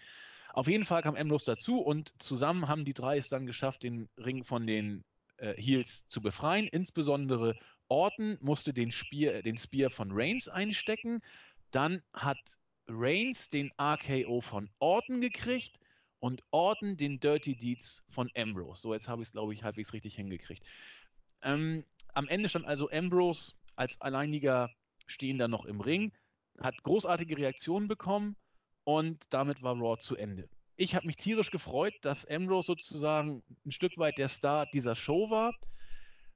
Auf 0.51 0.68
jeden 0.68 0.84
Fall 0.84 1.01
kam 1.03 1.16
Ambrose 1.16 1.45
dazu 1.45 1.80
und 1.80 2.12
zusammen 2.22 2.68
haben 2.68 2.84
die 2.84 2.93
drei 2.93 3.18
es 3.18 3.30
dann 3.30 3.45
geschafft, 3.45 3.84
den 3.84 4.10
Ring 4.18 4.43
von 4.43 4.68
den 4.68 5.05
äh, 5.38 5.53
Heels 5.53 6.10
zu 6.10 6.22
befreien. 6.22 6.68
Insbesondere 6.68 7.55
Orton 7.88 8.38
musste 8.41 8.74
den 8.74 8.91
Spear, 8.91 9.41
den 9.41 9.57
Spear 9.57 9.89
von 9.89 10.10
Reigns 10.12 10.49
einstecken. 10.49 11.22
Dann 11.72 12.01
hat 12.12 12.39
Reigns 12.89 13.49
den 13.49 13.72
RKO 13.80 14.41
von 14.41 14.70
Orton 14.80 15.22
gekriegt 15.22 15.80
und 16.20 16.43
Orton 16.51 16.97
den 16.97 17.20
Dirty 17.20 17.55
Deeds 17.55 18.03
von 18.09 18.30
Ambrose. 18.36 18.82
So, 18.82 18.93
jetzt 18.93 19.07
habe 19.07 19.22
ich 19.22 19.30
es, 19.30 19.32
glaube 19.32 19.53
ich, 19.53 19.63
halbwegs 19.63 19.93
richtig 19.93 20.15
hingekriegt. 20.15 20.63
Ähm, 21.41 21.86
am 22.13 22.28
Ende 22.28 22.49
stand 22.49 22.65
also 22.65 22.89
Ambrose 22.89 23.53
als 23.76 23.99
alleiniger 24.01 24.70
Stehender 25.07 25.47
noch 25.47 25.65
im 25.65 25.80
Ring, 25.80 26.11
hat 26.59 26.84
großartige 26.84 27.38
Reaktionen 27.38 27.88
bekommen 27.88 28.36
und 28.84 29.24
damit 29.30 29.61
war 29.61 29.76
Raw 29.76 29.97
zu 29.97 30.15
Ende. 30.15 30.49
Ich 30.76 30.95
habe 30.95 31.07
mich 31.07 31.17
tierisch 31.17 31.51
gefreut, 31.51 31.93
dass 32.01 32.26
Ambrose 32.26 32.67
sozusagen 32.67 33.43
ein 33.65 33.72
Stück 33.72 33.97
weit 33.97 34.17
der 34.17 34.28
Star 34.28 34.65
dieser 34.67 34.95
Show 34.95 35.30
war. 35.30 35.53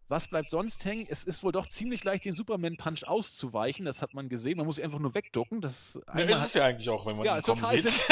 Was 0.10 0.28
bleibt 0.28 0.50
sonst 0.50 0.84
hängen? 0.86 1.08
Es 1.10 1.24
ist 1.24 1.44
wohl 1.44 1.52
doch 1.52 1.68
ziemlich 1.68 2.04
leicht, 2.04 2.26
den 2.26 2.36
Superman-Punch 2.36 3.06
auszuweichen. 3.06 3.86
Das 3.86 4.02
hat 4.02 4.14
man 4.14 4.30
gesehen. 4.30 4.58
Man 4.58 4.66
muss 4.66 4.76
sich 4.76 4.86
einfach 4.86 5.00
nur 5.00 5.16
wegducken. 5.16 5.62
Das 5.62 6.00
ja, 6.14 6.22
ist 6.22 6.44
es 6.44 6.54
ja 6.54 6.66
eigentlich 6.66 6.90
auch, 6.90 7.06
wenn 7.06 7.18
man 7.18 7.26
ja, 7.26 7.38
ihn 7.38 7.42
kommen 7.42 7.64
sieht. 7.64 7.86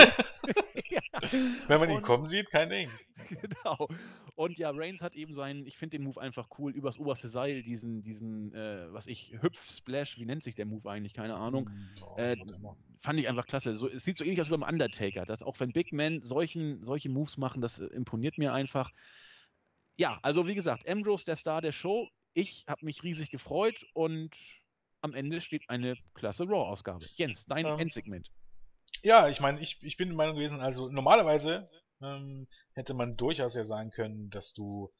ja. 0.89 1.01
Wenn 1.67 1.79
man 1.79 1.89
ihn 1.89 1.97
und, 1.97 2.03
kommen 2.03 2.25
sieht, 2.25 2.49
kein 2.49 2.69
Ding. 2.69 2.89
Genau. 3.41 3.87
Und 4.35 4.57
ja, 4.57 4.71
Reigns 4.71 5.01
hat 5.01 5.15
eben 5.15 5.33
seinen, 5.33 5.65
ich 5.65 5.77
finde 5.77 5.97
den 5.97 6.05
Move 6.05 6.19
einfach 6.19 6.49
cool, 6.57 6.73
übers 6.73 6.99
oberste 6.99 7.29
Seil, 7.29 7.63
diesen, 7.63 8.03
diesen, 8.03 8.53
äh, 8.53 8.91
was 8.91 9.07
ich, 9.07 9.37
Hüpf-Splash, 9.39 10.17
wie 10.17 10.25
nennt 10.25 10.43
sich 10.43 10.55
der 10.55 10.65
Move 10.65 10.89
eigentlich? 10.89 11.13
Keine 11.13 11.35
Ahnung. 11.35 11.69
Oh, 12.01 12.17
äh, 12.17 12.35
fand 12.99 13.19
ich 13.19 13.29
einfach 13.29 13.45
klasse. 13.45 13.73
So, 13.75 13.87
es 13.87 14.03
sieht 14.03 14.17
so 14.17 14.25
ähnlich 14.25 14.41
aus 14.41 14.47
wie 14.47 14.57
beim 14.57 14.67
Undertaker. 14.67 15.25
Dass 15.25 15.43
auch 15.43 15.59
wenn 15.59 15.71
Big 15.71 15.93
Men 15.93 16.23
solchen, 16.23 16.83
solche 16.83 17.09
Moves 17.09 17.37
machen, 17.37 17.61
das 17.61 17.79
imponiert 17.79 18.37
mir 18.37 18.53
einfach 18.53 18.91
ja, 19.97 20.19
also 20.21 20.47
wie 20.47 20.55
gesagt, 20.55 20.87
Ambrose 20.87 21.25
der 21.25 21.35
Star 21.35 21.61
der 21.61 21.71
Show. 21.71 22.07
Ich 22.33 22.65
habe 22.67 22.85
mich 22.85 23.03
riesig 23.03 23.29
gefreut 23.29 23.75
und 23.93 24.33
am 25.01 25.13
Ende 25.13 25.41
steht 25.41 25.69
eine 25.69 25.97
klasse 26.13 26.45
Raw-Ausgabe. 26.45 27.05
Jens, 27.15 27.45
dein 27.45 27.65
ähm, 27.65 27.79
Endsegment. 27.79 28.31
Ja, 29.03 29.27
ich 29.27 29.39
meine, 29.39 29.59
ich, 29.59 29.81
ich 29.83 29.97
bin 29.97 30.09
der 30.09 30.17
Meinung 30.17 30.35
gewesen, 30.35 30.61
also 30.61 30.89
normalerweise 30.89 31.67
ähm, 32.01 32.47
hätte 32.73 32.93
man 32.93 33.17
durchaus 33.17 33.55
ja 33.55 33.63
sagen 33.63 33.89
können, 33.91 34.29
dass 34.29 34.53
du 34.53 34.91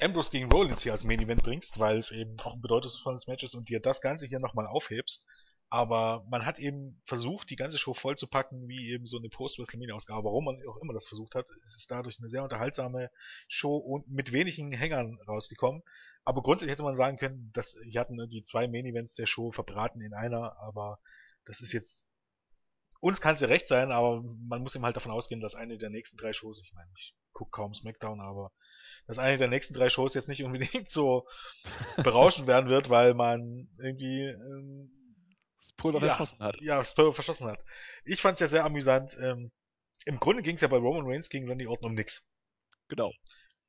Ambrose 0.00 0.30
gegen 0.30 0.50
Rollins 0.50 0.82
hier 0.82 0.92
als 0.92 1.04
Main 1.04 1.20
Event 1.20 1.42
bringst, 1.42 1.78
weil 1.78 1.98
es 1.98 2.10
eben 2.10 2.38
auch 2.40 2.54
ein 2.54 2.60
bedeutungsvolles 2.60 3.26
Match 3.26 3.44
ist 3.44 3.54
und 3.54 3.68
dir 3.68 3.80
das 3.80 4.00
Ganze 4.00 4.26
hier 4.26 4.40
nochmal 4.40 4.66
aufhebst. 4.66 5.26
Aber 5.74 6.24
man 6.30 6.46
hat 6.46 6.60
eben 6.60 7.02
versucht, 7.04 7.50
die 7.50 7.56
ganze 7.56 7.78
Show 7.78 7.94
voll 7.94 8.16
zu 8.16 8.28
packen, 8.28 8.68
wie 8.68 8.92
eben 8.92 9.06
so 9.06 9.18
eine 9.18 9.28
Post-WrestleMania-Ausgabe. 9.28 10.22
Warum 10.22 10.44
man 10.44 10.62
auch 10.68 10.76
immer 10.76 10.92
das 10.92 11.08
versucht 11.08 11.34
hat, 11.34 11.48
es 11.64 11.74
ist 11.74 11.90
dadurch 11.90 12.20
eine 12.20 12.30
sehr 12.30 12.44
unterhaltsame 12.44 13.10
Show 13.48 13.74
und 13.74 14.08
mit 14.08 14.32
wenigen 14.32 14.70
Hängern 14.70 15.18
rausgekommen. 15.26 15.82
Aber 16.24 16.42
grundsätzlich 16.42 16.70
hätte 16.70 16.84
man 16.84 16.94
sagen 16.94 17.16
können, 17.16 17.50
dass 17.54 17.76
hier 17.90 18.00
hatten 18.00 18.20
irgendwie 18.20 18.44
zwei 18.44 18.68
Main-Events 18.68 19.16
der 19.16 19.26
Show 19.26 19.50
verbraten 19.50 20.00
in 20.00 20.14
einer, 20.14 20.56
aber 20.60 21.00
das 21.44 21.60
ist 21.60 21.72
jetzt 21.72 22.04
uns 23.00 23.20
kann 23.20 23.34
es 23.34 23.40
ja 23.40 23.48
recht 23.48 23.66
sein, 23.66 23.90
aber 23.90 24.22
man 24.22 24.62
muss 24.62 24.76
eben 24.76 24.84
halt 24.84 24.94
davon 24.94 25.10
ausgehen, 25.10 25.40
dass 25.40 25.56
eine 25.56 25.76
der 25.76 25.90
nächsten 25.90 26.18
drei 26.18 26.32
Shows, 26.32 26.62
ich 26.62 26.72
meine, 26.72 26.88
ich 26.94 27.16
gucke 27.32 27.50
kaum 27.50 27.74
SmackDown, 27.74 28.20
aber 28.20 28.52
dass 29.08 29.18
eine 29.18 29.38
der 29.38 29.48
nächsten 29.48 29.74
drei 29.74 29.88
Shows 29.88 30.14
jetzt 30.14 30.28
nicht 30.28 30.44
unbedingt 30.44 30.88
so 30.88 31.26
berauschend 32.04 32.46
werden 32.46 32.70
wird, 32.70 32.90
weil 32.90 33.14
man 33.14 33.68
irgendwie 33.82 34.28
ähm, 34.28 34.92
Pulver 35.72 36.00
ja, 36.00 36.16
verschossen 36.16 36.38
hat. 36.40 36.60
Ja, 36.60 36.78
das 36.78 36.94
Pulver 36.94 37.12
verschossen 37.12 37.48
hat. 37.48 37.64
Ich 38.04 38.20
fand 38.20 38.36
es 38.36 38.40
ja 38.40 38.48
sehr 38.48 38.64
amüsant. 38.64 39.16
Ähm, 39.20 39.50
Im 40.04 40.20
Grunde 40.20 40.42
ging 40.42 40.56
es 40.56 40.60
ja 40.60 40.68
bei 40.68 40.76
Roman 40.76 41.06
Reigns 41.06 41.28
gegen 41.28 41.48
Randy 41.48 41.66
Orton 41.66 41.90
um 41.90 41.94
nix. 41.94 42.34
Genau. 42.88 43.12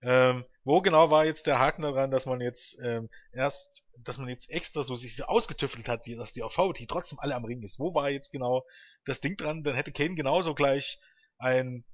Ähm, 0.01 0.45
wo 0.63 0.81
genau 0.81 1.09
war 1.09 1.25
jetzt 1.25 1.47
der 1.47 1.57
Haken 1.57 1.81
daran, 1.81 2.11
dass 2.11 2.25
man 2.25 2.41
jetzt 2.41 2.77
ähm, 2.83 3.09
erst, 3.31 3.89
dass 4.03 4.17
man 4.17 4.29
jetzt 4.29 4.49
extra 4.49 4.83
so 4.83 4.95
sich 4.95 5.15
so 5.15 5.23
ausgetüftelt 5.23 5.87
hat, 5.87 6.05
dass 6.05 6.33
die 6.33 6.43
Authority 6.43 6.85
trotzdem 6.85 7.19
alle 7.19 7.35
am 7.35 7.45
Ring 7.45 7.63
ist? 7.63 7.79
Wo 7.79 7.93
war 7.93 8.09
jetzt 8.09 8.31
genau 8.31 8.65
das 9.05 9.21
Ding 9.21 9.37
dran? 9.37 9.63
Dann 9.63 9.75
hätte 9.75 9.91
Kane 9.91 10.15
genauso 10.15 10.53
gleich 10.53 10.99
ein 11.37 11.85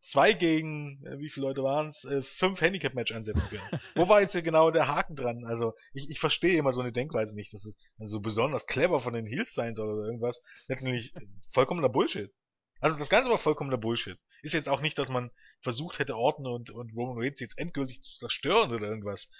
zwei 0.00 0.32
gegen, 0.32 1.04
äh, 1.06 1.18
wie 1.18 1.28
viele 1.28 1.46
Leute 1.46 1.62
waren 1.62 1.88
es, 1.88 2.04
äh, 2.04 2.22
fünf 2.22 2.60
Handicap-Match 2.60 3.12
einsetzen 3.12 3.48
können. 3.48 3.82
Wo 3.94 4.08
war 4.08 4.20
jetzt 4.20 4.32
hier 4.32 4.42
genau 4.42 4.70
der 4.70 4.88
Haken 4.88 5.14
dran? 5.14 5.44
Also 5.44 5.74
ich, 5.92 6.10
ich 6.10 6.18
verstehe 6.18 6.58
immer 6.58 6.72
so 6.72 6.80
eine 6.80 6.92
Denkweise 6.92 7.36
nicht, 7.36 7.52
dass 7.52 7.64
es 7.66 7.78
so 7.98 8.20
besonders 8.20 8.66
clever 8.66 8.98
von 8.98 9.12
den 9.12 9.26
Heels 9.26 9.54
sein 9.54 9.74
soll 9.74 9.94
oder 9.94 10.06
irgendwas. 10.06 10.42
Natürlich 10.68 11.14
vollkommener 11.52 11.88
Bullshit. 11.88 12.32
Also 12.80 12.98
das 12.98 13.10
Ganze 13.10 13.30
war 13.30 13.38
vollkommener 13.38 13.76
Bullshit. 13.76 14.18
Ist 14.42 14.54
jetzt 14.54 14.68
auch 14.68 14.80
nicht, 14.80 14.98
dass 14.98 15.10
man 15.10 15.30
versucht 15.60 15.98
hätte, 15.98 16.16
Orton 16.16 16.46
und, 16.46 16.70
und 16.70 16.94
Roman 16.96 17.22
Reigns 17.22 17.40
jetzt 17.40 17.58
endgültig 17.58 18.02
zu 18.02 18.16
zerstören 18.16 18.72
oder 18.72 18.88
irgendwas. 18.88 19.30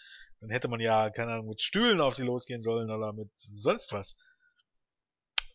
Dann 0.41 0.51
hätte 0.51 0.69
man 0.69 0.81
ja, 0.81 1.11
keine 1.11 1.33
Ahnung, 1.33 1.49
mit 1.49 1.63
Stühlen 1.63 2.01
auf 2.01 2.15
sie 2.15 2.23
losgehen 2.23 2.63
sollen 2.63 2.91
oder 2.91 3.13
mit 3.15 3.31
sonst 3.35 3.93
was. 3.93 4.19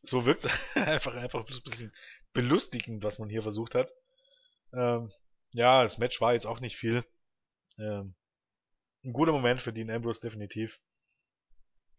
So 0.02 0.26
wirkt 0.26 0.46
es 0.46 0.52
einfach, 0.76 1.14
einfach 1.16 1.46
ein 1.46 1.64
bisschen 1.64 1.94
belustigend, 2.34 3.04
was 3.04 3.20
man 3.20 3.30
hier 3.30 3.44
versucht 3.44 3.76
hat. 3.76 3.92
Ähm, 4.76 5.12
ja, 5.52 5.84
das 5.84 5.98
Match 5.98 6.20
war 6.22 6.34
jetzt 6.34 6.46
auch 6.46 6.60
nicht 6.60 6.76
viel. 6.76 7.04
Ähm, 7.80 8.16
ein 9.04 9.14
guter 9.14 9.32
Moment 9.32 9.62
für 9.62 9.72
Dean 9.72 9.90
Ambrose 9.90 10.22
definitiv. 10.22 10.80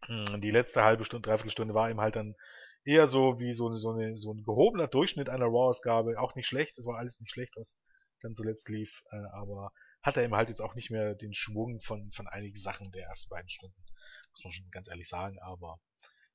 Hm, 0.05 0.41
die 0.41 0.51
letzte 0.51 0.83
halbe 0.83 1.05
Stunde, 1.05 1.27
dreiviertel 1.27 1.51
Stunde 1.51 1.73
war 1.73 1.89
ihm 1.89 2.01
halt 2.01 2.15
dann 2.15 2.35
eher 2.83 3.07
so 3.07 3.39
wie 3.39 3.51
so, 3.51 3.71
so, 3.71 3.91
eine, 3.91 4.17
so 4.17 4.33
ein 4.33 4.43
gehobener 4.43 4.87
Durchschnitt 4.87 5.29
einer 5.29 5.45
Raw-Ausgabe. 5.45 6.19
Auch 6.19 6.35
nicht 6.35 6.47
schlecht, 6.47 6.77
das 6.77 6.85
war 6.85 6.97
alles 6.97 7.19
nicht 7.19 7.31
schlecht, 7.31 7.55
was 7.55 7.87
dann 8.21 8.35
zuletzt 8.35 8.69
lief, 8.69 9.03
äh, 9.11 9.15
aber 9.33 9.71
hat 10.01 10.17
er 10.17 10.23
eben 10.23 10.35
halt 10.35 10.49
jetzt 10.49 10.61
auch 10.61 10.75
nicht 10.75 10.89
mehr 10.89 11.15
den 11.15 11.33
Schwung 11.33 11.81
von, 11.81 12.11
von 12.11 12.27
einigen 12.27 12.55
Sachen 12.55 12.91
der 12.91 13.07
ersten 13.07 13.29
beiden 13.29 13.49
Stunden. 13.49 13.83
Muss 14.31 14.43
man 14.43 14.53
schon 14.53 14.69
ganz 14.71 14.87
ehrlich 14.87 15.09
sagen, 15.09 15.39
aber 15.39 15.79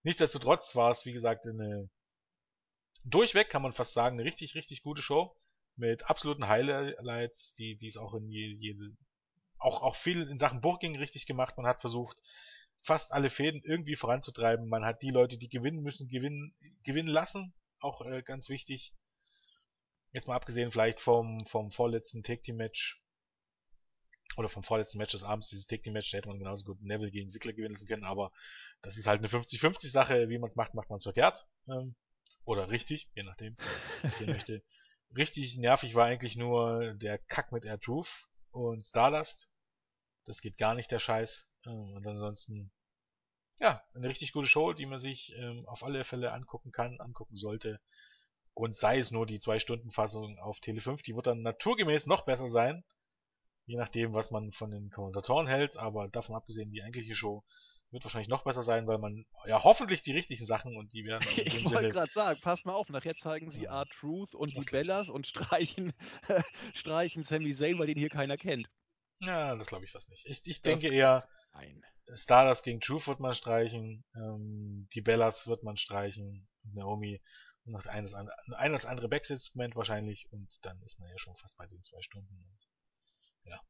nichtsdestotrotz 0.02 0.76
war 0.76 0.90
es, 0.90 1.06
wie 1.06 1.12
gesagt, 1.12 1.46
eine 1.46 1.88
durchweg, 3.04 3.48
kann 3.48 3.62
man 3.62 3.72
fast 3.72 3.94
sagen, 3.94 4.16
eine 4.16 4.24
richtig, 4.24 4.54
richtig 4.54 4.82
gute 4.82 5.02
Show 5.02 5.34
mit 5.76 6.08
absoluten 6.08 6.48
Highlights, 6.48 7.54
die, 7.54 7.76
die 7.76 7.86
es 7.86 7.96
auch 7.96 8.14
in 8.14 8.28
jede, 8.28 8.94
auch, 9.58 9.82
auch 9.82 9.96
viel 9.96 10.28
in 10.28 10.38
Sachen 10.38 10.60
Booking 10.60 10.96
richtig 10.96 11.26
gemacht. 11.26 11.56
Man 11.56 11.66
hat 11.66 11.80
versucht, 11.80 12.20
fast 12.82 13.12
alle 13.12 13.30
Fäden 13.30 13.62
irgendwie 13.64 13.96
voranzutreiben. 13.96 14.68
Man 14.68 14.84
hat 14.84 15.02
die 15.02 15.10
Leute, 15.10 15.38
die 15.38 15.48
gewinnen 15.48 15.82
müssen, 15.82 16.08
gewinnen, 16.08 16.54
gewinnen 16.84 17.08
lassen. 17.08 17.54
Auch 17.80 18.04
äh, 18.04 18.22
ganz 18.22 18.48
wichtig. 18.48 18.94
Jetzt 20.12 20.26
mal 20.26 20.34
abgesehen 20.34 20.72
vielleicht 20.72 21.00
vom, 21.00 21.46
vom 21.46 21.70
vorletzten 21.70 22.22
Take 22.22 22.42
Team 22.42 22.56
Match. 22.56 23.00
Oder 24.36 24.48
vom 24.48 24.62
vorletzten 24.62 24.98
Match 24.98 25.12
des 25.12 25.24
Abends, 25.24 25.50
dieses 25.50 25.66
Take 25.66 25.82
Team 25.82 25.92
Match, 25.92 26.10
da 26.10 26.18
hätte 26.18 26.28
man 26.28 26.38
genauso 26.38 26.64
gut 26.64 26.82
Neville 26.82 27.10
gegen 27.10 27.28
Ziggler 27.28 27.52
gewinnen 27.52 27.74
lassen 27.74 27.86
können, 27.86 28.04
aber 28.04 28.32
das 28.80 28.96
ist 28.96 29.06
halt 29.06 29.18
eine 29.18 29.28
50-50 29.28 29.90
Sache, 29.90 30.30
wie 30.30 30.38
man 30.38 30.48
es 30.48 30.56
macht, 30.56 30.72
macht 30.72 30.88
man 30.88 30.96
es 30.96 31.02
verkehrt. 31.02 31.46
Ähm, 31.68 31.94
oder 32.44 32.70
richtig, 32.70 33.10
je 33.14 33.24
nachdem, 33.24 33.56
was 34.02 34.20
ihr 34.22 34.26
möchte 34.34 34.62
richtig 35.16 35.56
nervig 35.58 35.94
war 35.94 36.06
eigentlich 36.06 36.36
nur 36.36 36.94
der 36.94 37.18
Kack 37.18 37.52
mit 37.52 37.64
Air 37.64 37.80
Truth 37.80 38.28
und 38.50 38.82
Stardust. 38.82 39.50
Das 40.24 40.40
geht 40.40 40.58
gar 40.58 40.74
nicht, 40.74 40.90
der 40.90 40.98
Scheiß. 40.98 41.54
Ähm, 41.66 41.94
und 41.94 42.06
ansonsten, 42.06 42.70
ja, 43.58 43.82
eine 43.94 44.08
richtig 44.08 44.32
gute 44.32 44.48
Show, 44.48 44.72
die 44.72 44.86
man 44.86 44.98
sich 44.98 45.34
ähm, 45.36 45.64
auf 45.66 45.82
alle 45.82 46.04
Fälle 46.04 46.32
angucken 46.32 46.72
kann, 46.72 47.00
angucken 47.00 47.36
sollte. 47.36 47.80
Und 48.54 48.76
sei 48.76 48.98
es 48.98 49.10
nur 49.10 49.26
die 49.26 49.40
2-Stunden-Fassung 49.40 50.38
auf 50.38 50.60
Tele 50.60 50.80
5, 50.80 51.02
die 51.02 51.14
wird 51.14 51.26
dann 51.26 51.42
naturgemäß 51.42 52.06
noch 52.06 52.24
besser 52.24 52.48
sein. 52.48 52.84
Je 53.64 53.76
nachdem, 53.76 54.12
was 54.12 54.30
man 54.30 54.52
von 54.52 54.70
den 54.70 54.90
Kommentatoren 54.90 55.46
hält, 55.46 55.76
aber 55.76 56.08
davon 56.08 56.34
abgesehen, 56.34 56.70
die 56.70 56.82
eigentliche 56.82 57.14
Show 57.14 57.44
wird 57.92 58.04
wahrscheinlich 58.04 58.28
noch 58.28 58.44
besser 58.44 58.62
sein, 58.62 58.86
weil 58.86 58.98
man 58.98 59.26
ja 59.46 59.62
hoffentlich 59.62 60.02
die 60.02 60.12
richtigen 60.12 60.44
Sachen 60.44 60.76
und 60.76 60.92
die 60.92 61.04
werden. 61.04 61.26
ich 61.36 61.70
wollte 61.70 61.90
gerade 61.90 62.12
sagen, 62.12 62.40
passt 62.40 62.64
mal 62.64 62.74
auf, 62.74 62.88
nachher 62.88 63.14
zeigen 63.14 63.50
sie 63.50 63.64
ja. 63.64 63.82
R-Truth 63.82 64.34
und 64.34 64.56
das 64.56 64.64
die 64.64 64.70
Bellas 64.70 65.08
und 65.08 65.26
streichen, 65.26 65.92
streichen 66.74 67.22
Sami 67.22 67.54
Zayn, 67.54 67.78
weil 67.78 67.86
den 67.86 67.98
hier 67.98 68.08
keiner 68.08 68.36
kennt. 68.36 68.68
Ja, 69.20 69.54
das 69.54 69.68
glaube 69.68 69.84
ich 69.84 69.92
fast 69.92 70.08
nicht. 70.08 70.26
Ich, 70.26 70.46
ich 70.46 70.62
denke 70.62 70.88
eher, 70.88 71.28
nein. 71.52 71.82
Stardust 72.14 72.64
gegen 72.64 72.80
Truth 72.80 73.06
wird 73.06 73.20
man 73.20 73.34
streichen, 73.34 74.04
ähm, 74.16 74.88
die 74.94 75.00
Bellas 75.00 75.46
wird 75.46 75.62
man 75.62 75.76
streichen, 75.76 76.48
Naomi 76.64 77.20
noch 77.64 77.86
ein 77.86 78.02
das 78.02 78.14
andere, 78.14 78.34
ein 78.56 78.72
das 78.72 78.84
andere 78.84 79.08
Backstage-Segment 79.08 79.76
wahrscheinlich 79.76 80.28
und 80.32 80.48
dann 80.62 80.82
ist 80.82 80.98
man 80.98 81.08
ja 81.08 81.18
schon 81.18 81.36
fast 81.36 81.56
bei 81.56 81.66
den 81.66 81.82
zwei 81.82 82.02
Stunden. 82.02 82.34
Und, 82.34 82.68
ja. 83.44 83.60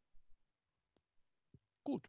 Gut. 1.82 2.08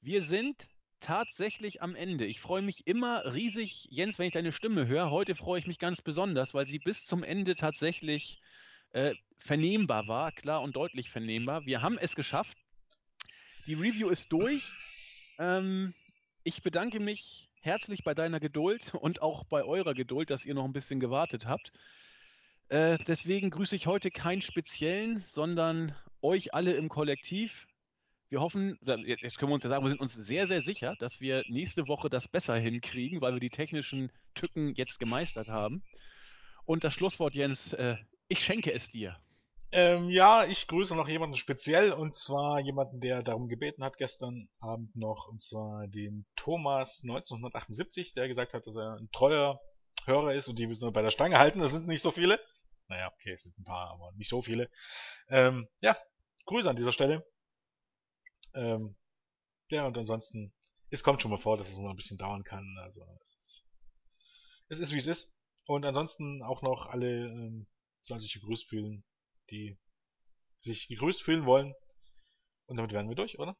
Wir 0.00 0.22
sind 0.22 0.68
tatsächlich 1.00 1.82
am 1.82 1.94
Ende. 1.94 2.26
Ich 2.26 2.40
freue 2.40 2.62
mich 2.62 2.86
immer 2.86 3.34
riesig, 3.34 3.88
Jens, 3.90 4.18
wenn 4.18 4.26
ich 4.26 4.32
deine 4.32 4.52
Stimme 4.52 4.86
höre. 4.86 5.10
Heute 5.10 5.34
freue 5.34 5.58
ich 5.58 5.66
mich 5.66 5.78
ganz 5.78 6.02
besonders, 6.02 6.54
weil 6.54 6.66
sie 6.66 6.78
bis 6.78 7.04
zum 7.04 7.22
Ende 7.22 7.56
tatsächlich 7.56 8.40
äh, 8.92 9.14
vernehmbar 9.38 10.06
war, 10.06 10.32
klar 10.32 10.62
und 10.62 10.76
deutlich 10.76 11.10
vernehmbar. 11.10 11.66
Wir 11.66 11.82
haben 11.82 11.98
es 11.98 12.14
geschafft. 12.14 12.56
Die 13.66 13.74
Review 13.74 14.08
ist 14.08 14.30
durch. 14.32 14.72
Ähm, 15.38 15.94
ich 16.44 16.62
bedanke 16.62 17.00
mich 17.00 17.50
herzlich 17.60 18.04
bei 18.04 18.14
deiner 18.14 18.40
Geduld 18.40 18.94
und 18.94 19.22
auch 19.22 19.44
bei 19.44 19.64
eurer 19.64 19.94
Geduld, 19.94 20.30
dass 20.30 20.44
ihr 20.44 20.54
noch 20.54 20.64
ein 20.64 20.72
bisschen 20.72 21.00
gewartet 21.00 21.46
habt. 21.46 21.72
Äh, 22.68 22.98
deswegen 23.06 23.50
grüße 23.50 23.74
ich 23.74 23.86
heute 23.86 24.10
keinen 24.10 24.42
speziellen, 24.42 25.24
sondern 25.26 25.94
euch 26.22 26.54
alle 26.54 26.74
im 26.74 26.88
Kollektiv. 26.88 27.66
Wir 28.30 28.40
hoffen, 28.40 28.78
jetzt 29.06 29.38
können 29.38 29.50
wir 29.50 29.54
uns 29.56 29.64
ja 29.64 29.70
sagen, 29.70 29.84
wir 29.84 29.90
sind 29.90 30.00
uns 30.00 30.14
sehr, 30.14 30.46
sehr 30.46 30.62
sicher, 30.62 30.94
dass 31.00 31.20
wir 31.20 31.42
nächste 31.48 31.88
Woche 31.88 32.08
das 32.08 32.28
besser 32.28 32.56
hinkriegen, 32.56 33.20
weil 33.20 33.32
wir 33.32 33.40
die 33.40 33.50
technischen 33.50 34.12
Tücken 34.36 34.72
jetzt 34.76 35.00
gemeistert 35.00 35.48
haben. 35.48 35.82
Und 36.64 36.84
das 36.84 36.94
Schlusswort, 36.94 37.34
Jens, 37.34 37.72
äh, 37.72 37.96
ich 38.28 38.44
schenke 38.44 38.72
es 38.72 38.88
dir. 38.88 39.16
Ähm, 39.72 40.10
ja, 40.10 40.44
ich 40.44 40.68
grüße 40.68 40.94
noch 40.94 41.08
jemanden 41.08 41.36
speziell 41.36 41.92
und 41.92 42.14
zwar 42.14 42.60
jemanden, 42.60 43.00
der 43.00 43.24
darum 43.24 43.48
gebeten 43.48 43.82
hat 43.82 43.98
gestern 43.98 44.48
Abend 44.60 44.94
noch 44.94 45.26
und 45.26 45.42
zwar 45.42 45.88
den 45.88 46.24
Thomas 46.36 47.00
1978, 47.02 48.12
der 48.12 48.28
gesagt 48.28 48.54
hat, 48.54 48.64
dass 48.64 48.76
er 48.76 48.96
ein 48.96 49.10
treuer 49.10 49.60
Hörer 50.04 50.34
ist 50.34 50.46
und 50.46 50.56
die 50.60 50.68
müssen 50.68 50.86
wir 50.86 50.92
bei 50.92 51.02
der 51.02 51.10
Stange 51.10 51.38
halten. 51.38 51.58
Das 51.58 51.72
sind 51.72 51.88
nicht 51.88 52.02
so 52.02 52.12
viele. 52.12 52.38
Naja, 52.86 53.12
okay, 53.12 53.32
es 53.32 53.42
sind 53.42 53.58
ein 53.58 53.64
paar, 53.64 53.90
aber 53.90 54.12
nicht 54.12 54.28
so 54.28 54.40
viele. 54.40 54.70
Ähm, 55.28 55.66
ja, 55.80 55.96
Grüße 56.46 56.70
an 56.70 56.76
dieser 56.76 56.92
Stelle. 56.92 57.24
Ähm, 58.54 58.96
ja, 59.70 59.86
und 59.86 59.96
ansonsten, 59.96 60.52
es 60.90 61.02
kommt 61.02 61.22
schon 61.22 61.30
mal 61.30 61.36
vor, 61.36 61.56
dass 61.56 61.68
es 61.68 61.76
noch 61.76 61.90
ein 61.90 61.96
bisschen 61.96 62.18
dauern 62.18 62.42
kann. 62.42 62.76
Also 62.78 63.04
es 63.22 63.36
ist, 63.36 63.64
es 64.68 64.78
ist 64.80 64.94
wie 64.94 64.98
es 64.98 65.06
ist. 65.06 65.36
Und 65.66 65.84
ansonsten 65.84 66.42
auch 66.42 66.62
noch 66.62 66.86
alle 66.86 67.26
ähm, 67.26 67.66
sollen 68.00 68.20
sich 68.20 68.34
gegrüßt 68.34 68.68
fühlen, 68.68 69.04
die 69.50 69.78
sich 70.58 70.88
gegrüßt 70.88 71.22
fühlen 71.22 71.46
wollen. 71.46 71.74
Und 72.66 72.76
damit 72.76 72.92
werden 72.92 73.08
wir 73.08 73.16
durch, 73.16 73.38
oder? 73.38 73.56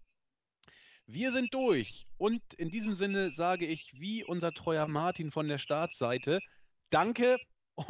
Wir 1.07 1.33
sind 1.33 1.53
durch. 1.55 2.07
Und 2.17 2.43
in 2.55 2.71
diesem 2.71 2.95
Sinne 2.95 3.33
sage 3.33 3.67
ich, 3.67 3.93
wie 3.95 4.25
unser 4.25 4.53
treuer 4.53 4.87
Martin 4.87 5.31
von 5.31 5.49
der 5.49 5.59
Startseite, 5.59 6.41
danke 6.91 7.39